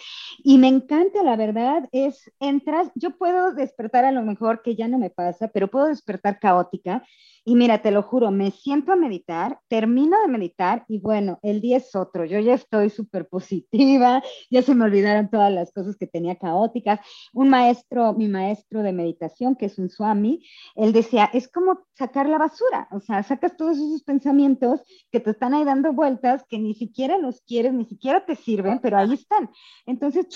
Y 0.42 0.58
me 0.58 0.68
encanta, 0.68 1.22
la 1.22 1.36
verdad, 1.36 1.88
es, 1.92 2.30
entras, 2.40 2.90
yo 2.94 3.16
puedo 3.16 3.52
despertar 3.52 4.04
a 4.04 4.12
lo 4.12 4.22
mejor 4.22 4.62
que 4.62 4.74
ya 4.74 4.88
no 4.88 4.98
me 4.98 5.10
pasa, 5.10 5.48
pero 5.48 5.68
puedo 5.68 5.86
despertar 5.86 6.40
caótica 6.40 7.04
y 7.48 7.54
mira, 7.54 7.80
te 7.80 7.90
lo 7.90 8.02
juro, 8.02 8.30
me 8.30 8.50
siento 8.50 8.92
a 8.92 8.96
meditar, 8.96 9.58
termino 9.68 10.20
de 10.20 10.28
meditar 10.28 10.84
y 10.86 10.98
bueno, 10.98 11.38
el 11.42 11.62
día 11.62 11.78
es 11.78 11.96
otro. 11.96 12.26
Yo 12.26 12.38
ya 12.40 12.52
estoy 12.52 12.90
súper 12.90 13.26
positiva, 13.26 14.22
ya 14.50 14.60
se 14.60 14.74
me 14.74 14.84
olvidaron 14.84 15.30
todas 15.30 15.50
las 15.50 15.72
cosas 15.72 15.96
que 15.96 16.06
tenía 16.06 16.36
caóticas. 16.36 17.00
Un 17.32 17.48
maestro, 17.48 18.12
mi 18.12 18.28
maestro 18.28 18.82
de 18.82 18.92
meditación, 18.92 19.56
que 19.56 19.64
es 19.64 19.78
un 19.78 19.88
swami, 19.88 20.44
él 20.74 20.92
decía, 20.92 21.30
es 21.32 21.48
como 21.48 21.86
sacar 21.94 22.28
la 22.28 22.36
basura, 22.36 22.86
o 22.90 23.00
sea, 23.00 23.22
sacas 23.22 23.56
todos 23.56 23.78
esos 23.78 24.02
pensamientos 24.02 24.82
que 25.10 25.18
te 25.18 25.30
están 25.30 25.54
ahí 25.54 25.64
dando 25.64 25.94
vueltas, 25.94 26.44
que 26.50 26.58
ni 26.58 26.74
siquiera 26.74 27.16
los 27.16 27.40
quieres, 27.40 27.72
ni 27.72 27.86
siquiera 27.86 28.26
te 28.26 28.36
sirven, 28.36 28.78
pero 28.80 28.98
ahí 28.98 29.14
están. 29.14 29.48
Entonces, 29.86 30.26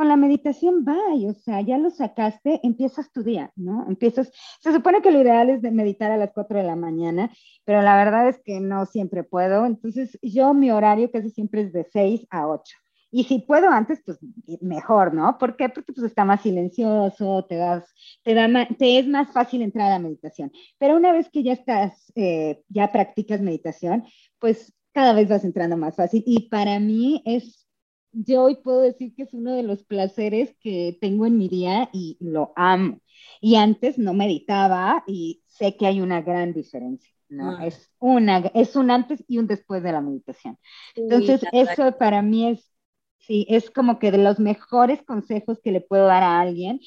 con 0.00 0.08
la 0.08 0.16
meditación 0.16 0.82
va, 0.88 0.96
o 1.28 1.34
sea, 1.34 1.60
ya 1.60 1.76
lo 1.76 1.90
sacaste, 1.90 2.58
empiezas 2.62 3.12
tu 3.12 3.22
día, 3.22 3.52
¿no? 3.54 3.84
Empiezas, 3.86 4.32
se 4.58 4.72
supone 4.72 5.02
que 5.02 5.10
lo 5.10 5.20
ideal 5.20 5.50
es 5.50 5.60
meditar 5.60 6.10
a 6.10 6.16
las 6.16 6.30
4 6.32 6.56
de 6.56 6.64
la 6.64 6.74
mañana, 6.74 7.30
pero 7.66 7.82
la 7.82 7.94
verdad 7.96 8.26
es 8.26 8.40
que 8.42 8.60
no 8.60 8.86
siempre 8.86 9.24
puedo, 9.24 9.66
entonces 9.66 10.18
yo 10.22 10.54
mi 10.54 10.70
horario 10.70 11.10
casi 11.10 11.28
siempre 11.28 11.60
es 11.60 11.74
de 11.74 11.84
6 11.84 12.26
a 12.30 12.48
8. 12.48 12.76
Y 13.10 13.24
si 13.24 13.40
puedo 13.40 13.68
antes, 13.68 14.00
pues 14.02 14.18
mejor, 14.62 15.12
¿no? 15.12 15.36
¿Por 15.36 15.54
qué? 15.56 15.68
Porque 15.68 15.92
pues 15.92 16.06
está 16.06 16.24
más 16.24 16.40
silencioso, 16.40 17.44
te 17.46 17.56
das, 17.56 17.84
te 18.22 18.32
da 18.32 18.48
te 18.78 19.00
es 19.00 19.06
más 19.06 19.30
fácil 19.34 19.60
entrar 19.60 19.88
a 19.88 19.96
la 19.96 19.98
meditación. 19.98 20.50
Pero 20.78 20.96
una 20.96 21.12
vez 21.12 21.28
que 21.28 21.42
ya 21.42 21.52
estás, 21.52 22.10
eh, 22.14 22.62
ya 22.70 22.90
practicas 22.90 23.42
meditación, 23.42 24.06
pues 24.38 24.72
cada 24.94 25.12
vez 25.12 25.28
vas 25.28 25.44
entrando 25.44 25.76
más 25.76 25.94
fácil. 25.94 26.22
Y 26.24 26.48
para 26.48 26.80
mí 26.80 27.22
es 27.26 27.66
yo 28.12 28.44
hoy 28.44 28.56
puedo 28.56 28.80
decir 28.80 29.14
que 29.14 29.22
es 29.22 29.34
uno 29.34 29.54
de 29.54 29.62
los 29.62 29.84
placeres 29.84 30.54
que 30.60 30.96
tengo 31.00 31.26
en 31.26 31.38
mi 31.38 31.48
día 31.48 31.88
y 31.92 32.16
lo 32.20 32.52
amo. 32.56 33.00
Y 33.40 33.56
antes 33.56 33.98
no 33.98 34.14
meditaba 34.14 35.04
y 35.06 35.42
sé 35.46 35.76
que 35.76 35.86
hay 35.86 36.00
una 36.00 36.22
gran 36.22 36.52
diferencia. 36.52 37.12
¿no? 37.28 37.56
Ah. 37.56 37.66
Es, 37.66 37.90
una, 37.98 38.38
es 38.54 38.76
un 38.76 38.90
antes 38.90 39.24
y 39.28 39.38
un 39.38 39.46
después 39.46 39.82
de 39.82 39.92
la 39.92 40.00
meditación. 40.00 40.58
Entonces, 40.96 41.42
eso 41.52 41.96
para 41.96 42.22
mí 42.22 42.48
es, 42.48 42.72
sí, 43.18 43.46
es 43.48 43.70
como 43.70 43.98
que 43.98 44.10
de 44.10 44.18
los 44.18 44.40
mejores 44.40 45.02
consejos 45.02 45.60
que 45.62 45.72
le 45.72 45.80
puedo 45.80 46.06
dar 46.06 46.22
a 46.22 46.40
alguien, 46.40 46.80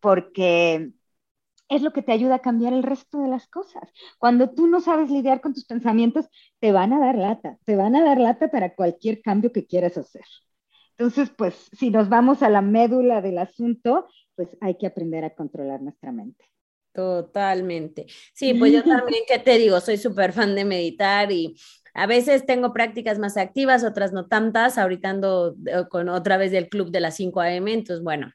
porque 0.00 0.92
es 1.68 1.82
lo 1.82 1.92
que 1.92 2.02
te 2.02 2.12
ayuda 2.12 2.36
a 2.36 2.40
cambiar 2.40 2.72
el 2.72 2.82
resto 2.82 3.20
de 3.20 3.28
las 3.28 3.46
cosas. 3.46 3.88
Cuando 4.18 4.50
tú 4.50 4.66
no 4.66 4.80
sabes 4.80 5.10
lidiar 5.10 5.40
con 5.40 5.54
tus 5.54 5.66
pensamientos, 5.66 6.26
te 6.58 6.72
van 6.72 6.92
a 6.92 6.98
dar 6.98 7.16
lata, 7.16 7.58
te 7.64 7.76
van 7.76 7.94
a 7.94 8.04
dar 8.04 8.18
lata 8.18 8.50
para 8.50 8.74
cualquier 8.74 9.22
cambio 9.22 9.52
que 9.52 9.66
quieras 9.66 9.96
hacer. 9.96 10.24
Entonces, 11.00 11.30
pues 11.34 11.70
si 11.72 11.88
nos 11.88 12.10
vamos 12.10 12.42
a 12.42 12.50
la 12.50 12.60
médula 12.60 13.22
del 13.22 13.38
asunto, 13.38 14.06
pues 14.36 14.50
hay 14.60 14.76
que 14.76 14.86
aprender 14.86 15.24
a 15.24 15.34
controlar 15.34 15.80
nuestra 15.80 16.12
mente. 16.12 16.44
Totalmente. 16.92 18.04
Sí, 18.34 18.52
pues 18.58 18.70
yo 18.70 18.84
también, 18.84 19.22
¿qué 19.26 19.38
te 19.38 19.56
digo? 19.56 19.80
Soy 19.80 19.96
súper 19.96 20.34
fan 20.34 20.54
de 20.54 20.66
meditar 20.66 21.32
y 21.32 21.56
a 21.94 22.06
veces 22.06 22.44
tengo 22.44 22.74
prácticas 22.74 23.18
más 23.18 23.38
activas, 23.38 23.82
otras 23.82 24.12
no 24.12 24.26
tantas. 24.26 24.76
Ahorita 24.76 25.08
ando 25.08 25.56
eh, 25.64 25.84
con 25.88 26.10
otra 26.10 26.36
vez 26.36 26.52
del 26.52 26.68
club 26.68 26.90
de 26.90 27.00
las 27.00 27.16
5 27.16 27.40
AM, 27.40 27.72
entonces, 27.72 28.04
bueno, 28.04 28.30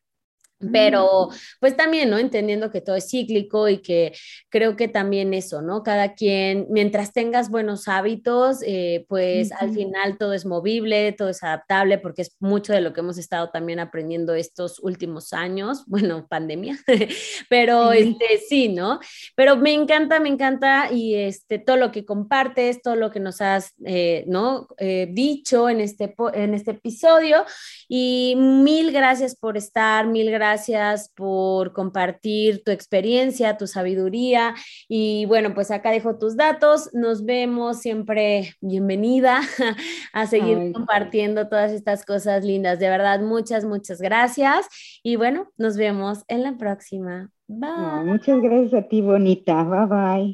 pero 0.72 1.30
pues 1.60 1.76
también, 1.76 2.10
¿no? 2.10 2.18
Entendiendo 2.18 2.72
que 2.72 2.82
todo 2.82 2.96
es 2.96 3.10
cíclico 3.10 3.70
y 3.70 3.80
que 3.80 4.14
creo 4.50 4.76
que 4.76 4.88
también 4.88 5.34
eso, 5.34 5.62
¿no? 5.62 5.84
Cada 5.84 6.14
quien, 6.14 6.68
mientras 6.70 7.14
tengas 7.14 7.50
buenos 7.50 7.88
hábitos, 7.88 8.60
eh, 8.66 9.06
pues 9.08 9.52
al 9.52 9.74
final 9.74 10.18
todo 10.18 10.34
es 10.34 10.46
movible, 10.46 11.12
todo 11.12 11.30
es 11.30 11.44
adaptable, 11.44 11.98
porque 11.98 12.24
es 12.24 12.36
mucho 12.40 12.74
de 12.74 12.82
lo 12.82 12.94
que 12.94 13.02
hemos 13.02 13.18
estado 13.18 13.50
también 13.50 13.80
aprendiendo 13.80 14.34
estos 14.34 14.80
últimos 14.80 15.34
años, 15.34 15.84
bueno, 15.88 16.28
pandemia, 16.28 16.78
pero 17.50 17.92
sí. 17.92 17.98
este 18.00 18.46
sí, 18.48 18.70
¿no? 18.70 19.00
Pero 19.36 19.58
me 19.58 19.74
encanta, 19.74 20.20
me 20.20 20.30
encanta 20.30 20.92
y 20.92 21.16
este 21.16 21.60
todo 21.60 21.78
lo 21.78 21.92
que 21.92 22.06
compartes, 22.06 22.82
todo 22.82 22.96
lo 22.96 23.12
que 23.12 23.20
nos 23.20 23.42
has, 23.42 23.74
eh, 23.86 24.24
¿no? 24.28 24.68
Eh, 24.78 25.08
dicho 25.12 25.70
en 25.70 25.82
este, 25.82 26.16
en 26.34 26.54
este 26.54 26.72
episodio 26.72 27.46
y 27.88 28.36
mil 28.38 28.92
gracias 28.92 29.36
por 29.36 29.58
estar, 29.58 30.08
mil 30.08 30.32
gracias 30.32 30.55
gracias 30.56 31.10
por 31.10 31.74
compartir 31.74 32.64
tu 32.64 32.72
experiencia, 32.72 33.58
tu 33.58 33.68
sabiduría. 33.68 34.56
Y 34.88 35.26
bueno, 35.26 35.54
pues 35.54 35.70
acá 35.70 35.92
dejo 35.92 36.18
tus 36.18 36.38
datos. 36.38 36.90
Nos 36.94 37.26
vemos 37.26 37.82
siempre 37.82 38.54
bienvenida 38.62 39.42
a 40.14 40.28
seguir 40.28 40.72
compartiendo 40.72 41.50
todas 41.50 41.74
estas 41.74 42.06
cosas 42.06 42.46
lindas. 42.46 42.80
De 42.80 42.88
verdad, 42.88 43.20
muchas, 43.20 43.66
muchas 43.66 44.00
gracias. 44.00 44.66
Y 45.04 45.18
bueno, 45.18 45.52
nos 45.58 45.76
vemos 45.76 46.24
en 46.30 46.44
la 46.44 46.56
próxima. 46.56 47.32
Bye. 47.48 48.06
muchas 48.06 48.42
gracias 48.42 48.86
a 48.86 48.88
ti, 48.88 49.02
bonita. 49.02 49.62
Bye 49.64 49.86
bye. 49.88 50.34